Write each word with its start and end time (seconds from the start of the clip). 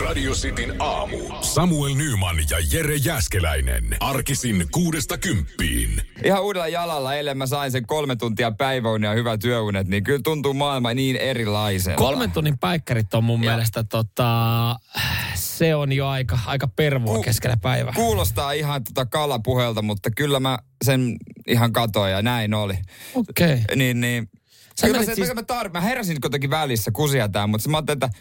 Radio 0.00 0.32
Cityn 0.32 0.74
aamu. 0.78 1.18
Samuel 1.40 1.94
Nyman 1.94 2.36
ja 2.50 2.56
Jere 2.72 2.96
Jäskeläinen. 2.96 3.96
Arkisin 4.00 4.66
kuudesta 4.70 5.18
kymppiin. 5.18 6.02
Ihan 6.24 6.42
uudella 6.42 6.68
jalalla, 6.68 7.14
eilen 7.14 7.38
mä 7.38 7.46
sain 7.46 7.72
sen 7.72 7.86
kolme 7.86 8.16
tuntia 8.16 8.50
päiväunia 8.52 9.10
ja 9.10 9.16
hyvät 9.16 9.40
työunet, 9.40 9.88
niin 9.88 10.04
kyllä 10.04 10.20
tuntuu 10.24 10.54
maailma 10.54 10.94
niin 10.94 11.16
erilaiselta. 11.16 11.96
Kolmen 11.98 12.30
tunnin 12.30 12.58
päikkärit 12.58 13.14
on 13.14 13.24
mun 13.24 13.44
Ja. 13.44 13.50
mielestä 13.50 13.84
tota, 13.84 14.76
se 15.34 15.74
on 15.74 15.92
jo 15.92 16.08
aika, 16.08 16.38
aika 16.46 16.68
pervoa 16.68 17.14
Ku- 17.16 17.22
keskellä 17.22 17.56
päivää. 17.56 17.92
Kuulostaa 17.96 18.52
ihan 18.52 18.84
tota 18.84 19.06
kalapuhelta, 19.06 19.82
mutta 19.82 20.10
kyllä 20.16 20.40
mä 20.40 20.58
sen 20.84 21.16
ihan 21.48 21.72
katoin 21.72 22.12
ja 22.12 22.22
näin 22.22 22.54
oli. 22.54 22.74
Okei. 23.14 23.52
Okay. 23.52 23.76
Niin, 23.76 24.00
niin. 24.00 24.30
Sä 24.80 24.86
Kyllä 24.86 24.98
mä, 25.00 25.04
se, 25.04 25.14
siis- 25.14 25.28
siis... 25.28 25.34
mä, 25.48 25.62
tar- 25.62 25.72
mä 25.72 25.80
heräsin 25.80 26.20
kuitenkin 26.20 26.50
välissä 26.50 26.90
kusia 26.90 27.28
tää, 27.28 27.46
mutta 27.46 27.68
mä 27.68 27.76
ajattelin, 27.76 28.04
että 28.04 28.18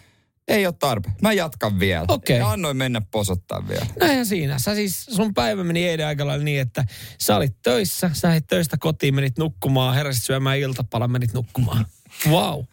ei 0.48 0.66
ole 0.66 0.76
tarpeen. 0.80 1.16
Mä 1.22 1.34
jatkan 1.34 1.80
vielä. 1.80 2.06
Okei. 2.08 2.38
Ja 2.38 2.52
annoin 2.52 2.78
mennä 2.78 3.02
posottaa 3.12 3.68
vielä. 3.68 3.86
Näinhän 4.00 4.26
siinä. 4.26 4.60
Sä 4.60 4.76
siis, 4.76 5.06
sun 5.06 5.34
päivä 5.34 5.64
meni 5.64 5.88
eilen 5.88 6.08
aika 6.08 6.28
lailla 6.28 6.44
niin, 6.44 6.62
että 6.62 6.86
sä 7.22 7.36
olit 7.36 7.56
töissä, 7.64 8.10
sä 8.14 8.28
lähdit 8.28 8.48
töistä 8.48 8.78
kotiin, 8.80 9.16
menit 9.16 9.38
nukkumaan, 9.38 9.96
heräsit 9.96 10.24
syömään 10.24 10.58
iltapalan, 10.58 11.12
menit 11.12 11.34
nukkumaan. 11.34 11.86
Wow. 12.30 12.64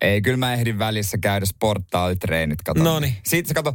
Ei, 0.00 0.22
kyllä 0.22 0.36
mä 0.36 0.54
ehdin 0.54 0.78
välissä 0.78 1.18
käydä 1.18 1.46
sporttaalitreenit. 1.46 2.62
Kato. 2.62 2.82
Noniin. 2.82 3.16
Sitten 3.24 3.48
se 3.48 3.54
kato, 3.54 3.74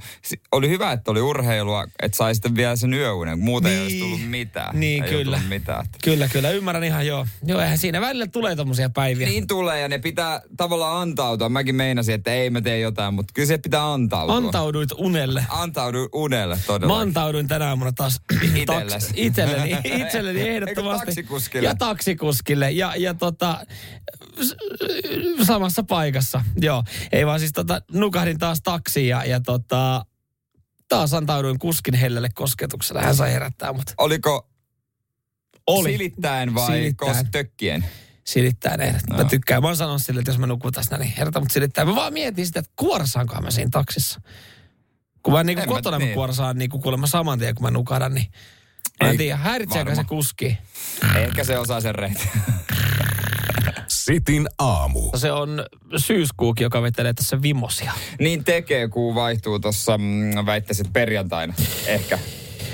oli 0.51 0.69
hyvä, 0.69 0.91
että 0.91 1.11
oli 1.11 1.21
urheilua, 1.21 1.87
että 2.01 2.17
sai 2.17 2.35
sitten 2.35 2.55
vielä 2.55 2.75
sen 2.75 2.93
yöunen. 2.93 3.39
Muuten 3.39 3.71
ei 3.71 3.81
olisi 3.81 3.95
Niin. 3.95 4.03
tullut 4.03 4.29
mitään. 4.29 4.79
Niin, 4.79 5.03
ei 5.03 5.09
kyllä. 5.09 5.35
Tullut 5.37 5.49
mitään. 5.49 5.85
Kyllä, 6.03 6.27
kyllä. 6.27 6.49
Ymmärrän 6.51 6.83
ihan 6.83 7.07
joo. 7.07 7.27
Joo, 7.45 7.61
eihän 7.61 7.77
siinä 7.77 8.01
välillä 8.01 8.27
tulee 8.27 8.55
tommosia 8.55 8.89
päiviä. 8.89 9.27
Niin 9.27 9.47
tulee 9.47 9.79
ja 9.79 9.87
ne 9.87 9.97
pitää 9.99 10.41
tavallaan 10.57 11.01
antautua. 11.01 11.49
Mäkin 11.49 11.75
meinasin, 11.75 12.15
että 12.15 12.33
ei 12.33 12.49
mä 12.49 12.61
tee 12.61 12.79
jotain, 12.79 13.13
mutta 13.13 13.31
kyllä 13.33 13.47
se 13.47 13.57
pitää 13.57 13.93
antautua. 13.93 14.35
Antauduit 14.35 14.89
unelle. 14.97 15.45
Antaudu 15.49 16.09
unelle 16.13 16.57
todella. 16.67 16.93
Mä 16.95 16.99
antauduin 17.01 17.47
tänä 17.47 17.67
aamuna 17.69 17.91
taas 17.91 18.21
Itelles. 18.55 19.07
taks- 19.07 19.13
itselleni, 19.15 19.77
itselleni 20.01 20.41
ehdottomasti. 20.49 20.91
Eikö 21.01 21.05
taksikuskille? 21.05 21.67
Ja 21.67 21.75
taksikuskille. 21.75 22.71
Ja, 22.71 22.93
ja 22.97 23.13
tota, 23.13 23.65
samassa 25.43 25.83
paikassa. 25.83 26.10
Joo. 26.61 26.83
Ei 27.11 27.25
vaan 27.25 27.39
siis 27.39 27.51
tota, 27.53 27.81
nukahdin 27.91 28.39
taas 28.39 28.61
taksiin 28.63 29.07
ja, 29.07 29.25
ja 29.25 29.39
tota, 29.39 30.05
taas 30.87 31.13
antauduin 31.13 31.59
kuskin 31.59 31.93
hellelle 31.93 32.29
kosketukselle. 32.33 33.01
Hän 33.01 33.15
sai 33.15 33.33
herättää 33.33 33.73
mut. 33.73 33.83
Oliko 33.97 34.49
Oli. 35.67 35.91
silittäen 35.91 36.55
vai 36.55 36.67
Silittäen. 36.67 37.15
kos 37.15 37.25
tökkien? 37.31 37.85
Silittäen 38.23 38.81
ehdot. 38.81 39.01
Mä 39.09 39.17
Joo. 39.17 39.29
tykkään. 39.29 39.61
Mä 39.61 39.67
oon 39.67 39.77
sanonut 39.77 40.01
sille, 40.01 40.19
että 40.19 40.31
jos 40.31 40.37
mä 40.39 40.47
nukun 40.47 40.71
tässä, 40.71 40.97
niin 40.97 41.13
herätä 41.17 41.39
mut 41.39 41.51
silittäen. 41.51 41.87
Mä 41.87 41.95
vaan 41.95 42.13
mietin 42.13 42.45
sitä, 42.45 42.59
että 42.59 42.71
kuorsaankohan 42.75 43.43
mä 43.43 43.51
siinä 43.51 43.69
taksissa. 43.71 44.21
Kun 45.23 45.33
mä 45.33 45.43
niinku 45.43 45.61
En 45.63 45.69
mä- 45.69 45.75
kotona 45.75 45.99
mä 45.99 46.05
niin. 46.05 46.13
kuorsaan 46.13 46.57
niinku 46.57 46.79
kuulemma 46.79 47.07
saman 47.07 47.39
tien, 47.39 47.55
kun 47.55 47.63
mä 47.63 47.71
nukahdan, 47.71 48.13
niin 48.13 48.31
Mä 49.03 49.09
en 49.09 49.17
tiedä, 49.17 49.37
häiritseekö 49.37 49.95
se 49.95 50.03
kuski? 50.03 50.57
Ehkä 51.15 51.43
se 51.43 51.57
osaa 51.57 51.81
sen 51.81 51.95
reitin. 51.95 52.29
Sitin 54.05 54.47
aamu. 54.57 55.09
Se 55.15 55.31
on 55.31 55.65
syyskuukin, 55.97 56.65
joka 56.65 56.81
vetelee 56.81 57.13
tässä 57.13 57.41
vimosia. 57.41 57.91
niin 58.19 58.43
tekee, 58.43 58.87
kun 58.87 59.15
vaihtuu 59.15 59.59
tuossa, 59.59 59.97
mm, 59.97 60.45
väittäisit 60.45 60.93
perjantaina. 60.93 61.53
Ehkä. 61.87 62.19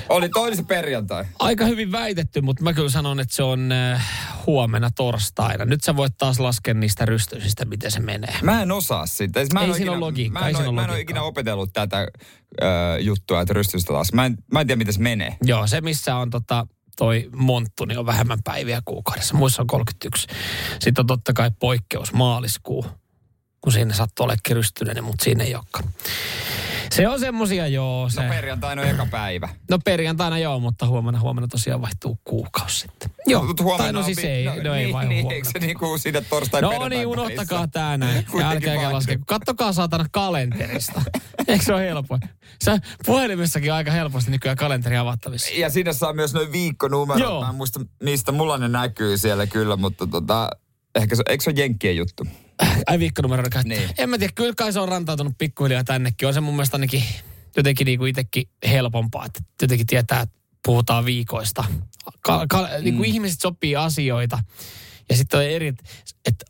Oli 0.09 0.30
toinen 0.30 0.58
se 0.58 0.64
perjantai. 0.64 1.25
Aika 1.39 1.66
hyvin 1.66 1.92
väitetty, 1.92 2.42
mutta 2.42 2.64
mä 2.64 2.73
kyllä 2.73 2.89
sanon, 2.89 3.20
että 3.20 3.36
se 3.36 3.44
on 3.44 3.72
äh, 3.72 4.08
huomenna 4.45 4.89
torstaina. 4.92 5.66
Nyt 5.66 5.83
sä 5.83 5.95
voit 5.95 6.17
taas 6.17 6.39
laskea 6.39 6.73
niistä 6.73 7.05
rystyisistä, 7.05 7.66
miten 7.66 7.92
se 7.92 8.00
menee. 8.00 8.36
Mä 8.42 8.61
en 8.61 8.72
osaa 8.72 9.05
sitä. 9.05 9.39
Mä 9.53 9.59
en 9.59 9.64
Ei 9.64 9.70
ole 9.70 9.78
siinä 9.78 9.92
ikinä, 9.92 9.92
ole 9.92 10.00
logiikkaa, 10.00 10.42
Mä 10.42 10.50
en, 10.50 10.55
ole, 10.55 10.72
mä 10.72 10.83
en 10.83 10.89
ole 10.89 11.00
ikinä 11.00 11.22
opetellut 11.22 11.73
tätä 11.73 12.08
ö, 12.61 12.66
juttua, 13.00 13.42
että 13.42 13.53
rystystä 13.53 13.94
taas. 13.94 14.14
Mä 14.14 14.25
en, 14.25 14.38
mä 14.53 14.61
en 14.61 14.67
tiedä, 14.67 14.78
miten 14.78 14.94
se 14.94 15.02
menee. 15.02 15.38
Joo, 15.44 15.67
se 15.67 15.81
missä 15.81 16.16
on 16.16 16.30
tota, 16.30 16.67
toi 16.98 17.30
monttu, 17.36 17.86
niin 17.86 18.00
on 18.00 18.06
vähemmän 18.06 18.44
päiviä 18.44 18.81
kuukaudessa. 18.86 19.36
Muissa 19.36 19.61
on 19.61 19.67
31. 19.67 20.27
Sitten 20.80 21.02
on 21.02 21.08
totta 21.08 21.33
kai 21.33 21.52
poikkeus 21.60 22.14
maaliskuu, 22.14 22.86
kun 23.61 23.73
siinä 23.73 23.94
sattuu 23.94 24.23
olemaan 24.23 24.39
rystyinen, 24.52 25.04
mutta 25.04 25.23
siinä 25.23 25.44
ei 25.44 25.55
olekaan. 25.55 25.89
Se 26.98 27.08
on 27.08 27.20
semmosia, 27.20 27.68
joo. 27.68 28.10
Se. 28.10 28.24
No 28.24 28.30
perjantaina 28.30 28.82
on 28.82 28.88
eka 28.88 29.08
päivä. 29.12 29.50
No 29.70 29.80
perjantaina 29.80 30.38
joo, 30.38 30.60
mutta 30.60 30.88
huomenna, 30.88 31.20
huomenna 31.20 31.48
tosiaan 31.48 31.82
vaihtuu 31.82 32.20
kuukausi 32.24 32.78
sitten. 32.78 33.10
Joo, 33.26 33.44
Mut 33.44 33.62
huomenna 33.62 33.84
tai 33.84 33.94
no 33.94 34.04
siis 34.04 34.18
ei, 34.18 34.46
no, 34.46 34.52
no 34.52 34.58
ei 34.58 34.62
niin, 34.64 34.74
niin, 34.74 34.94
huomenna. 34.94 35.32
Eikö 35.32 35.50
se 35.54 35.60
niin 35.60 35.78
kuin 35.78 36.00
siinä 36.00 36.22
torstai 36.22 36.62
No 36.62 36.88
niin, 36.88 37.08
unohtakaa 37.08 37.68
tää 37.68 37.98
näin. 37.98 38.26
Älkääkä 38.44 38.94
laske. 38.94 39.20
Kattokaa 39.28 39.74
saatana 39.74 40.06
kalenterista. 40.12 41.02
Eikö 41.48 41.66
se 41.66 41.74
ole 41.74 41.82
helpoin? 41.82 42.22
Sä 42.64 42.78
puhelimessakin 43.06 43.74
aika 43.74 43.92
helposti 43.92 44.32
nykyään 44.32 44.58
kalenteri 44.58 44.98
avattavissa. 44.98 45.54
Ja 45.54 45.70
siinä 45.70 45.94
saa 45.94 46.14
myös 46.14 46.34
noin 46.34 46.52
viikkonumerot. 46.52 47.22
Joo. 47.22 47.42
Mä 47.42 47.50
en 47.50 47.56
muista, 47.56 47.80
mistä 48.04 48.32
mulla 48.32 48.58
ne 48.58 48.68
näkyy 48.68 49.18
siellä 49.18 49.48
kyllä, 49.48 49.76
mutta 49.76 50.08
tota, 50.08 50.50
ehkä 50.96 51.16
se, 51.16 51.24
eikö 51.30 51.44
se 51.44 51.50
ole 51.50 51.60
Jenkkien 51.60 51.98
juttu? 51.98 52.24
Ai 52.88 53.00
viikkonumero 53.00 53.44
käyttää. 53.50 53.78
Niin. 53.78 53.90
En 53.98 54.10
mä 54.10 54.18
tiedä, 54.18 54.34
kyllä 54.36 54.54
kai 54.58 54.73
se 54.73 54.80
on 54.80 54.90
rantautunut 54.90 55.38
pikkuhiljaa 55.38 55.84
tännekin. 55.84 56.28
On 56.28 56.34
se 56.34 56.42
mun 56.42 56.54
mielestä 56.54 56.76
ainakin 56.78 57.04
jotenkin 57.58 57.86
niin 57.86 58.00
kuin 58.00 58.10
itsekin 58.10 58.50
helpompaa, 58.70 59.26
että 59.26 59.40
jotenkin 59.62 59.88
tietää, 59.88 60.22
että 60.22 60.36
puhutaan 60.66 61.06
viikoista. 61.06 61.64
Ka- 62.22 62.46
ka- 62.50 62.70
niin 62.82 62.98
kuin 62.98 63.10
ihmiset 63.10 63.42
sopii 63.42 63.76
asioita. 63.76 64.40
Ja 65.10 65.17
sitten 65.17 65.40
on 65.40 65.46
eri, 65.46 65.67
että 66.26 66.46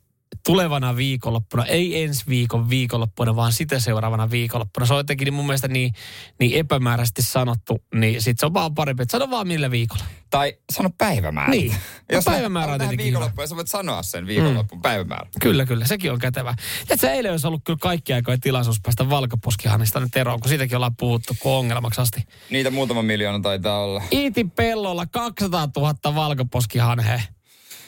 tulevana 0.47 0.96
viikonloppuna, 0.96 1.66
ei 1.66 2.03
ensi 2.03 2.24
viikon 2.28 2.69
viikonloppuna, 2.69 3.35
vaan 3.35 3.53
sitä 3.53 3.80
seuraavana 3.80 4.31
viikonloppuna. 4.31 4.85
Se 4.85 4.94
on 4.94 5.00
jotenkin 5.00 5.25
niin 5.25 5.34
mun 5.34 5.46
mielestä 5.46 5.68
niin, 5.68 5.94
niin 6.40 6.59
epämääräisesti 6.59 7.22
sanottu, 7.22 7.84
niin 7.96 8.22
sitten 8.22 8.40
se 8.40 8.46
on 8.46 8.53
vaan 8.53 8.75
parempi, 8.75 9.03
että 9.03 9.12
sano 9.12 9.30
vaan 9.30 9.47
millä 9.47 9.72
viikolla. 9.72 10.03
Tai 10.30 10.58
sano 10.72 10.90
päivämäärä. 10.97 11.52
Niin. 11.52 11.75
No 12.12 12.22
päivämäärä 12.25 12.74
on 12.74 12.80
tietenkin 12.80 13.03
viikonloppuun, 13.03 13.44
ja 13.44 13.47
sä 13.47 13.56
voit 13.56 13.68
sanoa 13.68 14.03
sen 14.03 14.28
viikonloppun 14.28 14.78
mm. 14.78 14.81
päivämäärä. 14.81 15.30
Kyllä, 15.41 15.66
kyllä. 15.66 15.85
Sekin 15.85 16.12
on 16.12 16.19
kätevä. 16.19 16.56
Tiedätkö, 16.88 17.12
eilen 17.12 17.31
olisi 17.31 17.47
ollut 17.47 17.62
kyllä 17.66 17.79
kaikki 17.81 18.14
aikojen 18.14 18.41
tilaisuus 18.41 18.81
päästä 18.84 19.09
valkoposkihannista 19.09 20.00
nyt 20.00 20.18
eroon, 20.18 20.40
kun 20.40 20.50
siitäkin 20.50 20.75
ollaan 20.75 20.96
puhuttu 20.96 21.38
ongelmaksi 21.44 22.02
asti. 22.02 22.24
Niitä 22.50 22.72
muutama 22.72 23.02
miljoona 23.02 23.40
taitaa 23.40 23.84
olla. 23.84 24.03
Iitin 24.12 24.52
pellolla 24.52 25.06
200 25.06 25.69
000 25.75 26.16
valkoposkihanhea. 26.16 27.22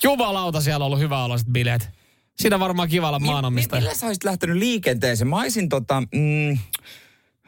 Jumalauta, 0.03 0.61
siellä 0.61 0.83
on 0.83 0.85
ollut 0.85 0.99
hyvä 0.99 1.23
oloiset 1.23 1.47
bileet. 1.47 1.98
Siinä 2.39 2.59
varmaan 2.59 2.89
kivalla 2.89 3.19
maanomistaja. 3.19 3.81
Millä 3.81 3.95
sä 3.95 4.05
olisit 4.05 4.23
lähtenyt 4.23 4.57
liikenteeseen? 4.57 5.27
Mä 5.27 5.35
olisin 5.39 5.69
tota, 5.69 6.01
mm, 6.15 6.51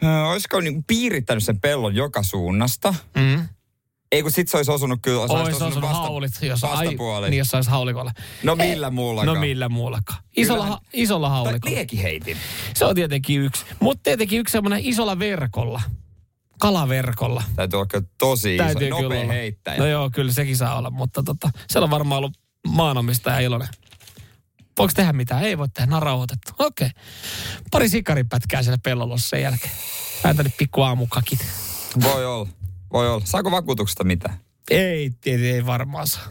ö, 0.04 0.26
olisiko 0.32 0.60
niin 0.60 0.84
piirittänyt 0.84 1.44
sen 1.44 1.60
pellon 1.60 1.96
joka 1.96 2.24
suunnasta? 2.24 2.94
Mm. 3.16 3.48
Ei 4.12 4.22
kun 4.22 4.32
sit 4.32 4.48
se 4.50 4.58
olisi 4.58 4.72
osunut 4.72 5.00
kyllä, 5.02 5.28
se 5.28 5.34
Ois 5.34 5.62
osunut 5.62 5.90
haulit, 5.90 6.32
jos, 6.42 6.64
ai, 6.64 6.72
vastapuoliin. 6.72 7.32
niin, 7.32 7.38
jos 7.38 7.48
sais 7.48 7.68
haulikolla. 7.68 8.12
No 8.44 8.56
millä 8.56 8.90
muullakaan? 8.90 9.36
No 9.36 9.42
millä 9.42 9.70
muullakaan. 9.70 10.24
Isolla, 10.38 10.64
Kyllähän- 10.64 10.80
ha, 10.84 10.90
isolla 10.94 11.28
Tai 11.28 11.36
haulikolla. 11.36 11.76
liekiheitin. 11.76 12.38
Se 12.76 12.86
on 12.86 12.96
tietenkin 12.96 13.42
yksi. 13.42 13.66
Mutta 13.80 14.04
tietenkin 14.04 14.40
yksi 14.40 14.52
semmoinen 14.52 14.80
isolla 14.84 15.20
verkolla. 15.20 15.82
Kalaverkolla. 16.60 17.44
Täytyy 17.56 17.78
olla 17.78 17.88
kyllä 17.88 18.06
tosi 18.18 18.56
iso, 18.56 18.64
Täytyy 18.64 18.88
kyllä 18.90 19.02
nopea 19.02 19.28
heittäjä. 19.28 19.78
No 19.78 19.86
joo, 19.88 20.10
kyllä 20.14 20.32
sekin 20.32 20.58
saa 20.58 20.78
olla, 20.78 20.90
mutta 20.90 21.24
tota, 21.24 21.50
siellä 21.70 21.84
on 21.84 21.92
varmaan 21.92 22.18
ollut 22.18 22.38
maanomistaja 22.68 23.40
iloinen. 23.40 23.68
Voiko 24.82 24.94
tehdä 24.96 25.14
mitään? 25.14 25.44
Ei 25.44 25.58
voi 25.58 25.70
tehdä, 25.70 25.86
nämä 25.86 25.98
on 25.98 26.04
rauhoitettu. 26.04 26.52
Okei. 26.60 26.90
Pari 27.72 27.90
sikaripätkää 27.90 28.64
siellä 28.64 28.78
pellolla 28.84 29.18
sen 29.18 29.42
jälkeen. 29.42 29.72
Päätänyt 30.24 30.54
pikku 30.58 30.82
aamukakit. 30.82 31.40
Voi 32.04 32.26
olla, 32.26 32.48
voi 32.94 33.10
olla. 33.10 33.26
Saako 33.26 33.52
vakuutuksesta 33.52 34.04
mitään? 34.04 34.40
Ei, 34.72 35.12
ei, 35.26 35.52
ei 35.52 35.66
varmaan 35.66 36.08
saa. 36.08 36.24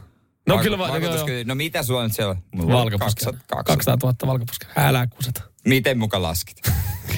No 0.47 0.55
Vaku- 0.55 0.63
kyllä 0.65 0.79
va- 0.79 0.89
vakuutuskin- 0.89 1.47
No 1.47 1.55
mitä 1.55 1.83
sulla 1.83 2.03
nyt 2.03 2.13
siellä 2.15 2.31
on? 2.31 2.69
Valkoposkella. 2.69 3.33
200, 3.33 3.65
200 3.65 3.97
000 4.03 4.27
valkoposkella. 4.27 4.73
Älä 4.77 5.07
kuseta. 5.07 5.43
Miten 5.67 5.99
muka 5.99 6.23
laskit? 6.23 6.61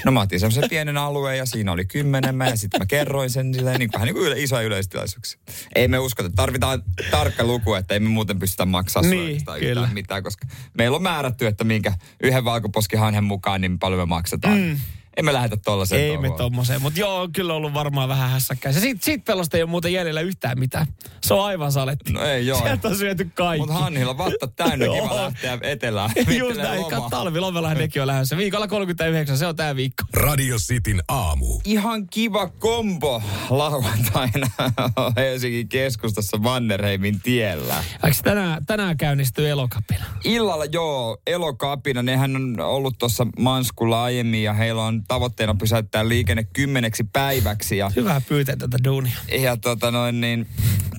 No 0.04 0.12
mä 0.12 0.20
otin 0.20 0.41
semmoisen 0.41 0.70
pienen 0.70 0.98
alueen 0.98 1.38
ja 1.38 1.47
siinä 1.47 1.72
oli 1.72 1.84
kymmenen 1.84 2.34
mä 2.34 2.49
ja 2.49 2.56
sitten 2.56 2.81
mä 2.81 2.87
kerroin 2.87 3.31
sen 3.31 3.55
silleen 3.55 3.78
niin 3.78 3.90
vähän 3.93 4.06
niin 4.06 4.14
kuin 4.14 4.26
yle, 4.26 4.40
isoja 4.43 4.62
yleistilaisuuksia. 4.67 5.40
Ei 5.75 5.88
me 5.88 5.99
uskota, 5.99 6.31
tarvitaan 6.37 6.82
tarkka 7.11 7.44
luku, 7.44 7.75
että 7.75 7.94
ei 7.94 8.00
me 8.00 8.08
muuten 8.08 8.38
pystytä 8.38 8.67
sulle 9.02 9.17
Niin, 9.17 9.44
kyllä. 9.61 9.81
yhtään 9.81 9.94
mitään, 9.94 10.22
koska 10.22 10.46
meillä 10.78 10.96
on 10.96 11.02
määrätty, 11.02 11.46
että 11.46 11.64
minkä 11.64 11.93
yhden 12.22 12.44
valkoposkihanhen 12.44 13.25
mukaan 13.25 13.61
niin 13.61 13.78
paljon 13.78 14.00
me 14.00 14.06
maksetaan. 14.06 14.58
Mm. 14.58 14.76
Ei 15.17 15.23
me 15.23 15.32
lähetä 15.32 15.56
tollaiseen 15.56 16.00
Ei 16.03 16.11
me 16.11 16.29
touhuun. 16.29 16.37
tommoseen, 16.38 16.82
mutta 16.82 17.00
joo, 17.00 17.20
on 17.20 17.32
kyllä 17.32 17.55
ollut 17.55 17.75
varmaan 17.75 18.09
vähän 18.09 18.31
hässäkkäin. 18.31 18.75
Siitä, 18.75 19.05
siitä 19.05 19.25
pelosta 19.26 19.56
ei 19.56 19.62
ole 19.62 19.70
muuten 19.70 19.93
jäljellä 19.93 20.20
yhtään 20.20 20.59
mitään. 20.59 20.87
Se 21.23 21.35
on 21.35 21.44
aivan 21.44 21.73
saletti. 21.73 22.12
No 22.12 22.23
ei 22.25 22.47
joo. 22.47 22.59
Sieltä 22.62 22.88
on 22.88 22.97
syöty 22.97 23.31
kaikki. 23.35 23.67
Mutta 23.67 23.75
Hannilla 23.82 24.19
vatta 24.19 24.47
täynnä 24.47 24.85
kiva 24.87 25.17
lähteä 25.17 25.59
etelään. 25.62 26.11
Just 26.17 26.29
Viettelee 26.29 26.62
näin, 26.69 26.81
lomaa. 26.82 27.11
talvilomellahan 27.11 27.76
nekin 27.76 28.03
on 28.03 28.09
lähdössä. 28.09 28.37
Viikolla 28.37 28.67
39, 28.69 29.38
se 29.38 29.47
on 29.47 29.56
tää 29.56 29.76
viikko. 29.76 30.05
Radio 30.14 30.56
Cityn 30.56 31.03
aamu. 31.09 31.61
Ihan 31.65 32.06
kiva 32.06 32.49
kombo 32.49 33.23
lauantaina 33.50 34.47
Helsingin 35.17 35.69
keskustassa 35.69 36.37
Mannerheimin 36.38 37.20
tiellä. 37.20 37.85
Eikö 38.05 38.17
tänään, 38.23 38.67
tänään 38.67 38.97
käynnistyy 38.97 39.49
elokapina? 39.49 40.05
Illalla 40.25 40.65
joo, 40.65 41.19
elokapina, 41.26 42.03
nehän 42.03 42.37
on 42.37 42.61
ollut 42.61 42.99
tuossa 42.99 43.26
Manskulla 43.38 44.03
aiemmin 44.05 44.43
ja 44.43 44.53
heillä 44.53 44.85
on 44.85 45.01
on 45.02 45.06
tavoitteena 45.08 45.54
pysäyttää 45.54 46.08
liikenne 46.08 46.44
kymmeneksi 46.52 47.04
päiväksi. 47.12 47.76
Ja, 47.76 47.90
Hyvä 47.96 48.20
pyytää 48.28 48.56
tätä 48.56 48.78
duunia. 48.84 49.16
ja 49.40 49.56
tota 49.56 49.90
noin, 49.90 50.20
niin 50.20 50.46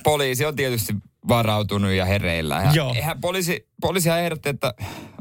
poliisi 0.03 0.45
on 0.45 0.55
tietysti 0.55 0.93
varautunut 1.27 1.91
ja 1.91 2.05
hereillä. 2.05 2.55
Ja 2.55 2.71
Joo. 2.73 2.93
Eihän 2.93 3.21
poliisi, 3.21 3.67
poliisi 3.81 4.09
ehdotti, 4.09 4.49
että 4.49 4.73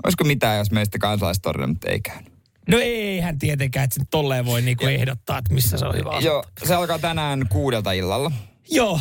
olisiko 0.04 0.24
mitään, 0.24 0.58
jos 0.58 0.70
meistä 0.70 0.98
kansalaistorilla, 0.98 1.66
mutta 1.66 1.90
ei 1.90 2.00
käynyt. 2.00 2.32
No 2.68 2.78
eihän 2.80 3.38
tietenkään, 3.38 3.84
että 3.84 3.94
sen 3.94 4.06
tolleen 4.10 4.44
voi 4.44 4.62
niinku 4.62 4.86
ehdottaa, 4.86 5.38
että 5.38 5.54
missä 5.54 5.78
se 5.78 5.86
on 5.86 5.94
hyvä. 5.94 6.18
Joo, 6.20 6.44
se 6.64 6.74
alkaa 6.74 6.98
tänään 6.98 7.46
kuudelta 7.48 7.92
illalla. 7.92 8.32
Joo. 8.70 9.00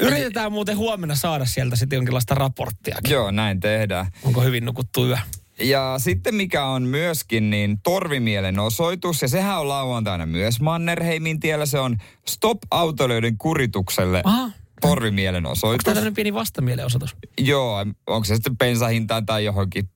Yritetään 0.00 0.52
muuten 0.52 0.76
huomenna 0.76 1.14
saada 1.14 1.44
sieltä 1.44 1.76
sitten 1.76 1.96
jonkinlaista 1.96 2.34
raporttiakin. 2.34 3.12
Joo, 3.12 3.30
näin 3.30 3.60
tehdään. 3.60 4.06
Onko 4.22 4.40
hyvin 4.42 4.64
nukuttu 4.64 5.06
yö? 5.06 5.18
Ja 5.58 5.94
sitten 5.98 6.34
mikä 6.34 6.64
on 6.64 6.82
myöskin, 6.82 7.50
niin 7.50 7.78
Torvimielen 7.82 8.58
osoitus, 8.58 9.22
ja 9.22 9.28
sehän 9.28 9.60
on 9.60 9.68
lauantaina 9.68 10.26
myös 10.26 10.60
Mannerheimin 10.60 11.40
tiellä, 11.40 11.66
se 11.66 11.78
on 11.78 11.96
Stop 12.26 12.58
autoilijoiden 12.70 13.38
kuritukselle 13.38 14.22
Aha. 14.24 14.50
Torvimielen 14.80 15.46
Onko 15.46 15.50
osoitus. 15.50 15.84
tämä 15.84 15.94
tämmöinen 15.94 16.14
pieni 16.14 16.34
vastamielenosoitus? 16.34 17.16
Joo, 17.40 17.78
onko 18.06 18.24
se 18.24 18.34
sitten 18.34 18.58
bensahintaan 18.58 19.26
tai 19.26 19.44
johonkin. 19.44 19.88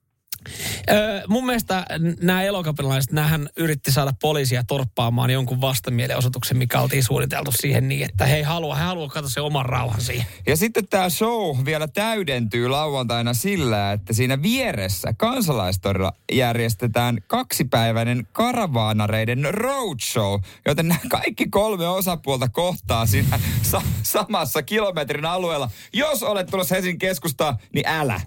Öö, 0.91 1.23
mun 1.29 1.47
mielestä 1.47 1.87
nämä 2.23 2.43
elokapinalaiset, 2.43 3.13
näähän 3.13 3.49
yritti 3.57 3.93
saada 3.93 4.13
poliisia 4.21 4.65
torppaamaan 4.65 5.31
jonkun 5.31 5.61
vastamielenosoituksen, 5.61 6.57
mikä 6.57 6.81
oltiin 6.81 7.05
suunniteltu 7.05 7.53
siihen 7.53 7.89
niin, 7.89 8.05
että 8.05 8.27
he 8.27 8.37
ei 8.37 8.43
halua, 8.43 8.75
he 8.75 8.83
haluaa 8.83 9.09
katsoa 9.09 9.31
se 9.31 9.41
oman 9.41 9.67
rauhan 9.67 10.01
siihen. 10.01 10.27
Ja 10.47 10.57
sitten 10.57 10.89
tämä 10.89 11.11
show 11.11 11.57
vielä 11.65 11.89
täydentyy 11.89 12.69
lauantaina 12.69 13.35
sillä, 13.35 13.93
että 13.93 14.13
siinä 14.13 14.43
vieressä 14.43 15.15
kansalaistorilla 15.17 16.13
järjestetään 16.33 17.19
kaksipäiväinen 17.27 18.27
karavaanareiden 18.33 19.55
roadshow, 19.55 20.41
joten 20.67 20.89
nämä 20.89 21.01
kaikki 21.11 21.49
kolme 21.49 21.89
osapuolta 21.89 22.49
kohtaa 22.49 23.07
siinä 23.07 23.41
sa- 23.71 23.83
samassa 24.03 24.63
kilometrin 24.63 25.25
alueella. 25.25 25.71
Jos 25.93 26.23
olet 26.23 26.47
tulossa 26.47 26.75
Helsingin 26.75 26.99
keskustaan, 26.99 27.57
niin 27.75 27.89
älä. 27.89 28.21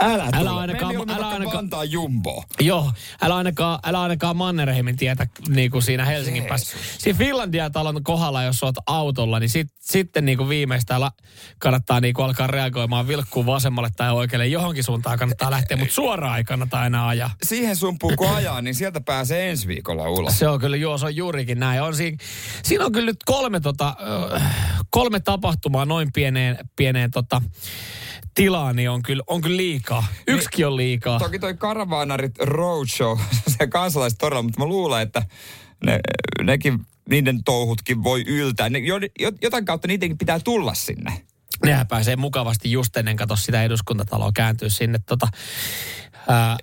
Älä, 0.00 0.22
Älä 0.22 0.30
tule. 0.38 0.50
ainakaan- 0.60 1.10
älä 1.10 1.28
ainakaan- 1.28 1.56
Vantaan 1.56 1.90
jumbo. 1.90 2.44
Joo, 2.60 2.92
älä 3.22 3.36
ainakaan, 3.36 3.78
älä 3.84 4.00
ainakaan 4.02 4.36
Mannerheimin 4.36 4.96
tietä 4.96 5.26
niin 5.48 5.70
kuin 5.70 5.82
siinä 5.82 6.04
Helsingin 6.04 6.42
Jeesus. 6.42 6.48
päässä. 6.72 6.76
Siinä 6.98 7.18
Finlandia-talon 7.18 8.04
kohdalla, 8.04 8.42
jos 8.42 8.62
oot 8.62 8.74
autolla, 8.86 9.38
niin 9.40 9.50
sit, 9.50 9.68
sitten 9.80 10.24
niin 10.24 10.38
kuin 10.38 10.48
viimeistään 10.48 11.00
la, 11.00 11.12
kannattaa 11.58 12.00
niin 12.00 12.14
kuin 12.14 12.24
alkaa 12.26 12.46
reagoimaan 12.46 13.08
vilkkuun 13.08 13.46
vasemmalle 13.46 13.90
tai 13.96 14.12
oikealle. 14.12 14.46
Johonkin 14.46 14.84
suuntaan 14.84 15.18
kannattaa 15.18 15.50
lähteä, 15.50 15.76
mutta 15.76 15.94
suoraan 15.94 16.38
ei 16.38 16.44
kannata 16.44 16.86
enää 16.86 17.08
ajaa. 17.08 17.30
Siihen 17.42 17.76
sumpuu 17.76 18.12
kun 18.16 18.34
ajaa, 18.34 18.62
niin 18.62 18.74
sieltä 18.74 19.00
pääsee 19.00 19.50
ensi 19.50 19.68
viikolla 19.68 20.08
ulos. 20.08 20.38
Se 20.38 20.48
on 20.48 20.60
kyllä, 20.60 20.76
joo, 20.76 20.98
se 20.98 21.06
on 21.06 21.16
juurikin 21.16 21.60
näin. 21.60 21.82
On 21.82 21.96
siinä, 21.96 22.16
siinä 22.62 22.84
on 22.84 22.92
kyllä 22.92 23.06
nyt 23.06 23.24
kolme, 23.24 23.60
tota, 23.60 23.96
kolme 24.90 25.20
tapahtumaa 25.20 25.84
noin 25.84 26.12
pieneen, 26.12 26.58
pieneen 26.76 27.10
tota, 27.10 27.42
tilaan, 28.34 28.76
niin 28.76 28.90
on 28.90 29.02
kyllä, 29.02 29.22
on 29.26 29.40
kyllä 29.40 29.56
liikaa. 29.56 30.06
Yksikin 30.28 30.66
on 30.66 30.76
liikaa. 30.76 31.18
Toki 31.18 31.38
toi 31.38 31.54
Karavaanarit 31.54 32.38
Roadshow, 32.38 33.18
se 33.58 33.66
kansalaistorilla, 33.66 34.42
mutta 34.42 34.60
mä 34.60 34.66
luulen, 34.66 35.02
että 35.02 35.22
ne, 35.86 36.00
nekin, 36.42 36.86
niiden 37.10 37.44
touhutkin 37.44 38.02
voi 38.02 38.24
yltää. 38.26 38.68
Ne, 38.68 38.78
jo, 38.78 38.96
jo- 39.18 39.32
jotain 39.42 39.64
kautta 39.64 39.88
niidenkin 39.88 40.18
pitää 40.18 40.40
tulla 40.40 40.74
sinne. 40.74 41.24
Nehän 41.64 41.86
pääsee 41.86 42.16
mukavasti 42.16 42.72
just 42.72 42.96
ennen 42.96 43.16
kato 43.16 43.36
sitä 43.36 43.62
eduskuntataloa 43.62 44.32
kääntyä 44.34 44.68
sinne 44.68 44.98
tota, 45.06 45.28
ää, 46.28 46.56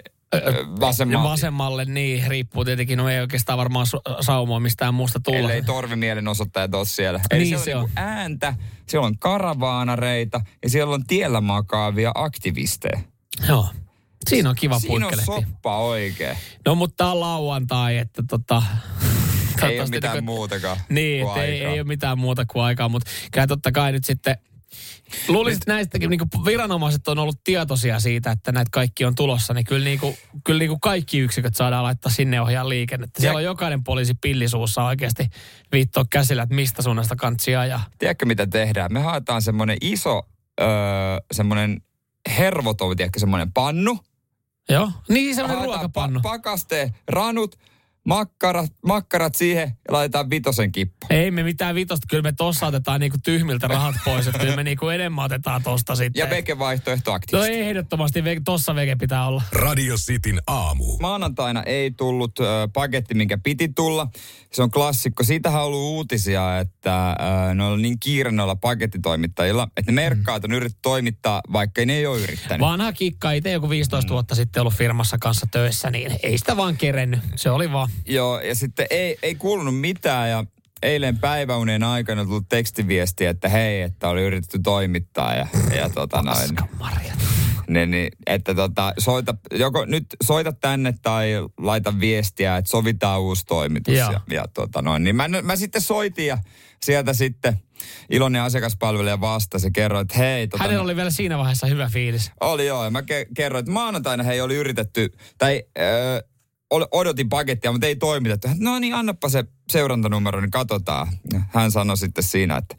Vasemmalle. 0.80 1.30
vasemmalle, 1.30 1.86
niin 1.86 2.28
riippuu 2.28 2.66
tietenkin, 2.66 2.98
no 2.98 3.10
ei 3.10 3.20
oikeastaan 3.20 3.58
varmaan 3.58 3.86
saumoa 4.22 4.60
mistään 4.60 4.94
muusta 4.94 5.20
tulla. 5.20 5.40
Ellei 5.40 5.64
torvimielenosoittajat 5.64 6.76
ole 6.76 6.86
siellä. 6.86 7.22
Eli 7.32 7.40
Niin 7.40 7.48
siellä 7.48 7.66
se 7.66 7.76
on, 7.76 7.86
niinku 7.86 8.02
ääntä, 8.02 8.56
siellä 8.88 9.08
on 9.08 9.18
karavaanareita 9.18 10.42
ja 10.64 10.70
siellä 10.70 10.94
on 10.94 11.06
tiellä 11.06 11.42
makaavia 11.42 12.12
aktivisteja. 12.16 13.00
Joo. 13.48 13.68
Siinä 14.30 14.50
on 14.50 14.56
kiva 14.56 14.80
Siinä 14.80 15.08
on 15.08 15.14
soppa 15.26 15.78
oikein. 15.78 16.38
No 16.66 16.76
mutta 16.76 16.96
tää 16.98 17.12
on 17.12 17.20
lauantai, 17.20 17.98
että 17.98 18.24
tota... 18.30 18.64
Ei 19.64 19.80
ole 19.80 19.90
mitään 19.90 20.14
niinku- 20.14 20.32
muutakaan 20.32 20.78
Niin, 20.90 21.28
ei, 21.38 21.66
ei 21.66 21.80
ole 21.80 21.84
mitään 21.84 22.20
muuta 22.20 22.46
kuin 22.46 22.64
aikaa, 22.64 22.90
mutta 22.90 23.12
kyllä 23.32 23.48
totta 23.48 23.72
kai 23.72 23.92
nyt 23.92 24.06
sitten 24.06 24.38
Luulisin, 25.28 25.58
että 25.58 25.74
näistäkin 25.74 26.10
niin 26.10 26.46
viranomaiset 26.46 27.08
on 27.08 27.20
ollut 27.20 27.44
tietoisia 27.44 28.00
siitä, 28.00 28.32
että 28.32 28.52
näitä 28.52 28.70
kaikki 28.72 29.06
on 29.06 29.16
tulossa, 29.16 29.54
niin 29.54 29.66
kyllä, 29.66 29.84
niin 29.84 30.00
kuin, 30.00 30.18
kyllä 30.44 30.60
niin 30.60 30.70
kuin 30.70 30.80
kaikki 30.80 31.20
yksiköt 31.20 31.56
saadaan 31.56 31.84
laittaa 31.84 32.12
sinne 32.12 32.42
ohjaa 32.42 32.70
liikennettä. 32.70 33.22
Siellä 33.22 33.38
on 33.38 33.44
jokainen 33.44 33.84
poliisi 33.84 34.14
pillisuussa 34.14 34.84
oikeasti 34.84 35.30
viittoa 35.72 36.04
käsillä, 36.10 36.44
että 36.44 36.56
mistä 36.56 36.82
suunnasta 36.82 37.16
kantsia 37.16 37.66
ja 37.66 37.80
Tiedätkö 38.00 38.26
mitä 38.26 38.48
tehdään? 38.48 38.94
Me 38.94 39.00
haetaan 39.00 39.42
semmoinen 39.42 39.78
iso, 39.82 40.22
öö, 40.62 40.68
semmoinen 41.32 41.82
hervoton, 42.38 42.98
tiedätkö, 42.98 43.20
semmoinen 43.20 43.54
pannu. 43.54 44.00
Joo, 44.70 44.92
niin 45.10 45.36
semmoinen 45.36 45.66
ruokapannu. 45.66 46.20
Pa- 46.20 46.24
pakaste, 46.24 46.94
ranut, 47.08 47.56
makkarat, 48.08 48.72
makkarat 48.86 49.36
siihen 49.36 49.68
ja 49.88 49.94
laitetaan 49.94 50.30
vitosen 50.30 50.72
kippu. 50.72 51.08
Ei 51.10 51.32
me 51.32 51.44
mitään 51.44 51.76
vitosta, 51.76 52.08
kyllä 52.10 52.24
me 52.24 52.32
tossa 52.32 52.68
otetaan 52.68 53.00
niinku 53.00 53.18
tyhmiltä 53.24 53.68
rahat 53.68 53.96
pois, 54.06 54.28
että 54.28 54.40
kyllä 54.40 54.56
me 54.56 54.64
niinku 54.64 54.88
enemmän 54.90 55.26
otetaan 55.26 55.64
tosta 55.64 55.96
sitten. 55.96 56.20
Ja 56.20 56.30
veke-vaihtoehto 56.30 57.12
No 57.12 57.16
aktiivisesti. 57.16 57.56
ei 57.56 57.62
ehdottomasti, 57.70 58.24
tossa 58.46 58.76
veke 58.76 58.96
pitää 58.96 59.28
olla. 59.28 59.42
Radio 59.52 59.96
Cityn 59.96 60.42
aamu. 60.48 60.98
Maanantaina 61.02 61.64
ei 61.64 61.92
tullut 61.92 62.40
ö, 62.40 62.44
paketti, 62.74 63.14
minkä 63.14 63.38
piti 63.44 63.70
tulla. 63.76 64.08
Se 64.54 64.64
on 64.64 64.72
klassikko. 64.72 65.24
Siitähän 65.24 65.62
on 65.62 65.68
ollut 65.68 65.80
uutisia, 65.96 66.60
että 66.60 67.12
ö, 67.50 67.54
ne 67.54 67.64
on 67.64 67.82
niin 67.82 68.00
kiire 68.00 68.32
noilla 68.32 68.56
pakettitoimittajilla, 68.56 69.68
että 69.78 69.92
ne 69.92 69.96
merkkaat 69.96 70.44
on 70.44 70.52
yritetty 70.52 70.80
toimittaa, 70.82 71.42
vaikka 71.54 71.86
ne 71.86 71.94
ei 71.94 72.06
ole 72.06 72.20
yrittänyt. 72.20 72.60
Vanha 72.60 72.94
kikka, 72.94 73.32
itse 73.32 73.52
joku 73.52 73.70
15 73.70 74.08
Mm. 74.10 74.14
vuotta 74.14 74.36
sitten 74.36 74.62
ollut 74.62 74.74
firmassa 74.74 75.18
kanssa 75.22 75.48
töissä, 75.52 75.92
niin 75.92 76.12
ei 76.24 76.38
sitä 76.38 76.58
vaan 76.58 76.78
kerennyt. 76.78 77.20
Se 77.36 77.50
oli 77.50 77.72
vaan. 77.72 77.91
Joo, 78.06 78.40
ja 78.40 78.56
sitten 78.56 78.88
ei, 78.90 79.18
ei 79.24 79.36
kuulunut 79.36 79.80
mitään 79.80 80.30
ja 80.30 80.46
eilen 80.84 81.18
päiväunien 81.18 81.84
aikana 81.84 82.26
tullut 82.26 82.50
tekstiviesti, 82.50 83.26
että 83.26 83.50
hei, 83.50 83.82
että 83.82 84.10
oli 84.10 84.22
yritetty 84.22 84.60
toimittaa 84.64 85.36
ja, 85.36 85.48
ja 85.76 85.90
tota 85.90 86.22
noin. 86.22 86.50
Niin, 87.68 87.92
niin, 87.92 88.12
että 88.28 88.56
tota, 88.56 88.94
soita, 89.00 89.36
joko 89.52 89.86
nyt 89.86 90.06
soita 90.24 90.52
tänne 90.54 90.94
tai 91.02 91.34
laita 91.58 92.00
viestiä, 92.00 92.58
että 92.58 92.70
sovitaan 92.70 93.22
uusi 93.22 93.46
toimitus. 93.46 93.94
Joo. 93.94 94.12
Ja, 94.12 94.22
ja 94.30 94.46
tota 94.54 94.82
noin. 94.82 95.04
Niin 95.04 95.16
mä, 95.16 95.28
mä 95.28 95.56
sitten 95.56 95.82
soitin 95.82 96.28
ja 96.28 96.38
sieltä 96.84 97.14
sitten 97.14 97.60
iloinen 98.10 98.42
asiakaspalvelija 98.42 99.22
vastasi 99.22 99.68
ja 99.68 99.72
kerroin, 99.72 100.02
että 100.02 100.18
hei. 100.18 100.48
Tota, 100.48 100.64
Hänellä 100.64 100.84
oli 100.84 100.96
vielä 100.96 101.10
siinä 101.10 101.38
vaiheessa 101.38 101.68
hyvä 101.68 101.90
fiilis. 101.94 102.32
oli 102.42 102.68
joo, 102.68 102.84
ja 102.84 102.90
mä 102.92 103.02
ke- 103.02 103.32
kerroin, 103.36 103.60
että 103.60 103.72
maanantaina 103.72 104.24
hei 104.24 104.42
oli 104.42 104.56
yritetty, 104.56 105.14
tai 105.38 105.64
öö, 105.80 106.22
odotin 106.72 107.30
pakettia, 107.30 107.72
mutta 107.72 107.88
ei 107.88 107.96
toimitettu. 107.96 108.48
Hän, 108.48 108.58
No 108.60 108.80
niin, 108.80 108.96
annappa 108.96 109.30
se 109.30 109.46
seurantanumero, 109.72 110.42
niin 110.42 110.52
katsotaan. 110.52 111.08
Ja 111.34 111.42
hän 111.54 111.72
sanoi 111.72 111.98
sitten 111.98 112.24
siinä, 112.24 112.58
että 112.58 112.76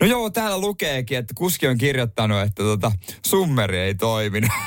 no 0.00 0.06
joo, 0.06 0.30
täällä 0.30 0.58
lukeekin, 0.58 1.18
että 1.18 1.34
kuski 1.36 1.66
on 1.66 1.78
kirjoittanut, 1.78 2.40
että 2.40 2.62
tota, 2.62 2.92
summeri 3.26 3.78
ei 3.78 3.94
toiminut. 3.94 4.50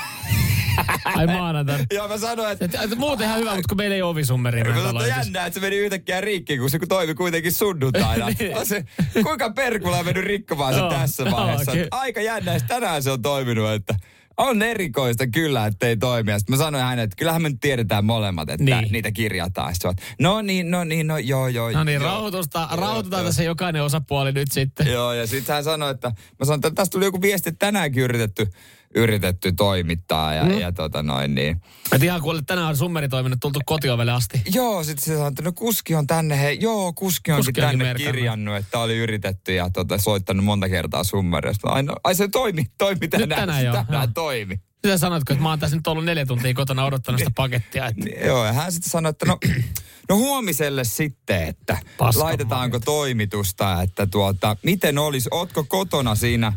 Ai 1.04 1.26
maanantaina. 1.26 1.84
ja 1.94 2.08
mä 2.08 2.18
sanoin, 2.18 2.52
että 2.52 2.64
Et, 2.64 2.74
et, 2.74 2.98
muuten 2.98 3.26
ihan 3.26 3.40
hyvä, 3.40 3.54
mutta 3.54 3.68
kun 3.68 3.76
meillä 3.76 3.96
ei 3.96 4.02
ovisummeria. 4.02 4.64
Mä 4.64 4.74
sanoin, 4.74 4.96
että 4.96 5.18
jännää, 5.18 5.46
että 5.46 5.60
se 5.60 5.66
meni 5.66 5.76
yhtäkkiä 5.76 6.20
rikki, 6.20 6.58
kun 6.58 6.70
se 6.70 6.78
toimi 6.88 7.14
kuitenkin 7.14 7.52
sunnuntaina. 7.52 8.26
Niin. 8.38 8.66
Se, 8.66 8.84
kuinka 9.22 9.50
perkula 9.50 9.98
on 9.98 10.04
mennyt 10.04 10.24
rikkomaan 10.24 10.74
se 10.74 10.80
Joo, 10.80 10.90
tässä 10.90 11.22
joo, 11.22 11.32
vaiheessa. 11.32 11.72
Aika 11.90 12.20
jännää, 12.20 12.54
että 12.54 12.68
tänään 12.68 13.02
se 13.02 13.10
on 13.10 13.22
toiminut, 13.22 13.70
että 13.70 13.94
on 14.36 14.62
erikoista 14.62 15.26
kyllä, 15.26 15.66
että 15.66 15.86
ei 15.86 15.96
toimi. 15.96 16.32
Sitten 16.38 16.56
mä 16.56 16.64
sanoin 16.64 16.84
hänelle, 16.84 17.02
että 17.02 17.16
kyllähän 17.16 17.42
me 17.42 17.48
nyt 17.48 17.60
tiedetään 17.60 18.04
molemmat, 18.04 18.50
että 18.50 18.64
Niin. 18.64 18.92
niitä 18.92 19.12
kirjataan. 19.12 19.74
Sitten 19.74 19.94
no 20.20 20.42
niin, 20.42 20.70
no 20.70 20.84
niin, 20.84 21.06
no 21.06 21.18
joo, 21.18 21.48
joo. 21.48 21.70
No 21.70 21.84
niin, 21.84 21.94
joo. 22.00 22.04
rauhoitusta, 22.04 22.68
joo. 22.76 23.02
tässä 23.24 23.42
jokainen 23.42 23.82
osapuoli 23.82 24.32
nyt 24.32 24.52
sitten. 24.52 24.86
Joo, 24.86 25.12
ja 25.12 25.26
sitten 25.26 25.54
hän 25.54 25.64
sanoi, 25.64 25.90
että 25.90 26.08
mä 26.08 26.44
sanoin, 26.44 26.58
että 26.58 26.70
tästä 26.70 26.92
tuli 26.92 27.04
joku 27.04 27.22
viesti, 27.22 27.48
että 27.48 27.66
tänäänkin 27.66 28.02
yritetty, 28.02 28.48
yritetty 28.94 29.52
toimittaa 29.52 30.34
ja, 30.34 30.44
mm. 30.44 30.58
ja 30.58 30.72
tota 30.72 31.02
noin 31.02 31.34
niin. 31.34 31.60
Et 31.92 32.02
ihan 32.02 32.20
kun 32.20 32.46
tänään 32.46 32.68
on 32.68 32.76
summeritoiminnot 32.76 33.40
tultu 33.40 33.60
kotiovelle 33.66 34.12
asti. 34.12 34.42
Joo, 34.54 34.84
sitten 34.84 35.04
se 35.04 35.12
sanoi, 35.14 35.28
että 35.28 35.42
no 35.42 35.52
kuski 35.52 35.94
on 35.94 36.06
tänne, 36.06 36.40
hei, 36.40 36.58
joo, 36.60 36.92
kuski 36.92 37.30
onkin 37.32 37.44
Kuski 37.46 37.60
tänne 37.60 37.84
merkannut. 37.84 38.14
kirjannut, 38.14 38.56
että 38.56 38.78
oli 38.78 38.96
yritetty 38.98 39.54
ja 39.54 39.70
tota, 39.70 39.98
soittanut 39.98 40.44
monta 40.44 40.68
kertaa 40.68 41.04
summeria. 41.04 41.52
Sitten, 41.52 41.70
Ai, 41.72 41.82
no, 41.82 41.94
ai 42.04 42.14
se 42.14 42.28
toimi, 42.28 42.66
toimi 42.78 43.08
tänään. 43.08 43.28
tänään 43.28 43.60
se 43.60 43.64
joo, 43.66 43.74
tänään 43.74 44.02
joo. 44.02 44.12
toimi. 44.14 44.60
Sitä 44.84 44.98
sanoitko, 44.98 45.32
että 45.32 45.42
mä 45.42 45.48
oon 45.48 45.58
tässä 45.58 45.76
nyt 45.76 45.86
ollut 45.86 46.04
neljä 46.04 46.26
tuntia 46.26 46.54
kotona 46.54 46.84
odottanut 46.84 47.18
sitä 47.18 47.30
pakettia. 47.36 47.86
Että 47.86 48.04
Niin, 48.04 48.26
Joo, 48.26 48.46
ja 48.46 48.52
hän 48.52 48.72
sitten 48.72 48.90
sanoi, 48.90 49.10
että 49.10 49.26
no, 49.26 49.38
no 50.08 50.16
huomiselle 50.16 50.84
sitten, 50.84 51.42
että 51.42 51.78
Paskan 51.98 52.24
laitetaanko 52.24 52.74
marjat. 52.74 52.84
toimitusta, 52.84 53.82
että 53.82 54.06
tuota, 54.06 54.56
miten 54.62 54.98
olisi, 54.98 55.28
ootko 55.32 55.64
kotona 55.64 56.14
siinä 56.14 56.52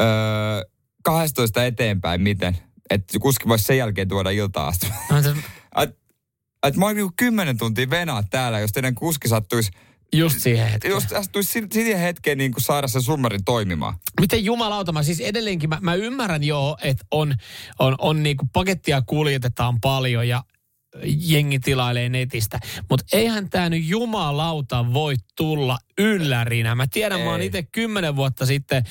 öö, 0.00 0.06
12 1.02 1.64
eteenpäin, 1.64 2.20
miten? 2.20 2.58
Että 2.90 3.18
kuski 3.18 3.48
voisi 3.48 3.64
sen 3.64 3.78
jälkeen 3.78 4.08
tuoda 4.08 4.30
iltaa 4.30 4.66
asti. 4.66 4.88
Ai, 5.74 5.88
että 6.66 6.80
mä 6.80 6.86
oon 6.86 6.96
niinku 6.96 7.12
kymmenen 7.16 7.58
tuntia 7.58 7.90
venaa 7.90 8.22
täällä, 8.22 8.60
jos 8.60 8.72
teidän 8.72 8.94
kuski 8.94 9.28
sattuisi 9.28 9.70
Just 10.16 10.40
siihen 10.40 10.68
hetkeen. 10.68 10.92
Jos 10.92 11.12
astuisi 11.12 11.52
si- 11.52 11.66
siihen 11.72 12.00
hetkeen 12.00 12.38
niin 12.38 12.52
kuin 12.52 12.62
saada 12.62 12.88
sen 12.88 13.02
summerin 13.02 13.44
toimimaan. 13.44 13.94
Miten 14.20 14.44
jumalauta, 14.44 14.92
mä 14.92 15.02
siis 15.02 15.20
edelleenkin, 15.20 15.68
mä, 15.68 15.78
mä 15.80 15.94
ymmärrän 15.94 16.44
jo, 16.44 16.76
että 16.82 17.04
on, 17.10 17.34
on, 17.78 17.94
on 17.98 18.22
niinku 18.22 18.48
pakettia 18.52 19.02
kuljetetaan 19.02 19.80
paljon 19.80 20.28
ja 20.28 20.44
jengi 21.04 21.58
tilailee 21.58 22.08
netistä. 22.08 22.60
Mutta 22.90 23.04
eihän 23.16 23.50
tämä 23.50 23.68
nyt 23.68 23.84
jumalauta 23.84 24.92
voi 24.92 25.14
tulla 25.36 25.78
yllärinä. 25.98 26.74
Mä 26.74 26.86
tiedän, 26.86 27.18
Ei. 27.18 27.24
mä 27.24 27.30
oon 27.30 27.42
itse 27.42 27.62
kymmenen 27.62 28.16
vuotta 28.16 28.46
sitten 28.46 28.84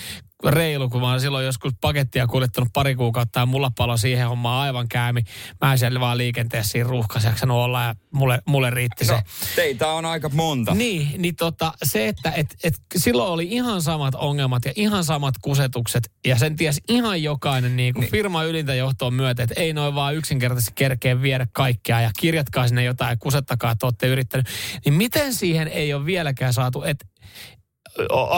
reilu, 0.50 0.90
kun 0.90 1.02
mä 1.02 1.12
oon 1.12 1.22
silloin 1.22 1.46
joskus 1.46 1.74
pakettia 1.82 2.28
kuljettanut 2.28 2.70
pari 2.74 2.96
kuukautta 2.96 3.40
ja 3.40 3.46
mulla 3.46 3.72
palo 3.78 3.98
siihen 3.98 4.28
hommaan 4.28 4.62
aivan 4.62 4.88
käämi. 4.90 5.22
Mä 5.62 5.72
en 5.72 5.78
siellä 5.78 6.00
vaan 6.00 6.18
liikenteessä 6.18 6.72
siinä 6.72 6.90
ruuhkassa 6.90 7.30
jaksanut 7.30 7.58
olla 7.58 7.84
ja 7.84 7.96
mulle, 8.12 8.42
mulle 8.48 8.70
riitti 8.70 9.06
se. 9.06 9.14
No, 9.14 9.22
teitä 9.56 9.88
on 9.88 10.06
aika 10.06 10.30
monta. 10.30 10.74
Niin, 10.76 11.22
niin 11.22 11.36
tota, 11.36 11.74
se, 11.84 12.08
että 12.08 12.32
et, 12.32 12.56
et 12.64 12.74
silloin 12.96 13.32
oli 13.32 13.48
ihan 13.50 13.82
samat 13.82 14.16
ongelmat 14.16 14.66
ja 14.66 14.74
ihan 14.76 15.04
samat 15.04 15.36
kusetukset 15.42 16.12
ja 16.26 16.38
sen 16.38 16.56
ties 16.56 16.82
ihan 16.90 17.24
jokainen 17.24 17.76
niin 17.76 17.94
kuin 17.94 18.02
niin. 18.02 18.12
firma 18.12 18.44
ylintä 18.44 18.76
johtoon 18.76 19.14
myötä, 19.14 19.44
että 19.44 19.62
ei 19.62 19.74
noin 19.74 19.96
vaan 19.96 20.16
yksinkertaisesti 20.16 20.72
kerkeä 20.76 21.22
viedä 21.22 21.48
kaikkea 21.54 22.02
ja 22.02 22.12
kirjatkaa 22.20 22.68
sinne 22.68 22.84
jotain 22.84 23.10
ja 23.10 23.18
kusettakaa, 23.20 23.72
että 23.72 23.86
olette 23.86 24.08
yrittänyt. 24.08 24.48
Niin 24.86 24.94
miten 24.94 25.34
siihen 25.34 25.68
ei 25.68 25.94
ole 25.94 26.06
vieläkään 26.06 26.54
saatu, 26.54 26.84
että 26.84 27.06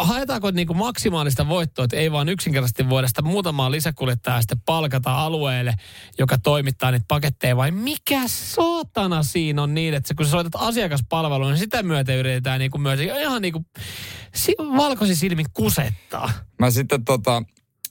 haetaanko 0.03 0.51
niin 0.51 0.67
kuin 0.67 0.77
maksimaalista 0.77 1.47
voittoa, 1.47 1.85
että 1.85 1.97
ei 1.97 2.11
vaan 2.11 2.29
yksinkertaisesti 2.29 2.89
voida 2.89 3.07
sitä 3.07 3.21
muutamaa 3.21 3.71
lisäkuljettajaa 3.71 4.41
sitten 4.41 4.61
palkata 4.65 5.15
alueelle, 5.15 5.73
joka 6.19 6.37
toimittaa 6.37 6.91
niitä 6.91 7.05
paketteja, 7.07 7.57
vai 7.57 7.71
mikä 7.71 8.21
saatana 8.25 9.23
siinä 9.23 9.63
on 9.63 9.73
niin, 9.73 9.93
että 9.93 10.13
kun 10.13 10.25
sä 10.25 10.31
soitat 10.31 10.55
asiakaspalveluun, 10.55 11.51
niin 11.51 11.59
sitä 11.59 11.83
myötä 11.83 12.15
yritetään 12.15 12.59
niin 12.59 12.71
kuin 12.71 12.81
myös 12.81 12.99
ihan 12.99 13.41
niin 13.41 13.53
kuin 13.53 13.65
valkoisin 14.77 15.15
silmin 15.15 15.45
kusettaa. 15.53 16.31
Mä 16.59 16.71
sitten 16.71 17.05
tota, 17.05 17.43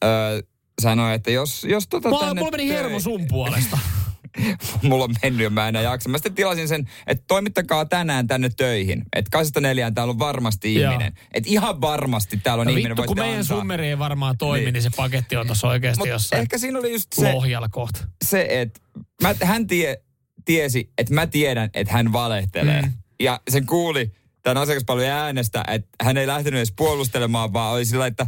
äh, 0.05 0.11
sanoin, 0.83 1.15
että 1.15 1.31
jos, 1.31 1.65
jos 1.65 1.89
tota 1.89 2.09
Mulla, 2.09 2.27
tänne... 2.27 2.41
Mulla 2.41 2.51
meni 2.51 2.69
hermo 2.69 3.01
sun 3.01 3.27
puolesta. 3.29 3.79
mulla 4.83 5.05
on 5.05 5.15
mennyt 5.23 5.45
ja 5.45 5.51
mä 5.51 5.69
enää 5.69 5.83
jaksa. 5.83 6.09
Mä 6.09 6.19
sitten 6.19 6.35
tilasin 6.35 6.69
sen, 6.69 6.89
että 7.07 7.25
toimittakaa 7.29 7.85
tänään 7.85 8.27
tänne 8.27 8.51
töihin. 8.57 9.03
Että 9.17 9.29
kaisesta 9.31 9.61
neljään 9.61 9.95
täällä 9.95 10.11
on 10.11 10.19
varmasti 10.19 10.75
ihminen. 10.75 11.13
Että 11.35 11.51
ihan 11.51 11.81
varmasti 11.81 12.37
täällä 12.37 12.63
on 12.63 12.67
no 12.67 12.71
ihminen. 12.71 12.97
Vittu, 12.97 13.03
kun 13.07 13.19
meidän 13.19 13.41
antaa. 13.41 13.59
summeri 13.59 13.87
ei 13.87 13.99
varmaan 13.99 14.39
toimi, 14.39 14.65
niin, 14.65 14.73
niin 14.73 14.83
se 14.83 14.91
paketti 14.97 15.37
on 15.37 15.47
tuossa 15.47 15.69
oikeasti 15.69 15.99
Mut 15.99 16.09
jossain 16.09 16.43
ehkä 16.43 16.59
siinä 16.59 16.79
oli 16.79 16.93
just 16.93 17.13
se, 17.13 17.35
kohta. 17.71 18.01
Se, 18.25 18.47
että 18.51 18.81
hän 19.47 19.67
tie, 19.67 20.03
tiesi, 20.45 20.93
että 20.99 21.15
mä 21.15 21.27
tiedän, 21.27 21.71
että 21.75 21.93
hän 21.93 22.13
valehtelee. 22.13 22.83
Mm. 22.83 22.93
Ja 23.21 23.41
sen 23.51 23.67
kuuli 23.67 24.13
tämän 24.43 24.63
asiakaspalvelun 24.63 25.11
äänestä, 25.11 25.65
että 25.69 25.89
hän 26.03 26.17
ei 26.17 26.27
lähtenyt 26.27 26.59
edes 26.59 26.73
puolustelemaan, 26.77 27.53
vaan 27.53 27.75
oli 27.75 27.85
sillä, 27.85 28.07
että 28.07 28.27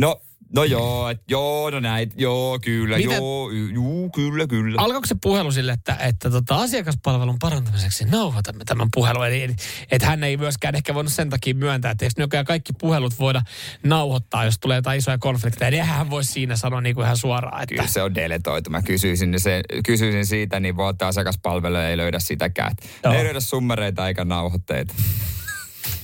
no 0.00 0.20
No 0.54 0.64
joo, 0.64 1.08
et, 1.08 1.20
joo, 1.28 1.70
no 1.70 1.80
näin, 1.80 2.12
joo, 2.16 2.58
kyllä, 2.58 2.96
Mitä, 2.96 3.14
joo, 3.14 3.50
juu, 3.50 4.10
kyllä, 4.10 4.46
kyllä. 4.46 4.82
Alkoiko 4.82 5.06
se 5.06 5.16
puhelu 5.22 5.52
sille, 5.52 5.72
että, 5.72 5.96
että 6.00 6.30
tota, 6.30 6.56
asiakaspalvelun 6.56 7.38
parantamiseksi 7.38 8.04
nauhoitamme 8.04 8.64
tämän 8.64 8.88
puhelun? 8.94 9.26
Eli, 9.26 9.54
että 9.90 10.06
hän 10.06 10.24
ei 10.24 10.36
myöskään 10.36 10.74
ehkä 10.74 10.94
voinut 10.94 11.12
sen 11.12 11.30
takia 11.30 11.54
myöntää, 11.54 11.90
että 11.90 12.04
eikö 12.04 12.22
nykyään 12.22 12.46
kaikki 12.46 12.72
puhelut 12.72 13.18
voida 13.18 13.42
nauhoittaa, 13.84 14.44
jos 14.44 14.58
tulee 14.58 14.78
jotain 14.78 14.98
isoja 14.98 15.18
konflikteja, 15.18 15.70
niin 15.70 15.84
hän 15.84 16.10
voisi 16.10 16.32
siinä 16.32 16.56
sanoa 16.56 16.80
niin 16.80 16.94
kuin 16.94 17.04
ihan 17.04 17.16
suoraan. 17.16 17.62
Että... 17.62 17.74
Kyllä 17.74 17.88
se 17.88 18.02
on 18.02 18.14
deletoitu. 18.14 18.70
Mä 18.70 18.82
kysyisin, 18.82 19.40
se, 19.40 19.62
kysyisin 19.86 20.26
siitä, 20.26 20.60
niin 20.60 20.76
voi 20.76 20.88
ottaa 20.88 21.08
asiakaspalvelu 21.08 21.76
ei 21.76 21.96
löydä 21.96 22.18
sitäkään. 22.18 22.74
Ei 23.04 23.24
löydä 23.24 23.40
summereita 23.40 24.08
eikä 24.08 24.24
nauhoitteita. 24.24 24.94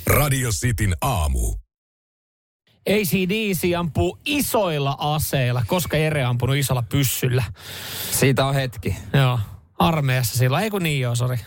Radio 0.07 0.51
Cityn 0.51 0.97
aamu. 1.01 1.68
ACDC 2.89 3.75
ampuu 3.79 4.19
isoilla 4.25 4.97
aseilla, 4.99 5.63
koska 5.67 5.97
Jere 5.97 6.25
on 6.25 6.31
ampunut 6.31 6.57
isolla 6.57 6.83
pyssyllä. 6.83 7.45
Siitä 8.11 8.47
on 8.47 8.55
hetki. 8.55 8.97
Joo, 9.13 9.41
armeijassa 9.79 10.39
silloin. 10.39 10.65
Ei 10.65 10.71
kun 10.71 10.83
niin 10.83 11.01
joo, 11.01 11.15
sori. 11.15 11.39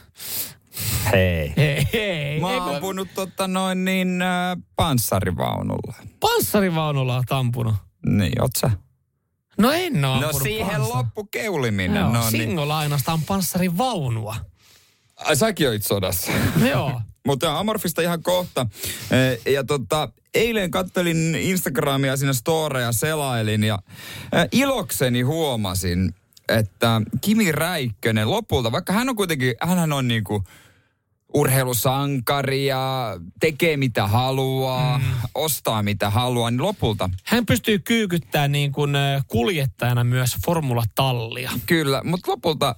Hei. 1.11 1.53
Hei, 1.57 1.87
hei. 1.93 2.39
Mä 2.39 2.47
oon 2.47 2.75
ampunut 2.75 3.07
totta 3.15 3.47
noin 3.47 3.85
niin 3.85 4.21
äh, 4.21 4.57
panssarivaunulla. 4.75 5.93
Panssarivaunulla 6.19 7.15
oot 7.15 7.31
ampunut? 7.31 7.75
Niin, 8.05 8.41
oot 8.41 8.55
sä? 8.57 8.71
No 9.57 9.71
en 9.71 10.05
oo 10.05 10.21
No 10.21 10.33
siihen 10.33 10.67
panssar... 10.67 10.97
loppu 10.97 11.23
keuliminen. 11.23 12.01
Joo, 12.01 12.11
no, 12.11 12.29
niin. 12.31 12.59
ainoastaan 12.59 13.21
panssarivaunua. 13.21 14.35
Ai 15.15 15.35
säkin 15.35 15.69
olit 15.69 15.85
sodassa. 15.85 16.31
Joo. 16.69 17.01
Mutta 17.27 17.59
Amorfista 17.59 18.01
ihan 18.01 18.23
kohta. 18.23 18.67
E, 19.11 19.51
ja 19.51 19.63
tota, 19.63 20.09
eilen 20.33 20.71
kattelin 20.71 21.35
Instagramia 21.35 22.17
sinne 22.17 22.33
storeja 22.33 22.91
selailin 22.91 23.63
ja 23.63 23.79
ilokseni 24.51 25.21
huomasin, 25.21 26.15
että 26.49 27.01
Kimi 27.21 27.51
Räikkönen 27.51 28.31
lopulta, 28.31 28.71
vaikka 28.71 28.93
hän 28.93 29.09
on 29.09 29.15
kuitenkin, 29.15 29.55
hän 29.61 29.93
on 29.93 30.07
niinku 30.07 30.43
urheilusankari 31.33 32.65
ja 32.65 33.15
tekee 33.39 33.77
mitä 33.77 34.07
haluaa, 34.07 34.97
mm. 34.97 35.03
ostaa 35.35 35.83
mitä 35.83 36.09
haluaa, 36.09 36.51
niin 36.51 36.61
lopulta... 36.61 37.09
Hän 37.23 37.45
pystyy 37.45 37.79
kyykyttämään 37.79 38.51
niin 38.51 38.71
kuin 38.71 38.91
kuljettajana 39.27 40.03
myös 40.03 40.37
formulatallia. 40.45 41.51
Kyllä, 41.65 42.01
mutta 42.03 42.31
lopulta 42.31 42.75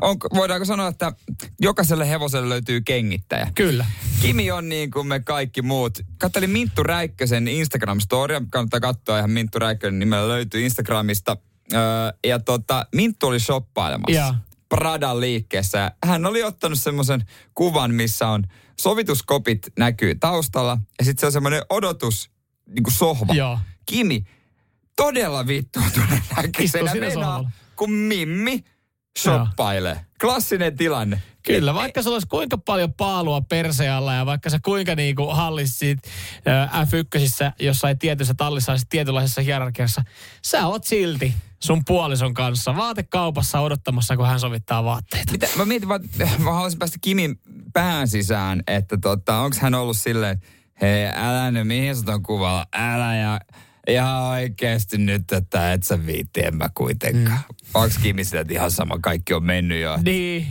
on, 0.00 0.16
voidaanko 0.34 0.64
sanoa, 0.64 0.88
että 0.88 1.12
jokaiselle 1.60 2.08
hevoselle 2.08 2.48
löytyy 2.48 2.80
kengittäjä? 2.80 3.52
Kyllä. 3.54 3.86
Kimi 4.20 4.50
on 4.50 4.68
niin 4.68 4.90
kuin 4.90 5.06
me 5.06 5.20
kaikki 5.20 5.62
muut. 5.62 5.98
Kattelin 6.18 6.50
Minttu 6.50 6.82
Räikkösen 6.82 7.48
Instagram-storia. 7.48 8.46
Kannattaa 8.50 8.80
katsoa 8.80 9.18
ihan 9.18 9.30
Minttu 9.30 9.58
Räikkönen 9.58 9.98
nimellä 9.98 10.28
löytyy 10.28 10.64
Instagramista. 10.64 11.36
Öö, 11.72 11.80
ja 12.26 12.38
tota, 12.38 12.86
Minttu 12.94 13.26
oli 13.26 13.40
shoppailemassa. 13.40 14.20
Ja. 14.20 14.34
Pradan 14.68 15.20
liikkeessä. 15.20 15.92
Hän 16.04 16.26
oli 16.26 16.42
ottanut 16.42 16.80
semmoisen 16.80 17.24
kuvan, 17.54 17.94
missä 17.94 18.28
on 18.28 18.44
sovituskopit 18.80 19.66
näkyy 19.78 20.14
taustalla. 20.14 20.78
Ja 20.98 21.04
sitten 21.04 21.20
se 21.20 21.26
on 21.26 21.32
semmoinen 21.32 21.62
odotus, 21.70 22.30
niin 22.66 22.82
kuin 22.82 22.94
sohva. 22.94 23.34
Ja. 23.34 23.58
Kimi, 23.86 24.24
todella 24.96 25.46
vittu 25.46 25.80
tulee 25.94 26.22
näköisenä 26.36 26.94
mennä, 26.94 27.50
kun 27.76 27.90
Mimmi 27.92 28.64
shoppailee. 29.18 30.00
Klassinen 30.20 30.76
tilanne. 30.76 31.22
Kyllä, 31.42 31.74
vaikka 31.74 32.02
sulla 32.02 32.14
olisi 32.14 32.28
kuinka 32.28 32.58
paljon 32.58 32.94
paalua 32.94 33.40
persealla 33.40 34.14
ja 34.14 34.26
vaikka 34.26 34.50
sä 34.50 34.58
kuinka 34.64 34.94
niinku 34.94 35.26
hallisit 35.26 35.98
F1, 36.86 37.52
jossain 37.60 37.98
tietyssä 37.98 38.34
tallissa 38.34 38.72
olisit 38.72 38.88
tietynlaisessa 38.88 39.40
hierarkiassa, 39.40 40.02
sä 40.44 40.66
oot 40.66 40.84
silti 40.84 41.34
sun 41.62 41.82
puolison 41.86 42.34
kanssa 42.34 42.76
vaatekaupassa 42.76 43.60
odottamassa, 43.60 44.16
kun 44.16 44.26
hän 44.26 44.40
sovittaa 44.40 44.84
vaatteita. 44.84 45.32
Mitä, 45.32 45.48
mä 45.56 45.64
mietin 45.64 45.88
vaan, 45.88 46.00
mä 46.38 46.52
haluaisin 46.52 46.78
päästä 46.78 46.98
Kimin 47.00 47.40
pään 47.72 48.08
sisään, 48.08 48.62
että 48.66 48.98
tota, 49.02 49.38
onko 49.38 49.56
hän 49.60 49.74
ollut 49.74 49.96
silleen, 49.96 50.42
hei 50.80 51.06
älä 51.06 51.50
nyt, 51.50 51.66
mihin 51.66 51.96
sä 51.96 52.02
ton 52.02 52.22
kuvalla, 52.22 52.66
älä 52.72 53.16
ja 53.16 53.40
ihan 53.88 54.22
oikeasti 54.22 54.98
nyt, 54.98 55.32
että 55.32 55.72
et 55.72 55.84
sä 55.84 56.06
viitti, 56.06 56.40
en 56.44 56.56
mä 56.56 56.68
kuitenkaan. 56.74 57.38
Mm. 57.38 57.70
Onko 57.74 57.94
Kimi 58.02 58.24
sitä, 58.24 58.40
että 58.40 58.52
ihan 58.52 58.70
sama, 58.70 58.98
kaikki 59.00 59.34
on 59.34 59.44
mennyt 59.44 59.80
jo? 59.80 59.98
Niin. 60.04 60.46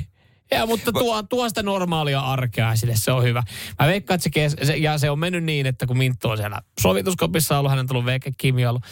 Ja, 0.51 0.65
mutta 0.65 0.91
tuo, 0.91 1.23
tuo 1.23 1.49
sitä 1.49 1.63
normaalia 1.63 2.19
arkea 2.19 2.75
sille, 2.75 2.93
se 2.95 3.11
on 3.11 3.23
hyvä. 3.23 3.43
Mä 3.79 3.87
veikkaan, 3.87 4.15
että 4.15 4.23
se, 4.23 4.29
kes, 4.29 4.55
se, 4.63 4.77
ja 4.77 4.97
se 4.97 5.09
on 5.09 5.19
mennyt 5.19 5.43
niin, 5.43 5.65
että 5.65 5.87
kun 5.87 5.97
Minttu 5.97 6.29
on 6.29 6.37
siellä 6.37 6.61
sovituskopissa 6.81 7.59
ollut, 7.59 7.69
hänen 7.69 7.83
on 7.83 7.87
tullut 7.87 8.05
veke, 8.05 8.31
Kimi 8.37 8.65
ollut, 8.65 8.83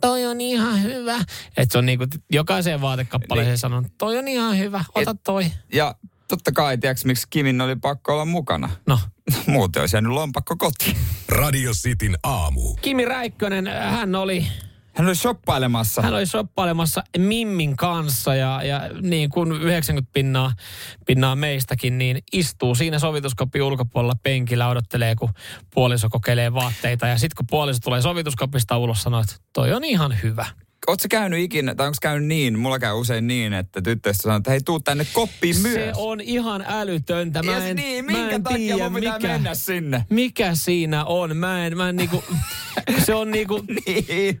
toi 0.00 0.26
on 0.26 0.40
ihan 0.40 0.82
hyvä. 0.82 1.16
Että 1.56 1.72
se 1.72 1.78
on 1.78 1.86
niinku 1.86 2.06
jokaiseen 2.32 2.80
vaatekappaleeseen 2.80 3.52
niin. 3.52 3.58
sanonut, 3.58 3.92
toi 3.98 4.18
on 4.18 4.28
ihan 4.28 4.58
hyvä, 4.58 4.84
ota 4.94 5.14
toi. 5.14 5.44
Et, 5.44 5.52
ja 5.72 5.94
totta 6.28 6.52
kai, 6.52 6.78
tiedätkö, 6.78 7.06
miksi 7.06 7.26
Kimin 7.30 7.60
oli 7.60 7.76
pakko 7.76 8.12
olla 8.12 8.24
mukana? 8.24 8.70
No. 8.86 8.98
Muuten 9.46 9.80
olisi 9.80 9.96
jäänyt 9.96 10.12
lompakko 10.12 10.56
kotiin. 10.56 10.96
Radio 11.28 11.72
Cityn 11.72 12.18
aamu. 12.22 12.74
Kimi 12.74 13.04
Räikkönen, 13.04 13.66
hän 13.66 14.14
oli 14.14 14.46
hän 14.98 15.06
oli 15.06 15.14
shoppailemassa. 15.14 16.02
Hän 16.02 16.14
oli 16.14 16.26
shoppailemassa 16.26 17.02
Mimmin 17.18 17.76
kanssa 17.76 18.34
ja, 18.34 18.62
ja 18.62 18.80
niin 19.00 19.30
kuin 19.30 19.52
90 19.52 20.12
pinnaa, 20.12 20.52
pinnaa 21.06 21.36
meistäkin, 21.36 21.98
niin 21.98 22.22
istuu 22.32 22.74
siinä 22.74 22.98
sovituskopin 22.98 23.62
ulkopuolella 23.62 24.14
penkillä, 24.22 24.68
odottelee, 24.68 25.14
kun 25.14 25.28
puoliso 25.74 26.08
kokeilee 26.08 26.54
vaatteita. 26.54 27.06
Ja 27.06 27.18
sitten 27.18 27.36
kun 27.36 27.46
puoliso 27.50 27.80
tulee 27.80 28.02
sovituskopista 28.02 28.78
ulos, 28.78 29.02
sanoo, 29.02 29.20
että 29.20 29.34
toi 29.52 29.72
on 29.72 29.84
ihan 29.84 30.16
hyvä. 30.22 30.46
Oletko 30.86 31.06
käynyt 31.10 31.40
ikinä, 31.40 31.74
tai 31.74 31.86
onko 31.86 31.96
käynyt 32.02 32.28
niin, 32.28 32.58
mulla 32.58 32.78
käy 32.78 32.92
usein 32.92 33.26
niin, 33.26 33.52
että 33.52 33.82
tyttöistä 33.82 34.22
sanoo, 34.22 34.36
että 34.36 34.50
hei, 34.50 34.60
tuu 34.60 34.80
tänne 34.80 35.06
koppiin 35.12 35.56
myös. 35.62 35.74
Se 35.74 35.92
on 35.96 36.20
ihan 36.20 36.64
älytöntä. 36.68 37.42
Mä 37.42 37.66
en, 37.66 37.76
niin, 37.76 38.04
minkä 38.04 38.22
mä 38.22 38.30
en 38.30 38.42
takia 38.42 38.76
tiedä, 38.76 38.90
mun 38.90 39.00
mikä, 39.00 39.18
mennä 39.18 39.54
sinne? 39.54 40.04
Mikä 40.10 40.54
siinä 40.54 41.04
on? 41.04 41.36
Mä 41.36 41.66
en, 41.66 41.76
mä 41.76 41.88
en 41.88 41.96
niinku, 41.96 42.24
se 43.06 43.14
on 43.14 43.30
niinku... 43.30 43.64
niin. 43.86 44.38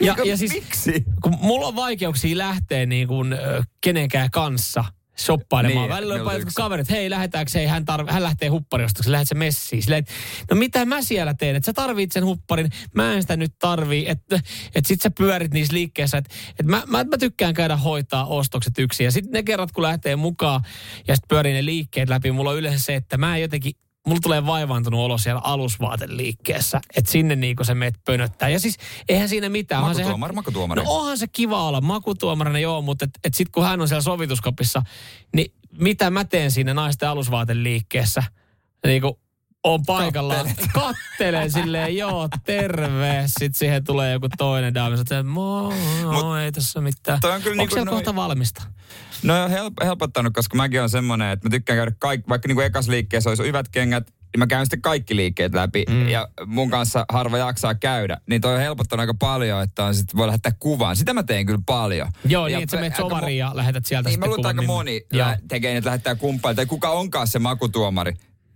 Ja, 0.00 0.16
ja 0.24 0.36
siis, 0.36 0.52
Miksi? 0.52 1.04
Kun 1.22 1.38
mulla 1.40 1.66
on 1.66 1.76
vaikeuksia 1.76 2.38
lähteä 2.38 2.86
niin 2.86 3.08
kuin, 3.08 3.36
kenenkään 3.80 4.30
kanssa, 4.30 4.84
shoppailemaan. 5.18 5.88
Niin, 5.88 5.96
Välillä 5.96 6.14
on 6.14 6.20
jotkut 6.20 6.42
yksi. 6.42 6.54
kaverit, 6.54 6.90
hei 6.90 7.10
lähetäänkö, 7.10 7.50
hei 7.54 7.66
hän, 7.66 7.84
tarv- 7.92 8.12
hän 8.12 8.22
lähtee 8.22 8.48
huppariostoksi, 8.48 9.12
lähdet 9.12 9.28
se 9.28 9.34
messiin. 9.34 9.82
Silleen, 9.82 10.04
no 10.50 10.56
mitä 10.56 10.84
mä 10.84 11.02
siellä 11.02 11.34
teen, 11.34 11.56
että 11.56 11.66
sä 11.66 11.72
tarvit 11.72 12.12
sen 12.12 12.24
hupparin, 12.24 12.70
mä 12.94 13.14
en 13.14 13.22
sitä 13.22 13.36
nyt 13.36 13.52
tarvii, 13.58 14.08
että, 14.08 14.40
että 14.74 14.88
sit 14.88 15.00
sä 15.02 15.10
pyörit 15.10 15.52
niissä 15.52 15.74
liikkeissä, 15.74 16.18
että, 16.18 16.34
että 16.50 16.62
mä, 16.62 16.82
mä, 16.86 17.04
mä, 17.04 17.18
tykkään 17.18 17.54
käydä 17.54 17.76
hoitaa 17.76 18.26
ostokset 18.26 18.78
yksin. 18.78 19.04
Ja 19.04 19.12
sitten 19.12 19.32
ne 19.32 19.42
kerrat, 19.42 19.72
kun 19.72 19.82
lähtee 19.82 20.16
mukaan 20.16 20.60
ja 21.08 21.16
sitten 21.16 21.28
pyörii 21.28 21.52
ne 21.54 21.64
liikkeet 21.64 22.08
läpi, 22.08 22.32
mulla 22.32 22.50
on 22.50 22.58
yleensä 22.58 22.84
se, 22.84 22.94
että 22.94 23.16
mä 23.18 23.36
en 23.36 23.42
jotenkin, 23.42 23.72
mulla 24.06 24.20
tulee 24.22 24.46
vaivaantunut 24.46 25.00
olo 25.00 25.18
siellä 25.18 25.40
alusvaateliikkeessä, 25.44 26.80
että 26.96 27.10
sinne 27.10 27.36
niinku 27.36 27.64
se 27.64 27.74
meet 27.74 27.94
pönöttää. 28.04 28.48
Ja 28.48 28.60
siis 28.60 28.76
eihän 29.08 29.28
siinä 29.28 29.48
mitään. 29.48 29.80
onhan 29.80 29.94
se 29.94 30.00
ihan- 30.02 30.10
Makutuomari, 30.10 30.34
makutuomari. 30.34 30.82
No 30.82 30.90
onhan 30.90 31.18
se 31.18 31.26
kiva 31.26 31.62
olla 31.68 31.80
makutuomarina, 31.80 32.58
joo, 32.58 32.82
mutta 32.82 33.04
et, 33.04 33.10
et 33.24 33.34
sitten 33.34 33.52
kun 33.52 33.64
hän 33.64 33.80
on 33.80 33.88
siellä 33.88 34.02
sovituskopissa, 34.02 34.82
niin 35.36 35.52
mitä 35.80 36.10
mä 36.10 36.24
teen 36.24 36.50
siinä 36.50 36.74
naisten 36.74 37.08
alusvaateliikkeessä? 37.08 38.22
Niin 38.86 39.02
kuin 39.02 39.14
on 39.64 39.82
paikallaan. 39.86 40.50
Kattelen 40.72 41.50
silleen, 41.52 41.96
joo, 41.96 42.28
terve. 42.44 43.22
Sitten 43.26 43.54
siihen 43.54 43.84
tulee 43.84 44.12
joku 44.12 44.28
toinen 44.38 44.74
daami. 44.74 44.96
Sitten, 44.96 45.26
moi, 45.26 45.74
Mut- 46.02 46.38
ei 46.42 46.52
tässä 46.52 46.80
mitään. 46.80 47.20
toi 47.20 47.32
on 47.32 47.42
kyllä 47.42 47.62
Onko 47.62 47.74
niinku 47.76 47.90
noi- 47.90 47.94
kohta 47.94 48.14
valmista? 48.14 48.62
No 49.22 49.44
on 49.44 49.50
help- 49.50 49.84
helpottanut, 49.84 50.34
koska 50.34 50.56
mäkin 50.56 50.82
on 50.82 50.90
semmoinen, 50.90 51.30
että 51.30 51.48
mä 51.48 51.50
tykkään 51.50 51.76
käydä 51.76 51.92
kaikki, 51.98 52.28
vaikka 52.28 52.48
niin 52.48 52.56
kuin 52.56 52.66
ekas 52.66 52.88
liikkeessä 52.88 53.30
olisi 53.30 53.42
hyvät 53.42 53.68
kengät, 53.68 54.06
niin 54.06 54.38
mä 54.38 54.46
käyn 54.46 54.66
sitten 54.66 54.82
kaikki 54.82 55.16
liikkeet 55.16 55.54
läpi. 55.54 55.84
Mm. 55.88 56.08
Ja 56.08 56.28
mun 56.46 56.70
kanssa 56.70 57.04
harva 57.08 57.38
jaksaa 57.38 57.74
käydä. 57.74 58.18
Niin 58.26 58.40
toi 58.40 58.54
on 58.54 58.60
helpottanut 58.60 59.00
aika 59.00 59.14
paljon, 59.14 59.62
että 59.62 59.84
on 59.84 59.94
sit 59.94 60.16
voi 60.16 60.26
lähettää 60.26 60.52
kuvan. 60.58 60.96
Sitä 60.96 61.14
mä 61.14 61.22
teen 61.22 61.46
kyllä 61.46 61.62
paljon. 61.66 62.08
Joo, 62.24 62.46
ja 62.46 62.56
niin, 62.58 62.62
että 62.62 62.76
sä 62.76 62.80
menet 62.80 62.92
mo- 62.92 62.96
sovariin 62.96 63.38
ja 63.38 63.50
lähetät 63.54 63.86
sieltä 63.86 64.08
Niin, 64.08 64.12
sitten 64.14 64.28
mä 64.30 64.36
luulen, 64.36 64.40
että 64.40 64.48
aika 64.48 64.62
kuvan, 64.62 64.76
moni 64.76 65.00
lä- 65.12 65.38
tekee, 65.48 65.76
että 65.76 65.88
lähettää 65.88 66.14
kumppaille, 66.14 66.56
tai 66.56 66.66
kuka 66.66 66.90
onkaan 66.90 67.26
se 67.26 67.38
makutuomari, 67.38 68.12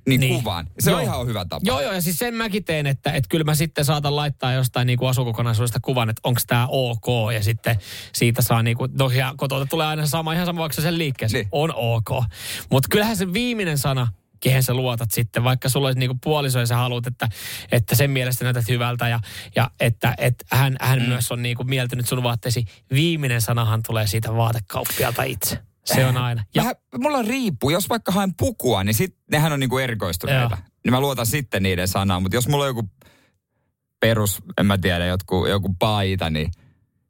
niin, 0.06 0.20
Niin. 0.20 0.34
kuvaan. 0.34 0.66
Se 0.78 0.90
Joo. 0.90 0.98
on 0.98 1.04
ihan 1.04 1.26
hyvä 1.26 1.44
tapa. 1.44 1.60
Joo, 1.64 1.80
joo, 1.80 1.92
ja 1.92 2.00
siis 2.00 2.18
sen 2.18 2.34
mäkin 2.34 2.64
teen, 2.64 2.86
että, 2.86 3.12
että 3.12 3.28
kyllä 3.28 3.44
mä 3.44 3.54
sitten 3.54 3.84
saatan 3.84 4.16
laittaa 4.16 4.52
jostain 4.52 4.86
niin 4.86 4.98
kuin 4.98 5.08
asukokonaisuudesta 5.08 5.80
kuvan, 5.82 6.10
että 6.10 6.20
onko 6.24 6.40
tämä 6.46 6.66
ok, 6.70 7.32
ja 7.34 7.42
sitten 7.42 7.78
siitä 8.12 8.42
saa 8.42 8.62
niin 8.62 8.76
kuin, 8.76 8.90
no 8.98 9.10
ja 9.10 9.34
kotolta 9.36 9.66
tulee 9.66 9.86
aina 9.86 10.06
sama, 10.06 10.32
ihan 10.32 10.46
sama 10.46 10.60
vaikka 10.60 10.82
sen 10.82 10.98
liikkeessä, 10.98 11.38
niin. 11.38 11.48
on 11.52 11.72
ok. 11.74 12.24
Mutta 12.70 12.88
kyllähän 12.90 13.16
se 13.16 13.32
viimeinen 13.32 13.78
sana, 13.78 14.08
kehen 14.40 14.62
sä 14.62 14.74
luotat 14.74 15.10
sitten, 15.10 15.44
vaikka 15.44 15.68
sulla 15.68 15.86
olisi 15.86 15.98
niinku 15.98 16.18
puoliso 16.22 16.58
ja 16.58 16.66
sä 16.66 16.76
haluat, 16.76 17.06
että, 17.06 17.28
että 17.72 17.94
sen 17.94 18.10
mielestä 18.10 18.44
näytät 18.44 18.68
hyvältä 18.68 19.08
ja, 19.08 19.20
ja 19.56 19.70
että, 19.80 20.14
että 20.18 20.44
hän, 20.50 20.76
hän 20.80 20.98
mm. 20.98 21.08
myös 21.08 21.32
on 21.32 21.42
niinku 21.42 21.64
mieltynyt 21.64 22.08
sun 22.08 22.22
vaatteesi. 22.22 22.64
Viimeinen 22.90 23.40
sanahan 23.40 23.82
tulee 23.86 24.06
siitä 24.06 24.34
vaatekauppialta 24.34 25.22
itse. 25.22 25.58
Se 25.94 26.06
on 26.06 26.16
aina. 26.16 26.44
Ja, 26.54 26.62
Vähän, 26.62 26.74
mulla 26.98 27.22
riippuu, 27.22 27.70
jos 27.70 27.88
vaikka 27.88 28.12
haen 28.12 28.34
pukua, 28.34 28.84
niin 28.84 28.94
sit, 28.94 29.16
nehän 29.30 29.52
on 29.52 29.60
niinku 29.60 29.78
erikoistuneita. 29.78 30.56
Joo. 30.60 30.68
Niin 30.84 30.92
mä 30.92 31.00
luotan 31.00 31.26
sitten 31.26 31.62
niiden 31.62 31.88
sanaan, 31.88 32.22
mutta 32.22 32.36
jos 32.36 32.48
mulla 32.48 32.64
on 32.64 32.68
joku 32.68 32.90
perus, 34.00 34.42
en 34.58 34.66
mä 34.66 34.78
tiedä, 34.78 35.06
joku, 35.06 35.46
joku 35.46 35.76
paita, 35.78 36.30
niin 36.30 36.50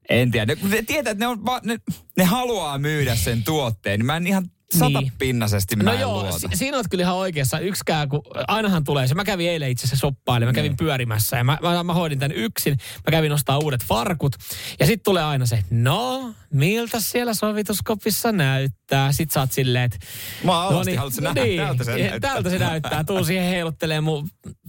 en 0.09 0.31
tiedä. 0.31 0.55
Ne, 0.55 0.69
ne 0.69 0.83
tietää, 0.83 1.11
että 1.11 1.25
ne, 1.25 1.27
on 1.27 1.39
ne, 1.65 1.77
ne 2.17 2.25
haluaa 2.25 2.79
myydä 2.79 3.17
sen 3.17 3.45
tuotteen, 3.45 3.99
niin 3.99 4.07
mä 4.07 4.17
en 4.17 4.27
ihan 4.27 4.51
satapinnasesti 4.75 5.77
mä 5.77 5.83
No 5.83 5.93
joo, 5.93 6.23
luota. 6.23 6.39
si- 6.39 6.47
siinä 6.57 6.77
oot 6.77 6.87
kyllä 6.91 7.03
ihan 7.03 7.15
oikeassa. 7.17 7.59
Yksikään, 7.59 8.09
kun 8.09 8.23
ainahan 8.49 8.85
tulee 8.85 9.07
se. 9.07 9.15
Mä 9.15 9.25
kävin 9.25 9.51
eilen 9.51 9.71
itse 9.71 9.87
asiassa 9.87 10.01
shoppailemaan, 10.01 10.53
mä 10.55 10.57
kävin 10.57 10.71
Niin. 10.71 10.77
pyörimässä 10.77 11.37
ja 11.37 11.45
mä, 11.45 11.59
mä, 11.63 11.83
mä 11.85 11.95
hoidin 11.95 12.19
tämän 12.19 12.37
yksin. 12.37 12.73
Mä 13.07 13.11
kävin 13.11 13.33
ostaa 13.33 13.59
uudet 13.59 13.85
farkut. 13.85 14.37
Ja 14.81 14.87
sitten 14.87 15.05
tulee 15.05 15.25
aina 15.25 15.47
se, 15.47 15.65
no, 15.71 16.35
miltä 16.53 17.01
siellä 17.01 17.35
sovituskopissa 17.35 18.33
näyttää? 18.33 19.13
Sitten 19.13 19.35
sä 19.35 19.41
oot 19.41 19.53
silleen, 19.53 19.85
että... 19.85 19.99
Mä 20.45 20.63
oon 20.65 20.73
alasti, 20.75 20.91
niin, 20.91 20.99
haluatko 20.99 21.21
no 21.21 21.29
nähdä? 21.29 21.45
niin, 21.45 21.59
Tältä 21.61 21.85
se 21.85 21.91
näyttää. 21.99 22.21
Tältä 22.35 22.51
se 22.51 22.59
näyttää. 22.59 23.05
Tuu 23.05 23.25
siihen 23.25 23.49
heiluttelee 23.51 24.01
mun... 24.01 24.29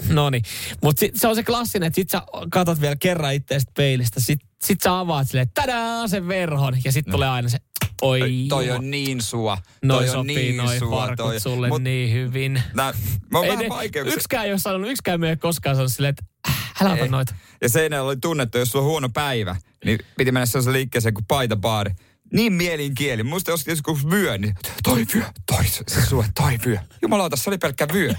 No 0.09 0.29
niin. 0.29 0.43
Mutta 0.83 1.05
se 1.13 1.27
on 1.27 1.35
se 1.35 1.43
klassinen, 1.43 1.87
että 1.87 1.95
sit 1.95 2.09
sä 2.09 2.21
katot 2.51 2.81
vielä 2.81 2.95
kerran 2.99 3.33
itseäsi 3.33 3.65
peilistä. 3.77 4.19
Sit, 4.19 4.39
sit 4.63 4.81
sä 4.81 4.99
avaat 4.99 5.27
silleen, 5.27 5.47
tadaa, 5.53 6.07
sen 6.07 6.27
verhon. 6.27 6.77
Ja 6.85 6.91
sitten 6.91 7.11
tulee 7.11 7.29
aina 7.29 7.49
se, 7.49 7.57
oi 8.01 8.45
Toi, 8.49 8.71
on 8.71 8.91
niin 8.91 9.21
sua. 9.21 9.57
Noi 9.83 9.97
toi 9.97 10.09
on 10.09 10.13
sopii 10.13 10.35
niin 10.35 10.57
noi 10.57 10.79
sua. 10.79 11.15
toi. 11.17 11.39
sulle 11.39 11.67
Mut 11.67 11.81
niin 11.83 12.13
hyvin. 12.13 12.61
Nää, 12.73 12.93
mä 13.31 13.37
oon 13.37 13.45
Ei 13.45 13.51
vähän 13.51 13.63
ne- 13.63 13.69
vaikeuksia. 13.69 14.15
yksikään 14.15 14.45
ei 14.45 14.51
ole 14.51 14.59
sanonut, 14.59 14.89
yksikään 14.91 15.19
me 15.19 15.29
ei 15.29 15.37
koskaan 15.37 15.75
sanonut 15.75 15.91
silleen, 15.91 16.09
että 16.19 16.23
äh, 16.49 16.71
älä 16.81 16.93
ota 16.93 17.07
noita. 17.07 17.35
Ja 17.61 17.69
Seinäjällä 17.69 18.07
oli 18.07 18.17
tunnettu, 18.17 18.57
jos 18.57 18.71
sulla 18.71 18.85
on 18.85 18.89
huono 18.91 19.09
päivä, 19.09 19.55
niin 19.85 19.99
piti 20.17 20.31
mennä 20.31 20.45
sellaisen 20.45 20.73
liikkeeseen 20.73 21.13
kuin 21.13 21.25
paitabaari. 21.25 21.91
Niin 22.33 22.53
mielin 22.53 22.95
kieli. 22.95 23.23
Musta 23.23 23.51
jos 23.51 23.67
joskus 23.67 24.09
vyö, 24.09 24.37
niin 24.37 24.55
toi 24.83 25.05
vyö, 25.13 25.23
toi 25.45 25.65
se, 25.65 25.83
sue, 26.09 26.25
toi 26.35 26.57
vyö. 26.65 26.77
Jumalauta, 27.01 27.35
se 27.35 27.49
oli 27.49 27.57
pelkkä 27.57 27.87
vyö. 27.93 28.13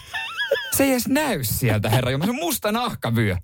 Se 0.77 0.85
ei 0.85 0.91
edes 0.91 1.09
näy 1.09 1.45
sieltä, 1.45 1.91
herra 1.91 2.11
Jumala. 2.11 2.27
Se 2.27 2.31
on 2.31 2.37
musta 2.37 2.73
nahkavyö. 2.73 3.37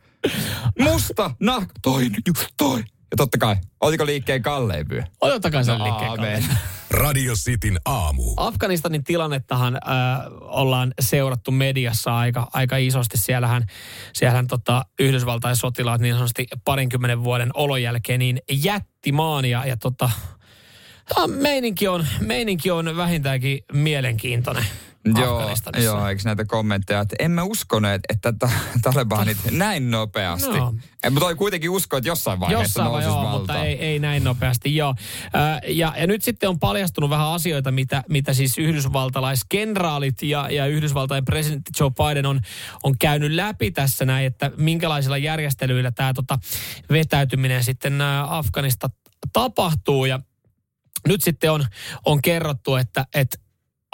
Musta 0.79 1.31
nahka, 1.41 1.75
toi, 1.83 2.05
ju- 2.05 2.35
toi. 2.57 2.85
Ja 3.15 3.17
totta 3.17 3.39
kai, 3.39 3.57
oltiko 3.81 4.07
liikkeen 4.07 4.43
kallein 4.43 4.89
vyö? 4.89 5.03
Otettakaa 5.21 5.63
sen 5.63 5.79
No, 5.79 5.85
liikkeen 5.85 6.17
kautta. 6.17 6.57
Radio 6.91 7.35
Cityn 7.35 7.79
aamu. 7.85 8.23
Afganistanin 8.37 9.05
tilannettahan 9.05 9.75
äh, 9.75 9.81
ollaan 10.41 10.95
seurattu 11.01 11.51
mediassa 11.51 12.19
aika, 12.19 12.49
aika 12.53 12.77
isosti. 12.77 13.19
Siellähän, 13.19 13.67
siellähän 14.13 14.47
tota, 14.47 14.85
Yhdysvaltain 14.99 15.57
sotilaat 15.57 16.01
niin 16.01 16.15
sanotusti 16.15 16.47
parinkymmenen 16.65 17.25
vuoden 17.25 17.51
olon 17.55 17.83
jälkeen 17.83 18.19
niin 18.19 18.39
jätti 18.53 19.13
maan 19.13 19.45
ja, 19.45 19.67
ja 19.67 19.77
tota, 19.77 20.11
meininki, 21.27 21.89
on, 21.89 22.07
meininki 22.21 22.71
on 22.71 22.97
vähintäänkin 22.97 23.59
mielenkiintoinen 23.73 24.65
Joo, 25.21 25.51
joo, 25.83 26.09
eikö 26.09 26.23
näitä 26.25 26.45
kommentteja, 26.45 27.01
että 27.01 27.17
emme 27.19 27.43
uskoneet, 27.43 28.01
että 28.09 28.33
ta- 28.39 28.51
talibanit 28.83 29.39
näin 29.51 29.91
nopeasti. 29.91 30.59
No. 30.59 30.75
Mutta 31.11 31.27
oli 31.27 31.35
kuitenkin 31.35 31.71
usko, 31.71 31.97
että 31.97 32.09
jossain 32.09 32.41
vaiheessa 32.41 32.63
Jossain 32.63 32.93
vai 32.93 33.03
joo, 33.03 33.15
valtaan. 33.17 33.39
mutta 33.39 33.65
ei, 33.65 33.75
ei 33.75 33.99
näin 33.99 34.25
nopeasti, 34.25 34.77
joo. 34.77 34.95
Äh, 35.25 35.61
ja, 35.77 35.95
ja 35.97 36.07
nyt 36.07 36.23
sitten 36.23 36.49
on 36.49 36.59
paljastunut 36.59 37.11
vähän 37.11 37.27
asioita, 37.27 37.73
mitä, 37.73 38.05
mitä 38.09 38.33
siis 38.33 38.59
yhdysvaltalaiskenraalit 38.59 40.23
ja, 40.23 40.51
ja 40.51 40.67
Yhdysvaltain 40.67 41.25
presidentti 41.25 41.71
Joe 41.81 41.91
Biden 41.91 42.27
on, 42.27 42.41
on 42.83 42.99
käynyt 42.99 43.33
läpi 43.33 43.71
tässä 43.71 44.05
näin, 44.05 44.27
että 44.27 44.51
minkälaisilla 44.57 45.19
järjestelyillä 45.19 45.91
tämä 45.91 46.15
tota, 46.15 46.39
vetäytyminen 46.91 47.65
sitten 47.65 48.01
äh, 48.01 48.33
Afganista 48.33 48.91
tapahtuu. 49.33 50.05
Ja 50.05 50.21
nyt 51.09 51.23
sitten 51.23 51.53
on, 51.53 51.67
on 52.05 52.23
kerrottu, 52.23 52.77
että, 52.77 53.07
että 53.15 53.44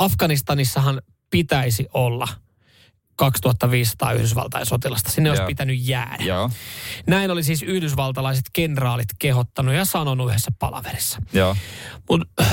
Afganistanissahan 0.00 1.02
pitäisi 1.30 1.86
olla 1.94 2.28
2500 3.16 4.12
Yhdysvaltain 4.12 4.66
sotilasta. 4.66 5.10
Sinne 5.10 5.30
olisi 5.30 5.42
Joo. 5.42 5.46
pitänyt 5.46 5.78
jäädä. 5.80 6.24
Joo, 6.24 6.50
Näin 7.06 7.30
oli 7.30 7.42
siis 7.42 7.62
yhdysvaltalaiset 7.62 8.44
kenraalit 8.52 9.08
kehottanut 9.18 9.74
ja 9.74 9.84
sanonut 9.84 10.28
yhdessä 10.28 10.50
palaverissa. 10.58 11.18
joo. 11.32 11.56
Mutta 12.10 12.44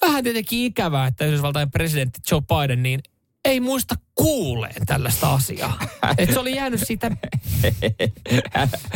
vähän 0.00 0.24
tietenkin 0.24 0.58
ikävää, 0.58 1.06
että 1.06 1.24
Yhdysvaltain 1.26 1.70
presidentti 1.70 2.20
Joe 2.30 2.40
Biden 2.40 2.82
niin 2.82 3.00
ei 3.44 3.60
muista 3.60 3.94
kuuleen 4.14 4.86
tällaista 4.86 5.34
asiaa. 5.34 5.78
Et 6.18 6.32
se 6.32 6.38
oli 6.40 6.56
jäänyt 6.56 6.80
siitä, 6.86 7.10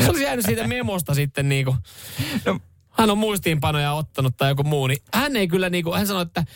se 0.05 0.11
oli 0.11 0.23
jäänyt 0.23 0.45
siitä 0.47 0.67
memosta 0.67 1.15
sitten 1.15 1.49
niinku, 1.49 1.77
No, 2.45 2.61
hän 2.91 3.11
on 3.11 3.19
muistiinpanoja 3.19 3.93
ottanut 3.93 4.37
tai 4.37 4.51
joku 4.51 4.63
muu, 4.63 4.87
niin 4.87 4.99
hän 5.15 5.37
ei 5.37 5.49
kyllä 5.49 5.71
niinku, 5.71 5.93
hän 5.95 6.07
sanoi, 6.07 6.23
että 6.23 6.41
"Äh, 6.41 6.47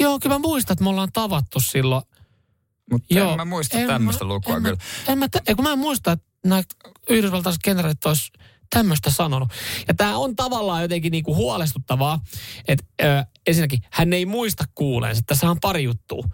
joo, 0.00 0.18
kyllä 0.20 0.34
mä 0.34 0.38
muistan, 0.38 0.72
että 0.74 0.84
me 0.84 0.90
ollaan 0.90 1.12
tavattu 1.12 1.60
silloin 1.60 2.02
mutta 2.90 3.20
en 3.20 3.36
mä 3.36 3.44
muista 3.44 3.78
tämmöistä 3.86 4.24
lukua 4.24 4.56
en 4.56 4.62
kyllä. 4.62 4.76
Mä, 5.06 5.12
en 5.12 5.18
mä, 5.18 5.28
kun 5.56 5.64
mä 5.64 5.72
en 5.72 5.78
muista, 5.78 6.12
että 6.12 6.26
nämä 6.46 6.62
yhdysvaltaiset 7.10 7.60
kenraalit 7.64 8.04
olisi 8.04 8.32
tämmöistä 8.70 9.10
sanonut. 9.10 9.48
Ja 9.88 9.94
tämä 9.94 10.16
on 10.16 10.36
tavallaan 10.36 10.82
jotenkin 10.82 11.10
niinku 11.10 11.34
huolestuttavaa, 11.34 12.20
että 12.68 12.84
ö, 13.02 13.24
ensinnäkin 13.46 13.80
hän 13.90 14.12
ei 14.12 14.26
muista 14.26 14.64
kuuleensa. 14.74 15.22
Tässä 15.26 15.50
on 15.50 15.60
pari 15.60 15.82
juttua. 15.82 16.24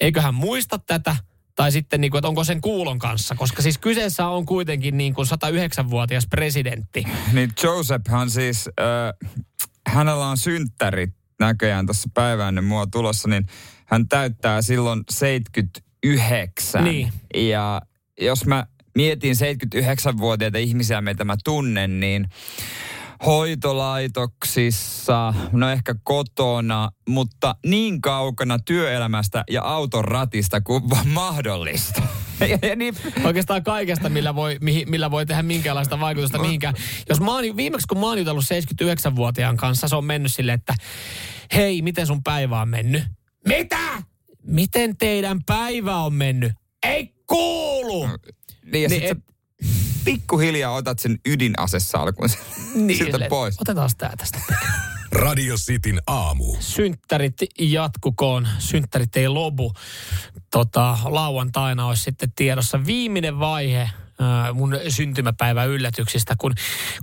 Eikö 0.00 0.20
hän 0.20 0.34
muista 0.34 0.78
tätä? 0.78 1.16
Tai 1.54 1.72
sitten, 1.72 2.00
niinku, 2.00 2.16
että 2.16 2.28
onko 2.28 2.44
sen 2.44 2.60
kuulon 2.60 2.98
kanssa? 2.98 3.34
Koska 3.34 3.62
siis 3.62 3.78
kyseessä 3.78 4.26
on 4.26 4.46
kuitenkin 4.46 4.96
niin 4.96 5.14
kuin 5.14 5.28
109-vuotias 5.28 6.26
presidentti. 6.26 7.04
Niin 7.32 7.52
Josephhan 7.62 8.30
siis, 8.30 8.68
äh, 8.80 9.30
hänellä 9.86 10.26
on 10.26 10.36
synttärit 10.36 11.14
näköjään 11.40 11.86
tässä 11.86 12.08
päivää 12.14 12.48
ennen 12.48 12.64
mua 12.64 12.86
tulossa, 12.86 13.28
niin 13.28 13.46
hän 13.86 14.08
täyttää 14.08 14.62
silloin 14.62 15.02
79. 15.10 16.84
Niin. 16.84 17.12
Ja 17.34 17.82
jos 18.20 18.46
mä 18.46 18.66
mietin 18.96 19.34
79-vuotiaita 19.34 20.58
ihmisiä, 20.58 21.00
mitä 21.00 21.24
mä 21.24 21.36
tunnen, 21.44 22.00
niin 22.00 22.28
hoitolaitoksissa, 23.26 25.34
no 25.52 25.70
ehkä 25.70 25.94
kotona, 26.02 26.90
mutta 27.08 27.56
niin 27.66 28.00
kaukana 28.00 28.58
työelämästä 28.58 29.44
ja 29.50 29.62
auton 29.62 30.04
ratista 30.04 30.60
kuin 30.60 30.82
mahdollista. 31.04 32.02
Ja, 32.40 32.68
ja 32.68 32.76
niin, 32.76 32.96
Oikeastaan 33.24 33.64
kaikesta, 33.64 34.08
millä 34.08 34.34
voi, 34.34 34.56
mihin, 34.60 34.90
millä 34.90 35.10
voi 35.10 35.26
tehdä 35.26 35.42
minkäänlaista 35.42 36.00
vaikutusta 36.00 36.38
mihinkään. 36.38 36.74
Jos 37.08 37.20
mä 37.20 37.32
oon, 37.32 37.56
viimeksi 37.56 37.86
kun 37.86 37.98
mä 37.98 38.06
oon 38.06 38.18
jutellut 38.18 38.44
79-vuotiaan 38.44 39.56
kanssa, 39.56 39.88
se 39.88 39.96
on 39.96 40.04
mennyt 40.04 40.34
silleen, 40.34 40.58
että 40.58 40.74
hei, 41.54 41.82
miten 41.82 42.06
sun 42.06 42.22
päivä 42.22 42.60
on 42.60 42.68
mennyt? 42.68 43.02
Mitä? 43.46 44.02
Miten 44.42 44.96
teidän 44.96 45.44
päivä 45.46 45.96
on 45.96 46.14
mennyt? 46.14 46.52
Ei 46.86 47.14
kuulu! 47.26 48.06
Niin, 48.72 48.82
ja 48.82 48.88
Niin, 48.88 48.90
sit 48.90 49.08
sä 49.08 49.16
pikkuhiljaa 50.04 50.72
otat 50.72 50.98
sen 50.98 51.18
ydinasesalkun 51.26 52.28
niin, 52.74 52.98
siltä 52.98 53.12
silleen, 53.12 53.28
pois. 53.28 53.60
Otetaan 53.60 53.90
tää 53.98 54.14
tästä. 54.16 54.38
Radio 55.16 55.54
Cityn 55.56 56.02
aamu. 56.06 56.56
synttärit 56.60 57.34
jatkukoon, 57.58 58.48
synttärit 58.58 59.16
ei 59.16 59.28
lopu. 59.28 59.72
Tota, 60.50 60.98
lauantaina 61.04 61.86
olisi 61.86 62.02
sitten 62.02 62.32
tiedossa 62.36 62.86
viimeinen 62.86 63.38
vaihe 63.38 63.90
mun 64.54 64.78
syntymäpäivän 64.88 65.68
yllätyksistä, 65.68 66.34
kun, 66.38 66.54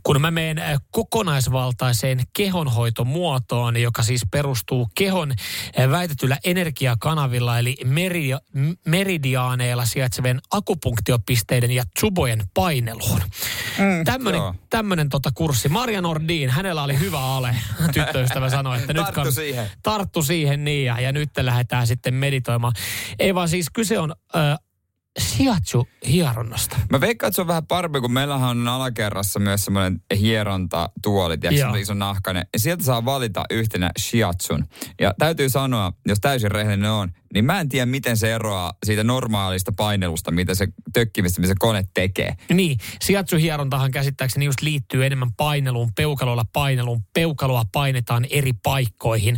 kun 0.03 0.21
mä 0.21 0.31
menen 0.31 0.57
ää, 0.57 0.77
kokonaisvaltaiseen 0.91 2.19
kehonhoitomuotoon, 2.33 3.77
joka 3.77 4.03
siis 4.03 4.21
perustuu 4.31 4.89
kehon 4.95 5.33
ää, 5.77 5.89
väitetyllä 5.89 6.37
energiakanavilla, 6.43 7.59
eli 7.59 7.75
meri, 7.85 8.29
meridiaaneilla 8.85 9.85
sijaitsevien 9.85 10.41
akupunktiopisteiden 10.51 11.71
ja 11.71 11.83
tsubojen 11.95 12.43
paineluun. 12.53 13.21
Mm, 13.77 14.03
tämmönen, 14.05 14.39
joo. 14.39 14.55
tämmönen 14.69 15.09
tota 15.09 15.31
kurssi. 15.33 15.69
Maria 15.69 16.01
Nordin, 16.01 16.49
hänellä 16.49 16.83
oli 16.83 16.99
hyvä 16.99 17.19
ale. 17.19 17.55
Tyttöystävä 17.93 18.49
sanoi, 18.49 18.77
että 18.77 18.93
nyt 18.93 19.05
Tarttu 19.05 19.31
siihen. 19.31 19.67
Tarttu 19.83 20.23
siihen 20.23 20.63
niin 20.63 20.85
ja, 20.85 20.99
ja 20.99 21.11
nyt 21.11 21.29
lähdetään 21.41 21.87
sitten 21.87 22.13
meditoimaan. 22.13 22.73
Ei 23.19 23.35
vaan 23.35 23.49
siis 23.49 23.69
kyse 23.73 23.99
on 23.99 24.15
äh, 24.35 24.59
shiatsu-hieronnasta. 25.19 26.77
Mä 26.89 27.01
veikkaan, 27.01 27.27
että 27.27 27.35
se 27.35 27.41
on 27.41 27.47
vähän 27.47 27.67
parempi, 27.67 28.01
kun 28.01 28.13
meillähän 28.13 28.49
on 28.49 28.67
alakerrassa 28.67 29.39
myös 29.39 29.65
semmoinen 29.65 30.01
hierontatuoli, 30.19 31.37
tiedätkö, 31.37 31.79
iso 31.79 31.93
nahkainen. 31.93 32.47
Ja 32.53 32.59
sieltä 32.59 32.83
saa 32.83 33.05
valita 33.05 33.43
yhtenä 33.49 33.91
shiatsun. 33.99 34.65
Ja 35.01 35.13
täytyy 35.19 35.49
sanoa, 35.49 35.93
jos 36.07 36.19
täysin 36.19 36.51
rehellinen 36.51 36.91
on, 36.91 37.11
niin 37.33 37.45
mä 37.45 37.59
en 37.59 37.69
tiedä, 37.69 37.85
miten 37.85 38.17
se 38.17 38.33
eroaa 38.33 38.73
siitä 38.85 39.03
normaalista 39.03 39.71
painelusta, 39.77 40.31
mitä 40.31 40.55
se 40.55 40.67
tökkimistä, 40.93 41.41
mitä 41.41 41.53
se 41.53 41.55
kone 41.59 41.83
tekee. 41.93 42.35
Niin, 42.53 42.77
shiatsu-hierontahan 43.03 43.91
käsittääkseni 43.91 44.45
just 44.45 44.61
liittyy 44.61 45.05
enemmän 45.05 45.33
paineluun, 45.33 45.91
peukaloilla 45.95 46.45
paineluun. 46.53 47.01
Peukaloa 47.13 47.63
painetaan 47.71 48.25
eri 48.29 48.53
paikkoihin. 48.53 49.37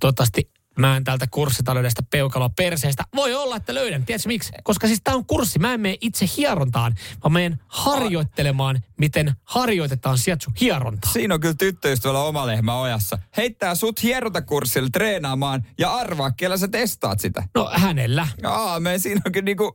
Toivottavasti 0.00 0.53
mä 0.78 0.96
en 0.96 1.04
täältä 1.04 1.26
kurssitaloudesta 1.30 2.02
peukaloa 2.10 2.48
perseestä. 2.56 3.04
Voi 3.16 3.34
olla, 3.34 3.56
että 3.56 3.74
löydän. 3.74 4.06
Tiedätkö 4.06 4.28
miksi? 4.28 4.52
Koska 4.64 4.86
siis 4.86 5.00
tää 5.04 5.14
on 5.14 5.26
kurssi. 5.26 5.58
Mä 5.58 5.74
en 5.74 5.80
mene 5.80 5.96
itse 6.00 6.26
hierontaan, 6.36 6.94
vaan 7.22 7.32
menen 7.32 7.60
harjoittelemaan, 7.66 8.80
miten 8.98 9.32
harjoitetaan 9.44 10.18
shiatsu-hierontaa. 10.18 11.12
Siinä 11.12 11.34
on 11.34 11.40
kyllä 11.40 11.54
tyttöystävällä 11.58 12.22
oma 12.22 12.46
lehmä 12.46 12.80
ojassa. 12.80 13.18
Heittää 13.36 13.74
sut 13.74 14.02
hierontakurssille 14.02 14.88
treenaamaan 14.92 15.64
ja 15.78 15.94
arvaa, 15.94 16.30
kellä 16.30 16.56
sä 16.56 16.68
testaat 16.68 17.20
sitä. 17.20 17.42
No 17.54 17.70
hänellä. 17.72 18.28
Aamen, 18.44 19.00
siinä 19.00 19.20
on 19.26 19.32
kyllä 19.32 19.44
niinku 19.44 19.74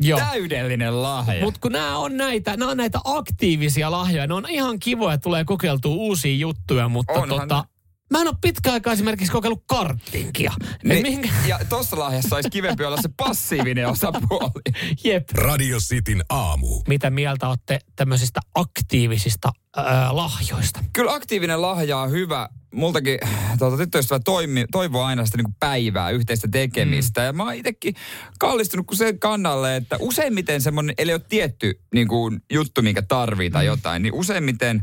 Joo. 0.00 0.18
täydellinen 0.18 1.02
lahja. 1.02 1.44
Mutta 1.44 1.60
kun 1.60 1.72
nämä 1.72 1.98
on 1.98 2.16
näitä, 2.16 2.56
nämä 2.56 2.70
on 2.70 2.76
näitä 2.76 2.98
aktiivisia 3.04 3.90
lahjoja, 3.90 4.26
ne 4.26 4.34
on 4.34 4.46
ihan 4.48 4.78
kivoja, 4.78 5.18
tulee 5.18 5.44
kokeiltua 5.44 5.94
uusia 5.94 6.36
juttuja, 6.36 6.88
mutta 6.88 7.12
Onhan 7.12 7.40
tota. 7.40 7.64
Mä 8.10 8.20
en 8.20 8.28
ole 8.28 8.36
pitkä 8.40 8.72
aikaa 8.72 8.92
esimerkiksi 8.92 9.32
kokeillut 9.32 9.64
karttinkia. 9.66 10.52
Niin. 10.84 11.02
Minkä, 11.02 11.28
Ja 11.46 11.58
tossa 11.68 11.98
lahjassa 11.98 12.36
olisi 12.36 12.50
kivempi 12.50 12.84
olla 12.84 12.96
se 12.96 13.08
passiivinen 13.16 13.88
osapuoli. 13.88 14.62
jep. 15.04 15.30
Radio 15.32 15.78
Cityn 15.78 16.24
aamu. 16.28 16.82
Mitä 16.88 17.10
mieltä 17.10 17.48
olette 17.48 17.78
tämmöisistä 17.96 18.40
aktiivisista 18.54 19.52
ää, 19.76 20.16
lahjoista? 20.16 20.80
Kyllä 20.92 21.12
aktiivinen 21.12 21.62
lahja 21.62 21.98
on 21.98 22.10
hyvä. 22.10 22.48
Multakin 22.74 23.18
tuota, 23.58 23.76
tyttöystävä 23.76 24.20
toimi, 24.24 24.64
toivoo 24.72 25.02
aina 25.02 25.26
sitä 25.26 25.38
niin 25.38 25.56
päivää, 25.60 26.10
yhteistä 26.10 26.48
tekemistä. 26.48 27.20
Mm. 27.20 27.26
Ja 27.26 27.32
mä 27.32 27.44
oon 27.44 27.54
itsekin 27.54 27.94
kallistunut 28.38 28.86
kun 28.86 28.96
sen 28.96 29.18
kannalle, 29.18 29.76
että 29.76 29.96
useimmiten 30.00 30.60
semmoinen, 30.60 30.94
eli 30.98 31.12
ole 31.12 31.20
tietty 31.28 31.80
niin 31.94 32.08
kuin, 32.08 32.40
juttu, 32.52 32.82
minkä 32.82 33.02
tarvii 33.02 33.50
tai 33.50 33.64
mm. 33.64 33.66
jotain, 33.66 34.02
niin 34.02 34.14
useimmiten 34.14 34.82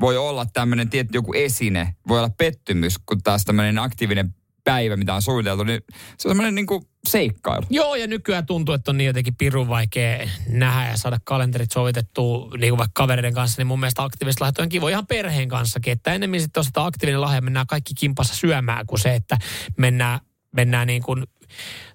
voi 0.00 0.16
olla 0.16 0.46
tämmöinen 0.46 0.90
tietty 0.90 1.18
joku 1.18 1.32
esine, 1.32 1.94
voi 2.08 2.18
olla 2.18 2.30
pettymys, 2.38 2.98
kun 3.06 3.22
taas 3.22 3.44
tämmöinen 3.44 3.78
aktiivinen 3.78 4.34
päivä, 4.64 4.96
mitä 4.96 5.14
on 5.14 5.22
suunniteltu, 5.22 5.64
niin 5.64 5.80
se 6.18 6.28
on 6.28 6.30
semmoinen 6.30 6.54
niin 6.54 6.66
seikkailu. 7.08 7.66
Joo, 7.70 7.94
ja 7.94 8.06
nykyään 8.06 8.46
tuntuu, 8.46 8.74
että 8.74 8.90
on 8.90 8.98
niin 8.98 9.06
jotenkin 9.06 9.36
pirun 9.36 9.68
vaikea 9.68 10.28
nähdä 10.48 10.90
ja 10.90 10.96
saada 10.96 11.18
kalenterit 11.24 11.72
sovitettua 11.72 12.50
niin 12.58 12.70
kuin 12.70 12.78
vaikka 12.78 13.02
kavereiden 13.02 13.34
kanssa, 13.34 13.60
niin 13.60 13.66
mun 13.66 13.80
mielestä 13.80 14.02
aktiiviset 14.02 14.40
lahjat 14.40 14.58
on 14.58 14.68
kiva 14.68 14.88
ihan 14.88 15.06
perheen 15.06 15.48
kanssakin. 15.48 15.92
Että 15.92 16.14
enemmän 16.14 16.40
sitten 16.40 16.60
ostetaan 16.60 16.86
aktiivinen 16.86 17.20
lahja, 17.20 17.40
mennään 17.40 17.66
kaikki 17.66 17.94
kimpassa 17.94 18.34
syömään, 18.34 18.86
kuin 18.86 19.00
se, 19.00 19.14
että 19.14 19.38
mennään, 19.78 20.20
mennään 20.56 20.86
niin 20.86 21.02
kuin 21.02 21.24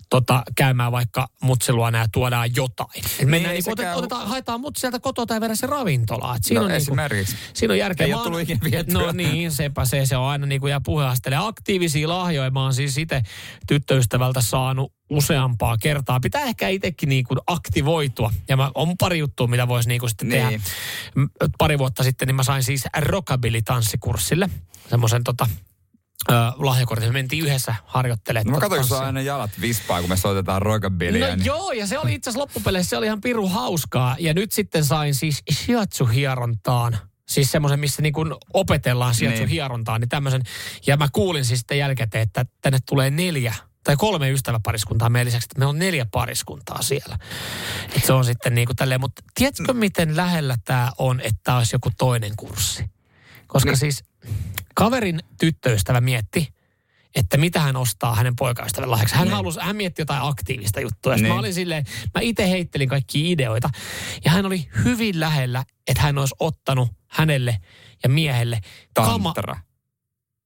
tota, 0.09 0.43
käymään 0.55 0.91
vaikka 0.91 1.27
mutsiluona 1.41 1.97
ja 1.97 2.07
tuodaan 2.11 2.55
jotain. 2.55 2.89
Et 3.19 3.27
mennään 3.27 3.55
ei 3.55 3.61
niin, 3.61 3.71
otet, 3.71 3.83
sekään- 3.83 3.97
otetaan, 3.97 4.27
haetaan 4.27 4.61
mutsi 4.61 4.79
sieltä 4.81 4.99
kotoa 4.99 5.25
tai 5.25 5.41
viedä 5.41 5.55
se 5.55 5.67
ravintolaan. 5.67 6.37
Et 6.37 6.43
siinä 6.43 6.59
No 6.61 6.65
on 6.65 6.71
esimerkiksi. 6.71 7.35
Siinä 7.53 7.71
on 7.73 7.77
järkeä. 7.77 8.07
Ei 8.07 8.13
ole 8.13 8.23
tullut 8.23 8.39
ikinä 8.39 8.59
vietyä. 8.71 8.93
No 9.01 9.11
niin, 9.11 9.51
sepä 9.51 9.85
se. 9.85 10.05
Se 10.05 10.17
on 10.17 10.25
aina 10.27 10.45
niin 10.45 10.61
kuin 10.61 10.69
jää 10.69 10.81
puheastelee. 10.85 11.37
Aktiivisia 11.41 12.07
lahjoja 12.09 12.51
mä 12.51 12.61
oon 12.63 12.73
siis 12.73 12.97
itse 12.97 13.21
tyttöystävältä 13.67 14.41
saanut 14.41 14.93
useampaa 15.09 15.77
kertaa. 15.77 16.19
Pitää 16.19 16.41
ehkä 16.43 16.67
itsekin 16.67 17.09
niin 17.09 17.23
kuin 17.23 17.39
aktivoitua. 17.47 18.31
Ja 18.47 18.57
mä, 18.57 18.71
on 18.75 18.97
pari 18.99 19.19
juttua, 19.19 19.47
mitä 19.47 19.67
voisi 19.67 19.89
niin 19.89 19.99
kuin 19.99 20.09
sitten 20.09 20.29
Niin. 20.29 20.41
tehdä. 20.47 20.63
Pari 21.57 21.77
vuotta 21.79 22.03
sitten 22.03 22.27
niin 22.27 22.35
mä 22.35 22.43
sain 22.43 22.63
siis 22.63 22.83
rockabilly-tanssikurssille. 22.97 24.49
Semmoisen 24.89 25.23
tota, 25.23 25.49
ö, 26.29 26.33
lahjakortin. 26.55 27.09
Me 27.09 27.13
mentiin 27.13 27.45
yhdessä 27.45 27.75
harjoittelemaan. 27.85 28.45
No 28.53 28.57
mä 28.59 28.59
tota 28.59 28.75
katsoin, 28.75 28.99
kun 28.99 29.05
aina 29.07 29.21
jalat 29.21 29.51
vispaa, 29.61 29.99
kun 30.01 30.09
me 30.09 30.17
soitetaan 30.17 30.61
rockabillyä. 30.61 31.29
No 31.29 31.35
niin... 31.35 31.45
joo, 31.45 31.71
ja 31.71 31.87
se 31.87 31.99
oli 31.99 32.13
itse 32.13 32.29
asiassa 32.29 32.41
loppupeleissä, 32.41 32.89
se 32.89 32.97
oli 32.97 33.05
ihan 33.05 33.21
piru 33.21 33.47
hauskaa. 33.47 34.15
Ja 34.19 34.33
nyt 34.33 34.51
sitten 34.51 34.85
sain 34.85 35.15
siis 35.15 35.43
shiatsu-hierontaan. 35.51 36.97
Siis 37.29 37.51
semmoisen, 37.51 37.79
missä 37.79 38.01
niin 38.01 38.13
kuin 38.13 38.33
opetellaan 38.53 39.13
shiatsu-hierontaan, 39.15 40.01
niin 40.01 40.09
tämmöisen. 40.09 40.41
Ja 40.87 40.97
mä 40.97 41.07
kuulin 41.13 41.45
siis 41.45 41.59
sitten 41.59 41.77
jälkikäteen, 41.77 42.23
että 42.23 42.45
tänne 42.61 42.79
tulee 42.85 43.09
neljä 43.09 43.53
tai 43.83 43.95
kolme 43.97 44.31
ystäväpariskuntaa 44.31 45.09
meidän 45.09 45.25
lisäksi, 45.25 45.45
että 45.45 45.59
meillä 45.59 45.69
on 45.69 45.79
neljä 45.79 46.05
pariskuntaa 46.11 46.81
siellä. 46.81 47.17
Et 47.95 48.05
se 48.05 48.13
on 48.13 48.25
sitten 48.25 48.55
niin 48.55 48.65
kuin 48.65 48.75
tälleen, 48.75 49.01
mutta 49.01 49.21
tiedätkö 49.35 49.73
miten 49.73 50.17
lähellä 50.17 50.55
tämä 50.65 50.91
on, 50.97 51.19
että 51.21 51.39
tämä 51.43 51.57
olisi 51.57 51.75
joku 51.75 51.89
toinen 51.97 52.31
kurssi? 52.37 52.85
Koska 53.47 53.69
Niin. 53.69 53.77
siis 53.77 54.03
kaverin 54.77 55.19
tyttöystävä 55.39 56.01
mietti, 56.01 56.53
että 57.15 57.37
mitä 57.37 57.59
hän 57.59 57.75
ostaa 57.75 58.15
hänen 58.15 58.35
poikaystävän 58.35 58.91
lahjaksi. 58.91 59.15
Hän, 59.15 59.27
Niin. 59.27 59.35
halusi, 59.35 59.59
hän 59.61 59.75
mietti 59.75 60.01
jotain 60.01 60.21
aktiivista 60.23 60.79
juttua. 60.79 61.15
Niin. 61.15 61.27
Mä 61.27 61.39
olin 61.39 61.53
silleen, 61.53 61.85
mä 62.15 62.21
itse 62.21 62.49
heittelin 62.49 62.89
kaikki 62.89 63.31
ideoita. 63.31 63.69
Ja 64.25 64.31
hän 64.31 64.45
oli 64.45 64.69
hyvin 64.85 65.19
lähellä, 65.19 65.63
että 65.87 66.03
hän 66.03 66.17
olisi 66.17 66.35
ottanut 66.39 66.89
hänelle 67.07 67.57
ja 68.03 68.09
miehelle 68.09 68.59
kama, 68.93 69.33
Tantra. 69.33 69.55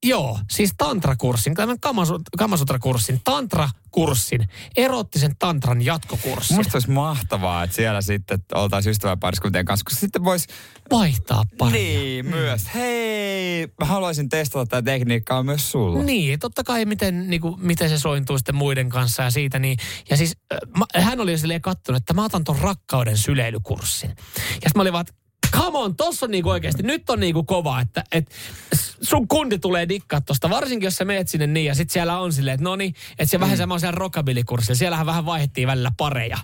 Joo, 0.05 0.39
siis 0.49 0.73
tantrakurssin, 0.77 1.53
tämän 1.53 1.77
kamasu- 1.79 2.21
kamasutra-kurssin, 2.37 3.21
tantrakurssin, 3.23 4.49
erottisen 4.77 5.35
tantran 5.39 5.81
jatkokurssin. 5.81 6.57
Musta 6.57 6.75
olisi 6.75 6.89
mahtavaa, 6.89 7.63
että 7.63 7.75
siellä 7.75 8.01
sitten 8.01 8.39
oltaisiin 8.53 8.91
ystäväpariskuntien 8.91 9.65
kanssa, 9.65 9.83
koska 9.83 9.99
sitten 9.99 10.23
voisi 10.23 10.47
Vaihtaa 10.91 11.43
pari. 11.57 11.71
Niin, 11.71 12.25
myös. 12.25 12.73
Hei, 12.73 13.67
mä 13.79 13.85
haluaisin 13.85 14.29
testata 14.29 14.65
tätä 14.65 14.81
tekniikkaa 14.81 15.43
myös 15.43 15.71
sulla. 15.71 16.03
Niin, 16.03 16.39
totta 16.39 16.63
kai 16.63 16.85
miten, 16.85 17.29
niin 17.29 17.41
kuin, 17.41 17.55
miten 17.57 17.89
se 17.89 17.99
sointuu 17.99 18.37
sitten 18.37 18.55
muiden 18.55 18.89
kanssa 18.89 19.23
ja 19.23 19.31
siitä. 19.31 19.59
Niin, 19.59 19.77
ja 20.09 20.17
siis 20.17 20.37
äh, 20.53 20.59
mä, 20.77 20.85
hän 20.95 21.19
oli 21.19 21.31
jo 21.31 21.37
silleen 21.37 21.61
kattonut, 21.61 22.01
että 22.01 22.13
mä 22.13 22.25
otan 22.25 22.43
ton 22.43 22.59
rakkauden 22.59 23.17
syleilykurssin. 23.17 24.09
Ja 24.09 24.41
sitten 24.51 24.71
mä 24.75 24.81
olin 24.81 24.93
vaan, 24.93 25.05
että 25.09 25.20
come 25.51 25.77
on, 25.77 25.95
tossa 25.95 26.25
on 26.25 26.31
niinku 26.31 26.49
oikeasti, 26.49 26.83
nyt 26.83 27.09
on 27.09 27.19
niinku 27.19 27.43
kova, 27.43 27.81
että 27.81 28.03
et 28.11 28.31
sun 29.01 29.27
kundi 29.27 29.59
tulee 29.59 29.89
dikkaa 29.89 30.21
tosta, 30.21 30.49
varsinkin 30.49 30.87
jos 30.87 30.95
sä 30.95 31.05
meet 31.05 31.27
sinne 31.27 31.47
niin 31.47 31.65
ja 31.65 31.75
sit 31.75 31.89
siellä 31.89 32.19
on 32.19 32.33
silleen, 32.33 32.55
että 32.55 32.63
no 32.63 32.75
niin, 32.75 32.95
että 33.19 33.31
se 33.31 33.39
vähän 33.39 33.57
sama 33.57 33.73
on 33.73 33.79
siellä 33.79 33.97
rockabilly-kurssilla, 33.97 34.77
siellähän 34.77 35.05
vähän 35.05 35.25
vaihdettiin 35.25 35.67
välillä 35.67 35.91
pareja. 35.97 36.37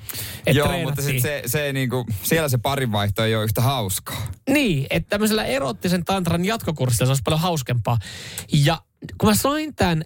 Et 0.45 0.55
Joo, 0.55 0.67
mutta 0.67 0.77
treenattiin. 1.01 1.05
sit 1.05 1.21
se, 1.21 1.41
se 1.45 1.73
niinku, 1.73 2.05
siellä 2.23 2.49
se 2.49 2.57
parinvaihto 2.57 3.23
ei 3.23 3.35
ole 3.35 3.43
yhtä 3.43 3.61
hauskaa. 3.61 4.27
Niin, 4.49 4.87
että 4.89 5.09
tämmöisellä 5.09 5.45
erottisen 5.45 6.05
tantran 6.05 6.45
jatkokurssilla 6.45 7.05
se 7.05 7.11
olisi 7.11 7.23
paljon 7.23 7.41
hauskempaa. 7.41 7.97
Ja 8.53 8.81
kun 9.17 9.29
mä 9.29 9.35
sain 9.35 9.75
tämän 9.75 10.03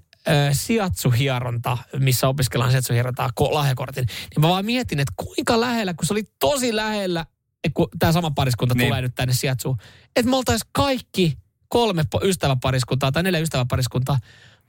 siatsuhieronta, 0.51 1.77
missä 1.99 2.27
opiskellaan 2.27 2.71
siatsuhierontaa 2.71 3.29
ko- 3.41 3.53
lahjakortin, 3.53 4.05
niin 4.05 4.41
mä 4.41 4.49
vaan 4.49 4.65
mietin, 4.65 4.99
että 4.99 5.13
kuinka 5.15 5.61
lähellä, 5.61 5.93
kun 5.93 6.05
se 6.05 6.13
oli 6.13 6.23
tosi 6.39 6.75
lähellä, 6.75 7.25
kun 7.73 7.87
tämä 7.99 8.11
sama 8.11 8.31
pariskunta 8.31 8.75
Niin. 8.75 8.87
tulee 8.87 9.01
nyt 9.01 9.15
tänne 9.15 9.33
siatsuun, 9.33 9.77
että 10.15 10.29
me 10.29 10.35
oltaisiin 10.35 10.69
kaikki 10.71 11.37
kolme 11.67 12.03
ystäväpariskuntaa 12.23 13.11
tai 13.11 13.23
neljä 13.23 13.39
ystäväpariskuntaa, 13.39 14.19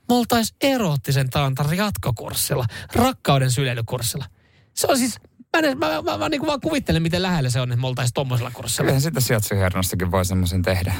me 0.09 0.15
oltaisiin 0.15 0.57
erottisen 0.61 1.29
tantran 1.29 1.77
jatkokurssilla, 1.77 2.65
rakkauden 2.95 3.51
syleilykurssilla. 3.51 4.25
Se 4.73 4.87
on 4.87 4.97
siis, 4.97 5.19
mä, 5.57 5.67
en, 5.67 5.77
mä, 5.77 5.89
mä, 5.89 6.01
mä, 6.01 6.17
mä 6.17 6.29
niin 6.29 6.45
vaan 6.45 6.61
kuvittelen, 6.61 7.01
miten 7.01 7.21
lähellä 7.21 7.49
se 7.49 7.61
on, 7.61 7.71
että 7.71 7.81
me 7.81 7.87
oltaisiin 7.87 8.13
tommosella 8.13 8.51
kurssilla. 8.51 8.83
Kyllähän 8.83 9.01
sitä 9.01 9.19
sijaitsuhernostakin 9.19 10.11
voi 10.11 10.25
semmoisen 10.25 10.61
tehdä. 10.61 10.93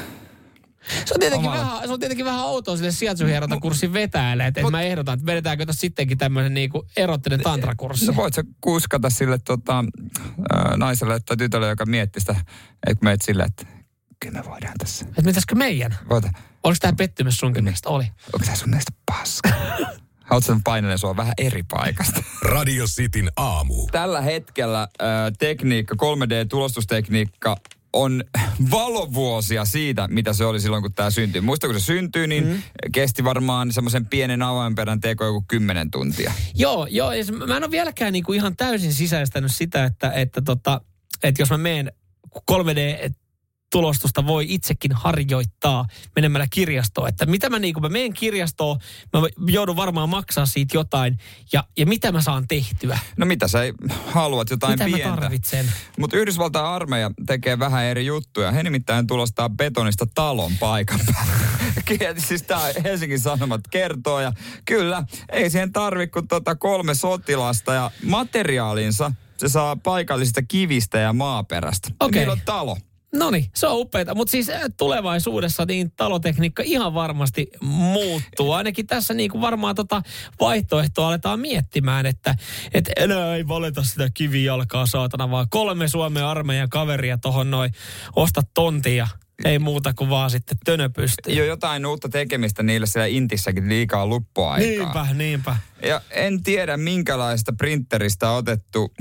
Se 1.04 1.14
on 1.14 1.20
tietenkin, 1.20 1.48
Omalla- 1.50 1.64
vähän, 1.64 1.86
se 1.86 1.92
on 1.92 2.00
tietenkin 2.00 2.26
vähän 2.26 2.44
outoa 2.44 2.76
sille 2.76 2.92
sijaitsuhieronta 2.92 3.60
kurssin 3.60 3.92
vetäjälle, 3.92 4.46
että 4.46 4.60
et 4.60 4.70
mä 4.70 4.82
ehdotan, 4.82 5.14
että 5.14 5.26
vedetäänkö 5.26 5.66
tässä 5.66 5.80
sittenkin 5.80 6.18
tämmöinen 6.18 6.54
niinku 6.54 6.86
erottinen 6.96 7.40
tantrakurssi. 7.40 8.06
No 8.06 8.16
voit 8.16 8.34
sä 8.34 8.44
kuskata 8.60 9.10
sille 9.10 9.38
tota, 9.38 9.84
naiselle 10.76 11.20
tai 11.20 11.36
tytölle, 11.36 11.68
joka 11.68 11.86
miettii 11.86 12.20
sitä, 12.20 12.36
että 12.86 13.04
meet 13.04 13.22
silleen, 13.22 13.46
että 13.48 13.66
kyllä 14.20 14.38
me 14.38 14.44
voidaan 14.50 14.74
tässä. 14.78 15.04
Että 15.08 15.22
mitäskö 15.22 15.54
meidän? 15.54 15.96
Voita, 16.08 16.30
Oliko 16.64 16.78
tämä 16.80 16.92
pettymys 16.92 17.36
sunkin 17.36 17.64
mielestä? 17.64 17.88
Oli. 17.88 18.04
onko 18.32 18.44
tämä 18.44 18.56
sun 18.56 18.70
mielestä 18.70 18.92
paska? 19.06 19.48
Haluatko 20.24 20.46
sen 20.52 20.62
painelen 20.62 20.98
sua 20.98 21.16
vähän 21.16 21.34
eri 21.38 21.62
paikasta? 21.62 22.22
Radio 22.42 22.84
Cityn 22.86 23.30
aamu. 23.36 23.86
Tällä 23.86 24.20
hetkellä 24.20 24.82
äh, 24.82 24.88
tekniikka, 25.38 25.94
3D-tulostustekniikka 25.94 27.56
on 27.94 28.24
valovuosia 28.70 29.64
siitä, 29.64 30.08
mitä 30.08 30.32
se 30.32 30.44
oli 30.44 30.60
silloin, 30.60 30.82
kun 30.82 30.92
tämä 30.92 31.10
syntyi. 31.10 31.40
Muista, 31.40 31.66
kun 31.66 31.80
se 31.80 31.84
syntyi, 31.84 32.26
niin 32.26 32.46
mm. 32.46 32.62
kesti 32.92 33.24
varmaan 33.24 33.72
semmoisen 33.72 34.06
pienen 34.06 34.42
avainperän 34.42 35.00
teko 35.00 35.24
joku 35.24 35.44
10 35.48 35.90
tuntia. 35.90 36.32
Joo, 36.54 36.86
joo. 36.90 37.10
Mä 37.46 37.56
en 37.56 37.64
ole 37.64 37.70
vieläkään 37.70 38.12
niinku 38.12 38.32
ihan 38.32 38.56
täysin 38.56 38.92
sisäistänyt 38.92 39.54
sitä, 39.54 39.84
että, 39.84 40.12
että, 40.12 40.42
tota, 40.42 40.80
että 41.22 41.42
jos 41.42 41.50
mä 41.50 41.58
menen 41.58 41.92
3D 42.50 43.12
tulostusta 43.74 44.26
voi 44.26 44.46
itsekin 44.48 44.92
harjoittaa 44.92 45.86
menemällä 46.16 46.46
kirjastoon. 46.50 47.08
Että 47.08 47.26
mitä 47.26 47.50
mä 47.50 47.58
niin 47.58 47.74
kun 47.74 47.82
mä 47.82 47.88
menen 47.88 48.12
kirjastoon, 48.12 48.78
mä 49.12 49.22
joudun 49.52 49.76
varmaan 49.76 50.08
maksaa 50.08 50.46
siitä 50.46 50.76
jotain 50.76 51.18
ja, 51.52 51.64
ja 51.78 51.86
mitä 51.86 52.12
mä 52.12 52.20
saan 52.20 52.48
tehtyä. 52.48 52.98
No 53.16 53.26
mitä 53.26 53.48
sä 53.48 53.58
haluat, 54.06 54.50
jotain 54.50 54.72
mitä 54.72 54.84
pientä. 54.84 55.08
mä 55.08 55.16
tarvitsen. 55.16 55.72
Mutta 55.98 56.16
Yhdysvaltain 56.16 56.66
armeija 56.66 57.10
tekee 57.26 57.58
vähän 57.58 57.84
eri 57.84 58.06
juttuja. 58.06 58.52
He 58.52 58.62
nimittäin 58.62 59.06
tulostaa 59.06 59.48
betonista 59.48 60.06
talon 60.14 60.52
paikan 60.60 61.00
päällä. 61.14 61.32
Kieti, 61.98 62.20
siis 62.20 62.42
tää 62.42 62.60
Helsingin 62.84 63.20
Sanomat 63.20 63.60
kertoo. 63.70 64.20
Ja 64.20 64.32
kyllä, 64.64 65.04
ei 65.32 65.50
siihen 65.50 65.72
tarvi 65.72 66.06
kuin 66.06 66.28
tota 66.28 66.54
kolme 66.54 66.94
sotilasta 66.94 67.74
ja 67.74 67.90
materiaalinsa 68.04 69.12
se 69.36 69.48
saa 69.48 69.76
paikallisista 69.76 70.42
kivistä 70.42 70.98
ja 70.98 71.12
maaperästä. 71.12 71.88
Ja 71.88 71.94
Okei. 72.00 72.20
Niillä 72.20 72.32
on 72.32 72.40
talo. 72.44 72.76
No 73.14 73.30
niin, 73.30 73.50
se 73.54 73.66
on 73.66 73.78
upeaa. 73.78 74.14
Mutta 74.14 74.30
siis 74.30 74.50
äh, 74.50 74.62
tulevaisuudessa 74.76 75.64
niin 75.64 75.92
talotekniikka 75.96 76.62
ihan 76.66 76.94
varmasti 76.94 77.50
muuttuu. 77.60 78.52
Ainakin 78.52 78.86
tässä 78.86 79.14
niin 79.14 79.30
kuin 79.30 79.40
varmaan 79.40 79.74
tota 79.74 80.02
vaihtoehtoa 80.40 81.08
aletaan 81.08 81.40
miettimään, 81.40 82.06
että 82.06 82.34
et 82.74 82.90
enää 82.96 83.36
ei 83.36 83.48
valita 83.48 83.82
sitä 83.82 84.08
kivijalkaa 84.14 84.86
saatana, 84.86 85.30
vaan 85.30 85.46
kolme 85.50 85.88
Suomen 85.88 86.24
armeijan 86.24 86.68
kaveria 86.68 87.18
tohon 87.18 87.50
noin 87.50 87.72
osta 88.16 88.42
tontia. 88.54 89.08
Ei 89.44 89.58
muuta 89.58 89.94
kuin 89.94 90.10
vaan 90.10 90.30
sitten 90.30 90.56
tönöpystä. 90.64 91.32
Jo 91.32 91.44
jotain 91.44 91.86
uutta 91.86 92.08
tekemistä 92.08 92.62
niille 92.62 92.86
siellä 92.86 93.06
Intissäkin 93.06 93.68
liikaa 93.68 94.06
luppuaikaa. 94.06 94.68
Niinpä, 94.68 95.06
niinpä. 95.14 95.56
Ja 95.82 96.00
en 96.10 96.42
tiedä, 96.42 96.76
minkälaista 96.76 97.52
printeristä 97.52 98.30
on 98.30 98.36
otettu 98.36 98.94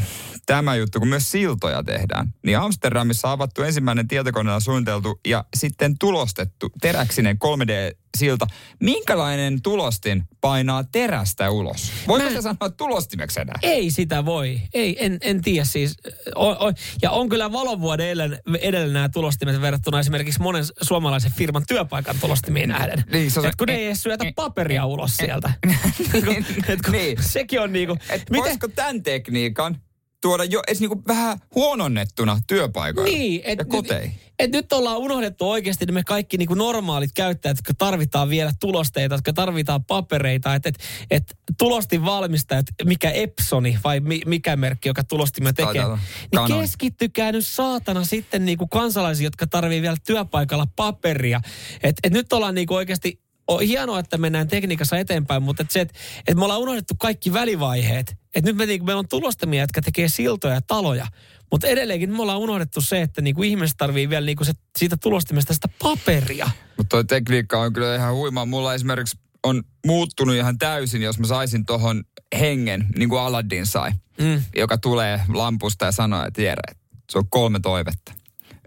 tämä 0.45 0.75
juttu, 0.75 0.99
kun 0.99 1.07
myös 1.07 1.31
siltoja 1.31 1.83
tehdään. 1.83 2.33
Niin 2.45 2.57
Amsterdamissa 2.59 3.27
on 3.27 3.33
avattu 3.33 3.61
ensimmäinen 3.61 4.07
tietokoneella 4.07 4.59
suunniteltu 4.59 5.19
ja 5.27 5.45
sitten 5.55 5.95
tulostettu 5.99 6.69
teräksinen 6.81 7.37
3D-silta. 7.43 8.47
Minkälainen 8.79 9.61
tulostin 9.61 10.23
painaa 10.41 10.83
terästä 10.83 11.49
ulos? 11.49 11.91
Voiko 12.07 12.25
Mä- 12.25 12.31
se 12.31 12.41
sanoa 12.41 12.69
tulostimeksi 12.77 13.41
enää? 13.41 13.59
Ei 13.61 13.91
sitä 13.91 14.25
voi. 14.25 14.61
Ei, 14.73 15.05
en, 15.05 15.17
en 15.21 15.41
tiedä 15.41 15.65
siis. 15.65 15.95
O, 16.35 16.49
o, 16.49 16.73
ja 17.01 17.11
on 17.11 17.29
kyllä 17.29 17.51
valovuoden 17.51 18.09
edellä, 18.09 18.39
edellä 18.61 18.93
nämä 18.93 19.09
tulostimet 19.09 19.61
verrattuna 19.61 19.99
esimerkiksi 19.99 20.22
monen 20.39 20.65
suomalaisen 20.81 21.31
firman 21.31 21.63
työpaikan 21.67 22.15
tulostimiin 22.21 22.69
nähden. 22.69 23.03
Niin, 23.11 23.31
se 23.31 23.39
on 23.39 23.45
Et 23.45 23.55
kun 23.55 23.67
ne 23.67 23.75
ei 23.75 23.85
edes 23.85 24.03
syötä 24.03 24.25
paperia 24.35 24.85
ulos 24.85 25.17
sieltä. 25.17 25.53
Et 26.69 26.81
kun 26.81 26.91
Niin. 26.91 27.23
Sekin 27.23 27.61
on 27.61 27.73
niinku... 27.73 27.97
Et 28.09 28.29
miten, 28.29 28.43
voisiko 28.43 28.67
tämän 28.67 29.03
tekniikan 29.03 29.77
tuoda 30.21 30.43
jo 30.43 30.61
edes 30.67 30.79
niinku 30.79 31.01
vähän 31.07 31.37
huononnettuna 31.55 32.41
työpaikoilla 32.47 33.11
niin, 33.11 33.41
et, 33.43 33.59
ja 33.59 33.65
koteihin? 33.65 34.15
Et 34.39 34.51
nyt 34.51 34.73
ollaan 34.73 34.97
unohdettu 34.97 35.49
oikeasti 35.49 35.85
ne 35.85 35.91
me 35.91 36.03
kaikki 36.03 36.37
niinku 36.37 36.53
normaalit 36.53 37.11
käyttäjät, 37.15 37.57
jotka 37.57 37.73
tarvitaan 37.77 38.29
vielä 38.29 38.51
tulosteita, 38.59 39.15
jotka 39.15 39.33
tarvitaan 39.33 39.83
papereita. 39.83 40.55
Että 40.55 40.69
et, 40.69 40.77
et 41.11 41.37
tulostin 41.57 42.05
valmistajat, 42.05 42.65
mikä 42.85 43.11
Epsoni 43.11 43.79
vai 43.83 43.99
mi, 43.99 44.21
mikä 44.25 44.55
merkki, 44.55 44.89
joka 44.89 45.03
tulostimme 45.03 45.53
tekee, 45.53 45.73
Taitaa 45.73 45.99
niin 46.47 46.59
keskittykää 46.61 47.31
nyt 47.31 47.45
saatana 47.45 48.03
sitten 48.03 48.45
niinku 48.45 48.67
kansalaisia, 48.67 49.27
jotka 49.27 49.47
tarvii 49.47 49.81
vielä 49.81 49.97
työpaikalla 50.05 50.67
paperia. 50.75 51.41
Et, 51.83 51.95
et 52.03 52.13
nyt 52.13 52.33
ollaan 52.33 52.55
niinku 52.55 52.73
oikeasti 52.73 53.22
on 53.47 53.61
hienoa, 53.61 53.99
että 53.99 54.17
mennään 54.17 54.47
tekniikassa 54.47 54.97
eteenpäin, 54.97 55.43
mutta 55.43 55.63
et 55.63 55.71
se, 55.71 55.81
että 55.81 55.99
et 56.27 56.37
me 56.37 56.43
ollaan 56.43 56.59
unohdettu 56.61 56.93
kaikki 56.99 57.33
välivaiheet. 57.33 58.15
Et 58.35 58.45
nyt 58.45 58.55
me, 58.55 58.65
niinku, 58.65 58.85
meillä 58.85 58.99
on 58.99 59.07
tulostamia, 59.07 59.61
jotka 59.63 59.81
tekee 59.81 60.07
siltoja 60.07 60.53
ja 60.53 60.61
taloja. 60.61 61.07
Mutta 61.51 61.67
edelleenkin 61.67 62.11
me 62.11 62.21
ollaan 62.21 62.39
unohdettu 62.39 62.81
se, 62.81 63.01
että 63.01 63.21
niinku 63.21 63.43
ihmiset 63.43 63.77
tarvii 63.77 64.09
vielä 64.09 64.25
niinku 64.25 64.43
se, 64.43 64.53
siitä 64.77 64.97
tulostimesta 64.97 65.53
sitä 65.53 65.67
paperia. 65.79 66.49
Mutta 66.77 66.89
toi 66.89 67.05
tekniikka 67.05 67.59
on 67.61 67.73
kyllä 67.73 67.95
ihan 67.95 68.13
huimaa. 68.13 68.45
Mulla 68.45 68.73
esimerkiksi 68.73 69.17
on 69.43 69.63
muuttunut 69.85 70.35
ihan 70.35 70.57
täysin, 70.57 71.01
jos 71.01 71.19
mä 71.19 71.27
saisin 71.27 71.65
tohon 71.65 72.03
hengen, 72.39 72.85
niin 72.97 73.09
kuin 73.09 73.21
Aladdin 73.21 73.65
sai, 73.65 73.91
Mm. 74.21 74.43
joka 74.55 74.77
tulee 74.77 75.21
lampusta 75.33 75.85
ja 75.85 75.91
sanoo, 75.91 76.25
että 76.25 76.41
Jere, 76.41 76.75
se 77.11 77.17
on 77.17 77.29
kolme 77.29 77.59
toivetta. 77.59 78.13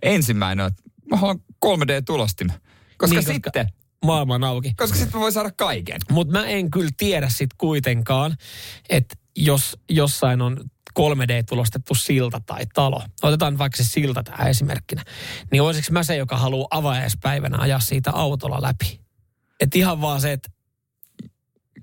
Ensimmäinen 0.02 0.64
on, 0.64 0.70
että 0.72 0.82
mä 1.10 1.16
haluan 1.16 1.38
3D-tulostin. 1.66 2.52
Koska 2.96 3.14
Niin, 3.16 3.24
koska- 3.24 3.32
sitten, 3.32 3.66
Maailma 3.66 3.85
on 4.02 4.44
auki. 4.44 4.74
koska 4.76 4.96
sitten 4.96 5.16
mä 5.18 5.20
voin 5.20 5.32
saada 5.32 5.50
kaiken. 5.50 6.00
Mutta 6.10 6.32
mä 6.32 6.46
en 6.46 6.70
kyllä 6.70 6.90
tiedä 6.96 7.28
sit 7.28 7.50
kuitenkaan, 7.58 8.36
että 8.88 9.16
jos 9.36 9.78
jossain 9.88 10.42
on 10.42 10.60
3D-tulostettu 11.00 11.94
silta 11.94 12.40
tai 12.46 12.66
talo, 12.74 13.02
otetaan 13.22 13.58
vaikka 13.58 13.76
se 13.76 13.84
silta 13.84 14.22
tähän 14.22 14.50
esimerkkinä, 14.50 15.04
niin 15.50 15.62
olisiko 15.62 15.92
mä 15.92 16.02
se, 16.02 16.16
joka 16.16 16.36
haluaa 16.36 16.68
avajaispäivänä 16.70 17.58
ajaa 17.58 17.80
siitä 17.80 18.10
autolla 18.10 18.62
läpi? 18.62 19.00
Että 19.60 19.78
ihan 19.78 20.00
vaan 20.00 20.20
se, 20.20 20.32
että 20.32 20.48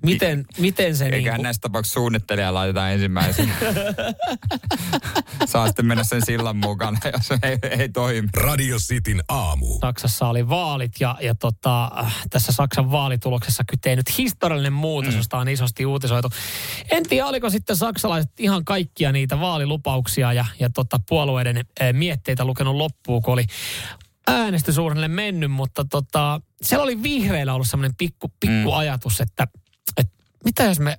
miten, 0.04 0.44
miten 0.58 0.96
se 0.96 1.04
Eiköhän 1.04 1.22
niinku, 1.22 1.42
näissä 1.42 1.60
tapauksissa 1.60 1.94
suunnittelija 1.94 2.54
laitetaan 2.54 2.92
ensimmäisenä. 2.92 3.54
Saa 5.46 5.66
sitten 5.66 5.86
mennä 5.86 6.04
sen 6.04 6.26
sillan 6.26 6.56
mukana, 6.56 6.98
jos 7.12 7.30
ei, 7.42 7.58
ei 7.78 7.88
toimi. 7.88 8.28
Radio 8.36 8.76
Cityn 8.78 9.22
aamu. 9.28 9.66
Saksassa 9.80 10.28
oli 10.28 10.48
vaalit 10.48 10.92
ja, 11.00 11.16
ja 11.20 11.34
tota, 11.34 11.90
tässä 12.30 12.52
Saksan 12.52 12.90
vaalituloksessa 12.90 13.64
kytee 13.70 13.96
nyt 13.96 14.18
historiallinen 14.18 14.72
muutos, 14.72 15.12
mm. 15.14 15.18
josta 15.18 15.38
on 15.38 15.48
isosti 15.48 15.86
uutisoitu. 15.86 16.28
En 16.90 17.02
tiedä, 17.08 17.26
oliko 17.26 17.50
sitten 17.50 17.76
saksalaiset 17.76 18.40
ihan 18.40 18.64
kaikkia 18.64 19.12
niitä 19.12 19.40
vaalilupauksia 19.40 20.32
ja, 20.32 20.44
ja 20.60 20.70
tota, 20.70 21.00
puolueiden 21.08 21.56
äh, 21.56 21.92
mietteitä 21.92 22.44
lukenut 22.44 22.76
loppuun, 22.76 23.22
kun 23.22 23.34
oli 23.34 23.44
äänestysuurnille 24.26 25.08
mennyt, 25.08 25.50
mutta 25.50 25.84
tota, 25.84 26.40
siellä 26.62 26.82
oli 26.82 27.02
vihreillä 27.02 27.54
ollut 27.54 27.68
semmoinen 27.70 27.94
pikku, 27.98 28.28
pikku 28.40 28.70
Mm. 28.70 28.76
ajatus, 28.76 29.20
että 29.20 29.46
mitä 30.44 30.62
jos 30.64 30.80
me 30.80 30.98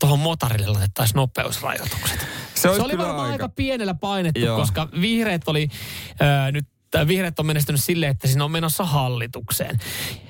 tuohon 0.00 0.18
motorille 0.18 0.66
laitettaisiin 0.66 1.16
nopeusrajoitukset. 1.16 2.26
Se, 2.54 2.60
Se 2.60 2.68
oli 2.68 2.98
varmaan 2.98 3.20
aika, 3.20 3.32
aika 3.32 3.48
pienellä 3.48 3.94
painettu, 3.94 4.40
Joo. 4.40 4.58
koska 4.58 4.88
vihreät 5.00 5.42
oli 5.46 5.68
äh, 6.22 6.52
nyt 6.52 6.68
äh, 6.96 7.06
vihreät 7.06 7.38
on 7.38 7.46
menestynyt 7.46 7.84
silleen, 7.84 8.10
että 8.10 8.28
siinä 8.28 8.44
on 8.44 8.50
menossa 8.50 8.84
hallitukseen. 8.84 9.78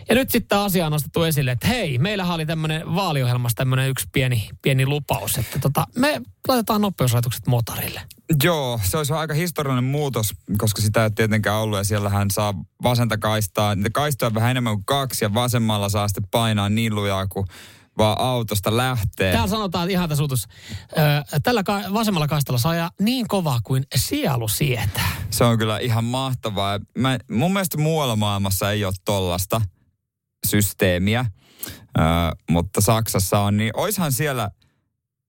Ja 0.08 0.14
nyt 0.14 0.30
sitten 0.30 0.48
tämä 0.48 0.64
asia 0.64 0.86
on 0.86 0.92
nostettu 0.92 1.22
esille, 1.22 1.50
että 1.50 1.68
hei, 1.68 1.98
meillähän 1.98 2.34
oli 2.34 2.46
tämmöinen 2.46 2.94
vaaliohjelmassa 2.94 3.56
tämmöinen 3.56 3.88
yksi 3.88 4.06
pieni, 4.12 4.48
pieni 4.62 4.86
lupaus, 4.86 5.38
että 5.38 5.58
tota, 5.58 5.86
me 5.96 6.20
laitetaan 6.48 6.80
nopeusrajoitukset 6.80 7.46
motorille. 7.46 8.00
Joo, 8.44 8.80
se 8.82 8.96
olisi 8.96 9.12
aika 9.12 9.34
historiallinen 9.34 9.90
muutos, 9.90 10.34
koska 10.58 10.82
sitä 10.82 11.04
ei 11.04 11.10
tietenkään 11.10 11.56
ollut 11.56 11.78
ja 11.78 11.84
siellähän 11.84 12.30
saa 12.30 12.54
vasenta 12.82 13.18
kaistaa. 13.18 13.74
Niitä 13.74 13.90
kaistoja 13.92 14.34
vähän 14.34 14.50
enemmän 14.50 14.74
kuin 14.74 14.84
kaksi 14.84 15.24
ja 15.24 15.34
vasemmalla 15.34 15.88
saa 15.88 16.08
sitten 16.08 16.28
painaa 16.30 16.68
niin 16.68 16.94
lujaa 16.94 17.26
kuin 17.26 17.46
vaan 17.98 18.20
autosta 18.20 18.76
lähtee. 18.76 19.32
Täällä 19.32 19.48
sanotaan 19.50 19.90
ihan 19.90 20.08
tässä 20.08 20.24
uutussa, 20.24 20.48
ö, 20.92 21.38
tällä 21.42 21.62
ka- 21.62 21.82
vasemmalla 21.94 22.28
kaistalla 22.28 22.58
saa 22.58 22.72
ajaa 22.72 22.90
niin 23.00 23.28
kovaa 23.28 23.58
kuin 23.64 23.84
sielu 23.96 24.48
sietää. 24.48 25.10
Se 25.30 25.44
on 25.44 25.58
kyllä 25.58 25.78
ihan 25.78 26.04
mahtavaa. 26.04 26.78
Mä, 26.98 27.18
mun 27.30 27.52
mielestä 27.52 27.78
muualla 27.78 28.16
maailmassa 28.16 28.70
ei 28.70 28.84
ole 28.84 28.94
tollasta 29.04 29.60
systeemiä, 30.46 31.24
ö, 31.98 32.02
mutta 32.50 32.80
Saksassa 32.80 33.38
on, 33.40 33.56
niin 33.56 33.70
oishan 33.74 34.12
siellä, 34.12 34.50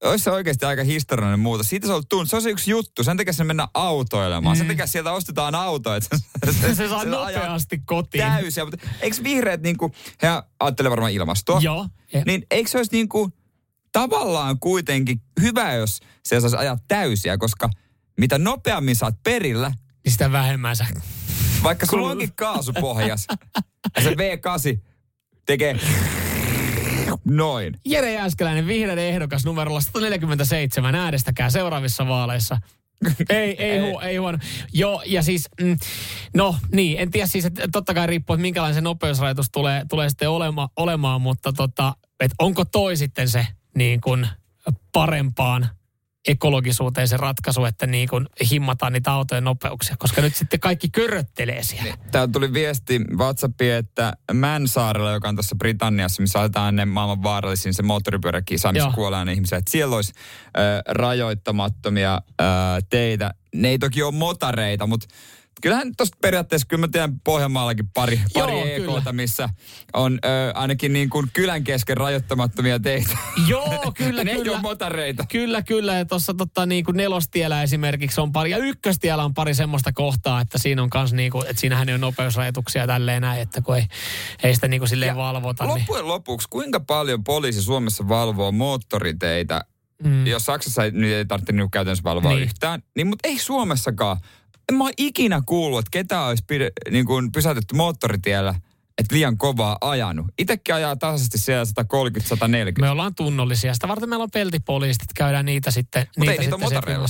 olisi 0.02 0.24
se 0.24 0.30
oikeasti 0.30 0.64
aika 0.64 0.84
historiallinen 0.84 1.40
muutos. 1.40 1.68
Siitä 1.68 1.86
se 1.86 1.92
on 1.92 2.02
tunne. 2.08 2.28
Se 2.28 2.36
on 2.36 2.42
se 2.42 2.50
yksi 2.50 2.70
juttu. 2.70 3.04
Sen 3.04 3.16
takia 3.16 3.32
se 3.32 3.44
mennä 3.44 3.68
autoilemaan. 3.74 4.56
Sen 4.56 4.66
takia 4.66 4.86
sieltä 4.86 5.12
ostetaan 5.12 5.54
auto, 5.54 5.94
että 5.94 6.18
se, 6.60 6.74
Se 6.74 6.88
saa 6.88 6.98
ajaa 7.00 7.10
nopeasti 7.10 7.82
kotiin. 7.84 8.24
täysiä. 8.24 8.64
Mutta 8.64 8.86
eikö 9.00 9.16
vihreät 9.22 9.62
niinku, 9.62 9.94
he 10.22 10.28
ajattelee 10.60 10.90
varmaan 10.90 11.12
ilmastoa. 11.12 11.60
Joo. 11.62 11.88
Niin 12.26 12.46
eikö 12.50 12.70
se 12.70 12.78
olisi 12.78 12.92
niinku 12.92 13.32
tavallaan 13.92 14.58
kuitenkin 14.60 15.22
hyvä, 15.40 15.72
jos 15.74 16.00
se 16.24 16.40
saisi 16.40 16.56
ajaa 16.56 16.78
täysiä, 16.88 17.38
koska 17.38 17.70
mitä 18.20 18.38
nopeammin 18.38 18.96
saat 18.96 19.14
perillä, 19.22 19.72
Niin 20.04 20.12
sitä 20.12 20.32
vähemmän 20.32 20.76
sä 20.76 20.86
Vaikka 21.62 21.86
sulla 21.86 22.10
onkin 22.10 22.32
kaasu 22.34 22.72
pohjas. 22.80 23.26
Ja 23.96 24.02
se 24.02 24.10
V8 24.10 24.78
tekee 25.46 25.80
noin. 27.24 27.74
Jere 27.84 28.12
Jääskeläinen, 28.12 28.66
vihreiden 28.66 29.04
ehdokas 29.04 29.44
numerolla 29.44 29.80
147. 29.80 30.94
Äänestäkää 30.94 31.50
seuraavissa 31.50 32.08
vaaleissa. 32.08 32.58
ei, 33.28 33.64
ei, 33.64 33.78
hu, 33.78 33.98
ei 33.98 34.16
huono. 34.16 34.38
Joo, 34.72 35.02
ja 35.06 35.22
siis, 35.22 35.48
mm, 35.60 35.76
no 36.34 36.56
niin, 36.72 36.98
en 36.98 37.10
tiedä 37.10 37.26
siis, 37.26 37.44
että 37.44 37.68
totta 37.72 37.94
kai 37.94 38.06
riippuu, 38.06 38.34
että 38.34 38.42
minkälainen 38.42 38.74
se 38.74 38.80
nopeusrajoitus 38.80 39.50
tulee, 39.52 39.82
tulee 39.90 40.08
sitten 40.08 40.30
olema, 40.30 40.68
olemaan, 40.76 41.20
mutta 41.20 41.52
tota, 41.52 41.94
että 42.20 42.34
onko 42.38 42.64
toi 42.64 42.96
sitten 42.96 43.28
se 43.28 43.46
niin 43.76 44.00
kuin 44.00 44.28
parempaan 44.92 45.68
ekologisuuteen 46.28 47.08
se 47.08 47.16
ratkaisu, 47.16 47.64
että 47.64 47.86
niin 47.86 48.08
kuin 48.08 48.26
himmataan 48.50 48.92
niitä 48.92 49.12
autojen 49.12 49.44
nopeuksia, 49.44 49.96
koska 49.98 50.22
nyt 50.22 50.34
sitten 50.34 50.60
kaikki 50.60 50.88
köröttelee 50.88 51.62
siellä. 51.62 51.96
Täällä 52.10 52.32
tuli 52.32 52.52
viesti 52.52 53.00
WhatsAppiin, 53.16 53.74
että 53.74 54.12
Mansaarella, 54.34 55.12
joka 55.12 55.28
on 55.28 55.36
tuossa 55.36 55.56
Britanniassa, 55.56 56.22
missä 56.22 56.40
aletaan 56.40 56.76
ne 56.76 56.84
maailman 56.84 57.22
vaarallisin 57.22 57.74
se 57.74 57.82
moottoripyöräkisa, 57.82 58.72
missä 58.72 58.90
kuolee 58.94 59.32
ihmisiä, 59.32 59.58
että 59.58 59.70
siellä 59.70 59.96
olisi 59.96 60.12
äh, 60.46 60.62
rajoittamattomia 60.88 62.14
äh, 62.14 62.46
teitä. 62.90 63.34
Ne 63.54 63.68
ei 63.68 63.78
toki 63.78 64.02
ole 64.02 64.14
motareita, 64.14 64.86
mutta 64.86 65.06
kyllähän 65.60 65.92
tuosta 65.96 66.18
periaatteessa, 66.20 66.66
kyllä 66.66 66.80
mä 66.80 66.88
tiedän 66.88 67.20
Pohjanmaallakin 67.24 67.88
pari, 67.94 68.20
pari 68.34 68.52
Joo, 68.52 68.96
EKta, 68.96 69.12
missä 69.12 69.48
on 69.92 70.18
ö, 70.24 70.28
ainakin 70.54 70.92
niin 70.92 71.10
kuin 71.10 71.28
kylän 71.32 71.64
kesken 71.64 71.96
rajoittamattomia 71.96 72.80
teitä. 72.80 73.18
Joo, 73.48 73.92
kyllä, 73.96 74.24
ne 74.24 74.34
kyllä. 74.34 74.56
Ei 74.56 74.62
motareita. 74.62 75.24
Kyllä, 75.32 75.62
kyllä. 75.62 75.94
Ja 75.94 76.04
tuossa 76.04 76.34
tota, 76.34 76.66
niin 76.66 76.84
kuin 76.84 76.96
nelostiellä 76.96 77.62
esimerkiksi 77.62 78.20
on 78.20 78.32
pari, 78.32 78.50
ja 78.50 78.58
ykköstiellä 78.58 79.24
on 79.24 79.34
pari 79.34 79.54
semmoista 79.54 79.92
kohtaa, 79.92 80.40
että 80.40 80.58
siinä 80.58 80.82
on 80.82 80.90
kans 80.90 81.12
niin 81.12 81.32
kuin, 81.32 81.46
että 81.46 81.60
siinähän 81.60 81.88
ei 81.88 81.94
ole 81.94 82.00
nopeusrajoituksia 82.00 82.86
tälleen 82.86 83.22
näin, 83.22 83.42
että 83.42 83.62
kun 83.62 83.76
ei, 83.76 83.86
ei 84.42 84.54
sitä 84.54 84.68
niin 84.68 84.80
kuin 84.80 84.88
silleen 84.88 85.08
ja 85.08 85.16
valvota. 85.16 85.64
Niin- 85.64 85.74
loppujen 85.74 86.02
niin... 86.02 86.08
lopuksi, 86.08 86.48
kuinka 86.50 86.80
paljon 86.80 87.24
poliisi 87.24 87.62
Suomessa 87.62 88.08
valvoo 88.08 88.52
moottoriteitä 88.52 89.64
Mm. 90.04 90.26
Jos 90.26 90.44
Saksassa 90.44 90.84
ei, 90.84 90.90
nyt 90.90 91.12
ei 91.12 91.24
tarvitse 91.24 91.52
niinku 91.52 91.70
käytännössä 91.70 92.04
valvoa 92.04 92.30
niin. 92.30 92.42
yhtään, 92.42 92.82
niin 92.96 93.06
mutta 93.06 93.28
ei 93.28 93.38
Suomessakaan 93.38 94.16
en 94.68 94.78
mä 94.78 94.84
ikinä 94.98 95.42
kuullut, 95.46 95.78
että 95.78 95.90
ketä 95.90 96.22
olisi 96.22 96.44
pide, 96.46 96.70
niin 96.90 97.06
kuin 97.06 97.32
pysäytetty 97.32 97.74
moottoritiellä, 97.74 98.54
että 98.98 99.14
liian 99.14 99.38
kovaa 99.38 99.78
ajanut. 99.80 100.26
Itsekin 100.38 100.74
ajaa 100.74 100.96
tasaisesti 100.96 101.38
siellä 101.38 101.64
130-140. 102.78 102.80
Me 102.80 102.90
ollaan 102.90 103.14
tunnollisia. 103.14 103.74
Sitä 103.74 103.88
varten 103.88 104.08
meillä 104.08 104.22
on 104.22 104.30
peltipoliisit, 104.30 105.02
että 105.02 105.14
käydään 105.16 105.46
niitä 105.46 105.70
sitten. 105.70 106.02
Mutta 106.02 106.20
niitä 106.20 106.32
ei 106.32 106.38
niitä 106.38 106.56
sitten 106.56 106.60
motareilla. 106.60 107.08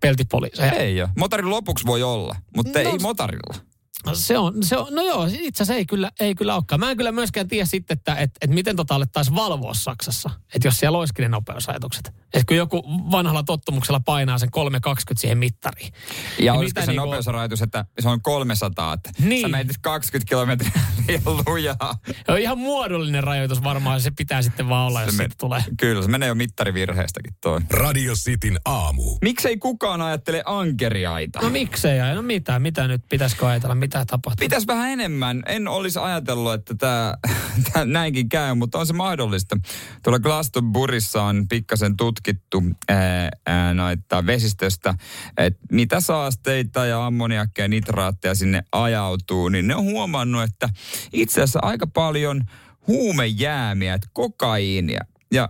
Peltipoliiseja. 0.00 0.72
Ei 0.72 1.02
ole. 1.02 1.10
Motarin 1.18 1.50
lopuksi 1.50 1.86
voi 1.86 2.02
olla, 2.02 2.36
mutta 2.56 2.82
no, 2.82 2.90
ei 2.90 2.98
motarilla. 2.98 3.69
Se 4.12 4.38
on, 4.38 4.54
se 4.62 4.76
on, 4.76 4.94
no 4.94 5.02
joo, 5.02 5.24
itse 5.24 5.62
asiassa 5.62 5.74
ei 5.74 5.86
kyllä, 5.86 6.10
ei 6.20 6.34
kyllä 6.34 6.54
olekaan. 6.54 6.80
Mä 6.80 6.90
en 6.90 6.96
kyllä 6.96 7.12
myöskään 7.12 7.48
tiedä 7.48 7.64
sitten, 7.64 7.98
että 7.98 8.14
et, 8.14 8.30
et 8.40 8.50
miten 8.50 8.76
tota 8.76 8.94
alettaisiin 8.94 9.36
valvoa 9.36 9.74
Saksassa. 9.74 10.30
Että 10.54 10.68
jos 10.68 10.78
siellä 10.78 10.98
olisikin 10.98 11.22
ne 11.22 11.28
nopeusajatukset. 11.28 12.08
Että 12.08 12.44
kun 12.48 12.56
joku 12.56 12.82
vanhalla 13.10 13.42
tottumuksella 13.42 14.00
painaa 14.00 14.38
sen 14.38 14.50
320 14.50 15.20
siihen 15.20 15.38
mittariin. 15.38 15.92
Ja 16.38 16.52
niin 16.52 16.60
olisiko 16.60 16.80
se 16.80 16.86
niinku... 16.86 17.04
nopeusrajoitus, 17.04 17.62
että 17.62 17.84
se 18.00 18.08
on 18.08 18.22
300, 18.22 18.92
että 18.92 19.10
niin. 19.18 19.42
sä 19.42 19.48
meitit 19.48 19.76
20 19.82 20.28
kilometriä 20.28 20.72
liian 21.08 21.22
lujaa. 21.46 21.98
On 22.28 22.38
ihan 22.38 22.58
muodollinen 22.58 23.24
rajoitus 23.24 23.64
varmaan, 23.64 24.00
se 24.00 24.10
pitää 24.10 24.42
sitten 24.42 24.68
vaan 24.68 24.86
olla, 24.86 25.00
se 25.00 25.06
jos 25.06 25.14
me... 25.14 25.22
siitä 25.22 25.34
tulee. 25.38 25.64
Kyllä, 25.80 26.02
se 26.02 26.08
menee 26.08 26.28
jo 26.28 26.34
mittarivirheestäkin 26.34 27.34
toi. 27.40 27.60
Radio 27.70 28.14
Cityn 28.14 28.58
aamu. 28.64 29.18
Miksei 29.22 29.56
kukaan 29.56 30.02
ajattele 30.02 30.42
ankeriaita? 30.46 31.40
No 31.42 31.50
miksei, 31.50 32.14
no 32.14 32.22
mitä, 32.22 32.58
mitä 32.58 32.88
nyt 32.88 33.02
pitäisikö 33.08 33.48
ajatella? 33.48 33.74
Mitä 33.90 34.04
tapahtuu? 34.06 34.44
Pitäisi 34.44 34.66
vähän 34.66 34.90
enemmän. 34.90 35.42
En 35.46 35.68
olisi 35.68 35.98
ajatellut, 35.98 36.52
että 36.52 36.74
tämä 36.74 37.14
näinkin 37.84 38.28
käy, 38.28 38.54
mutta 38.54 38.78
on 38.78 38.86
se 38.86 38.92
mahdollista. 38.92 39.56
Tuolla 40.02 40.18
Glastonburissa 40.18 41.22
on 41.22 41.48
pikkasen 41.48 41.96
tutkittu 41.96 42.62
ää, 42.88 43.28
ää, 43.46 43.74
noita 43.74 44.26
vesistöstä, 44.26 44.94
että 45.36 45.60
mitä 45.72 46.00
saasteita 46.00 46.86
ja 46.86 47.06
ammoniakkeja 47.06 47.64
ja 47.64 47.68
nitraatteja 47.68 48.34
sinne 48.34 48.62
ajautuu, 48.72 49.48
niin 49.48 49.66
ne 49.66 49.74
on 49.74 49.84
huomannut, 49.84 50.42
että 50.42 50.68
itse 51.12 51.42
asiassa 51.42 51.58
aika 51.62 51.86
paljon 51.86 52.40
huumejäämiä, 52.86 53.98
kokaiinia. 54.12 55.04
Ja 55.32 55.48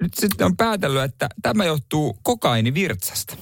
nyt 0.00 0.14
sitten 0.14 0.46
on 0.46 0.56
päätellyt, 0.56 1.02
että 1.02 1.28
tämä 1.42 1.64
johtuu 1.64 2.18
kokainivirtsasta. 2.22 3.36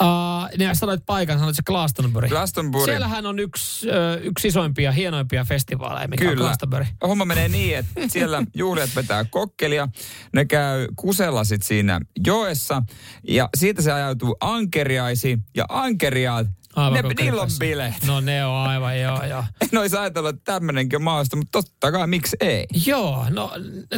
Uh, 0.00 0.58
niin 0.58 0.76
sanoit 0.76 1.06
paikan, 1.06 1.38
sanoit 1.38 1.56
se 1.56 1.62
Glastonbury. 1.62 2.28
Glastonbury. 2.28 2.84
Siellähän 2.84 3.26
on 3.26 3.38
yksi, 3.38 3.88
uh, 3.88 4.26
yksi 4.26 4.48
isoimpia, 4.48 4.92
hienoimpia 4.92 5.44
festivaaleja, 5.44 6.08
mikä 6.08 6.24
Kyllä. 6.24 6.32
on 6.32 6.38
Glastonbury. 6.38 6.86
Homma 7.02 7.24
menee 7.24 7.48
niin, 7.48 7.76
että 7.76 8.00
siellä 8.08 8.42
juhlijat 8.54 8.90
vetää 8.96 9.24
kokkelia, 9.24 9.88
ne 10.32 10.44
käy 10.44 10.88
kusella 10.96 11.44
sit 11.44 11.62
siinä 11.62 12.00
joessa, 12.26 12.82
ja 13.28 13.48
siitä 13.56 13.82
se 13.82 13.92
ajautuu 13.92 14.36
ankeriaisiin, 14.40 15.44
ja 15.56 15.64
ankeriaat 15.68 16.46
Aivan 16.76 17.04
ne, 17.04 17.14
niillä 17.24 17.42
on 17.42 17.48
bileet. 17.58 17.94
No 18.06 18.20
ne 18.20 18.44
on 18.44 18.68
aivan, 18.68 19.00
joo, 19.00 19.24
joo. 19.24 19.44
en 19.72 19.78
olisi 19.78 19.96
ajatellut, 19.96 20.34
että 20.34 20.52
tämmöinenkin 20.52 21.02
mahdollista, 21.02 21.36
mutta 21.36 21.62
totta 21.62 21.92
kai, 21.92 22.06
miksi 22.06 22.36
ei? 22.40 22.66
Joo, 22.86 23.26
no 23.30 23.52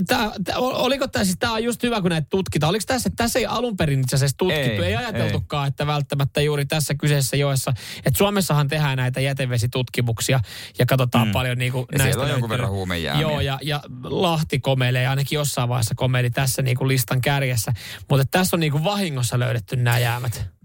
tää, 0.06 0.30
tää, 0.44 0.58
oliko 0.58 1.08
tämä 1.08 1.24
siis, 1.24 1.36
tämä 1.38 1.52
on 1.52 1.64
just 1.64 1.82
hyvä, 1.82 2.00
kun 2.00 2.10
näitä 2.10 2.26
tutkitaan. 2.30 2.70
Oliko 2.70 2.84
tässä, 2.86 3.10
tässä 3.16 3.38
ei 3.38 3.46
alun 3.46 3.76
perin 3.76 4.00
itse 4.00 4.16
asiassa 4.16 4.36
tutkittu, 4.36 4.82
ei, 4.82 4.88
ei 4.88 4.96
ajateltukaan, 4.96 5.64
ei. 5.64 5.68
että 5.68 5.86
välttämättä 5.86 6.40
juuri 6.40 6.66
tässä 6.66 6.94
kyseisessä 6.94 7.36
joessa, 7.36 7.72
että 7.96 8.18
Suomessahan 8.18 8.68
tehdään 8.68 8.96
näitä 8.96 9.20
jätevesitutkimuksia 9.20 10.40
ja 10.78 10.86
katsotaan 10.86 11.28
mm. 11.28 11.32
paljon 11.32 11.58
niin 11.58 11.72
kuin 11.72 11.86
ja 11.92 11.98
näistä. 11.98 12.22
On 12.22 12.30
jonkun 12.30 12.50
verran 12.50 12.70
huumejäämiä. 12.70 13.22
Joo, 13.22 13.40
ja, 13.40 13.58
ja 13.62 13.80
Lahti 14.02 14.60
komeilee, 14.60 15.06
ainakin 15.06 15.36
jossain 15.36 15.68
vaiheessa 15.68 15.94
komeili 15.94 16.30
tässä 16.30 16.62
niin 16.62 16.76
kuin 16.76 16.88
listan 16.88 17.20
kärjessä, 17.20 17.72
mutta 18.10 18.24
tässä 18.30 18.56
on 18.56 18.60
niin 18.60 18.72
kuin 18.72 18.84
vahingossa 18.84 19.38
löydetty 19.38 19.76
nämä 19.76 19.98
jäämät. 19.98 20.55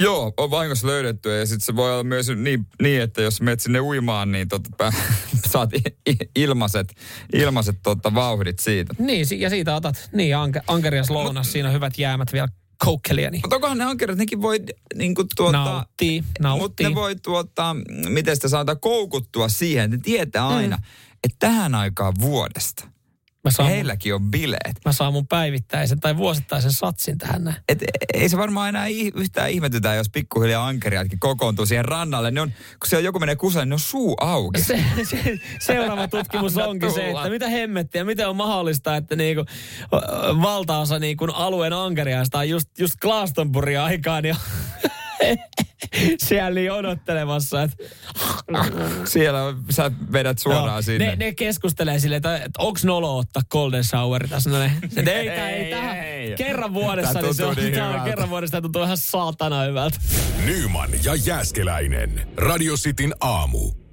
Joo, 0.00 0.34
on 0.36 0.50
vahingossa 0.50 0.86
löydetty 0.86 1.38
ja 1.38 1.46
sitten 1.46 1.66
se 1.66 1.76
voi 1.76 1.92
olla 1.92 2.04
myös 2.04 2.28
niin, 2.28 2.66
niin 2.82 3.02
että 3.02 3.22
jos 3.22 3.40
menet 3.40 3.60
sinne 3.60 3.80
uimaan, 3.80 4.32
niin 4.32 4.48
tota, 4.48 4.92
saat 5.52 5.70
ilmaiset, 6.36 6.94
ilmaiset 7.32 7.76
tota, 7.82 8.14
vauhdit 8.14 8.58
siitä. 8.58 8.94
Niin, 8.98 9.26
ja 9.38 9.50
siitä 9.50 9.76
otat, 9.76 10.10
niin 10.12 10.36
anke, 10.36 10.60
ankerias 10.66 11.10
lounas, 11.10 11.52
siinä 11.52 11.68
on 11.68 11.74
hyvät 11.74 11.98
jäämät 11.98 12.32
vielä 12.32 12.48
koukkelia. 12.84 13.30
Niin. 13.30 13.40
Mutta 13.42 13.56
onkohan 13.56 13.78
ne 13.78 13.84
ankerit, 13.84 14.18
nekin 14.18 14.42
voi 14.42 14.60
niin 14.94 15.14
kuin, 15.14 15.28
tuota, 15.36 15.58
nauttii, 15.58 16.24
nauttii. 16.40 16.62
Mutta 16.62 16.82
ne 16.82 16.94
voi 16.94 17.16
tuota, 17.16 17.76
miten 18.08 18.36
sitä 18.36 18.48
saada 18.48 18.76
koukuttua 18.76 19.48
siihen, 19.48 19.84
että 19.84 19.96
ne 19.96 20.02
tietää 20.02 20.48
aina, 20.48 20.76
mm. 20.76 20.82
että 21.24 21.36
tähän 21.38 21.74
aikaan 21.74 22.14
vuodesta 22.20 22.93
Mä 23.44 23.50
saan 23.50 23.68
Heilläkin 23.68 24.12
mun, 24.12 24.22
on 24.22 24.30
bileet. 24.30 24.80
Mä 24.84 24.92
saan 24.92 25.12
mun 25.12 25.26
päivittäisen 25.26 26.00
tai 26.00 26.16
vuosittaisen 26.16 26.72
satsin 26.72 27.18
tähän 27.18 27.44
näin. 27.44 27.56
Et, 27.68 27.84
ei 28.14 28.28
se 28.28 28.36
varmaan 28.36 28.68
enää 28.68 28.86
yhtään 29.14 29.50
ihmetytä, 29.50 29.94
jos 29.94 30.10
pikkuhiljaa 30.10 30.66
ankeriatkin 30.66 31.20
kokoontuu 31.20 31.66
siihen 31.66 31.84
rannalle. 31.84 32.30
Ne 32.30 32.40
on, 32.40 32.50
kun 32.50 32.98
on 32.98 33.04
joku 33.04 33.18
menee 33.18 33.36
kusaan, 33.36 33.62
niin 33.62 33.70
ne 33.70 33.74
on 33.74 33.80
suu 33.80 34.16
auki. 34.20 34.60
Se, 34.60 34.84
se, 35.02 35.40
seuraava 35.60 36.08
tutkimus 36.08 36.56
onkin 36.56 36.92
se, 36.92 37.10
että 37.10 37.30
mitä 37.30 37.48
hemmettiä, 37.48 38.04
miten 38.04 38.28
on 38.28 38.36
mahdollista, 38.36 38.96
että 38.96 39.16
niinku, 39.16 39.44
valtaosa 40.42 40.98
niinku 40.98 41.24
alueen 41.32 41.72
ankeriaista 41.72 42.38
on 42.38 42.48
just, 42.48 42.78
just 42.78 42.94
Glastonbury 43.00 43.76
aikaan. 43.76 44.24
Ja 44.24 44.36
siellä 46.28 46.50
niin 46.50 46.72
odottelemassa. 46.72 47.62
Että... 47.62 47.76
Siellä 49.04 49.40
sä 49.70 49.90
vedät 50.12 50.38
suoraan 50.38 50.76
no, 50.76 50.82
sinne. 50.82 51.06
Ne, 51.06 51.16
ne 51.16 51.34
keskustelee 51.34 51.98
silleen, 51.98 52.16
että, 52.16 52.36
että 52.36 52.62
onko 52.62 52.78
nolo 52.84 53.18
ottaa 53.18 53.42
golden 53.50 53.84
shower 53.84 54.28
tässä. 54.28 54.50
No, 54.50 54.58
ne, 54.58 54.72
ei, 55.12 55.28
ei, 55.28 55.40
ei, 55.40 55.70
tähän, 55.70 55.98
ei, 55.98 56.34
kerran 56.36 56.74
vuodessa, 56.74 57.20
niin 57.20 57.34
se 57.34 57.44
on, 57.44 57.56
niin 57.56 57.74
tämä, 57.74 58.02
kerran 58.04 58.30
vuodessa 58.30 58.62
tuntuu 58.62 58.82
ihan 58.82 58.96
saatana 58.96 59.62
hyvältä. 59.62 59.98
Nyman 60.44 60.90
ja 61.04 61.14
Jääskeläinen. 61.14 62.28
Radio 62.36 62.74
Cityn 62.74 63.14
aamu. 63.20 63.83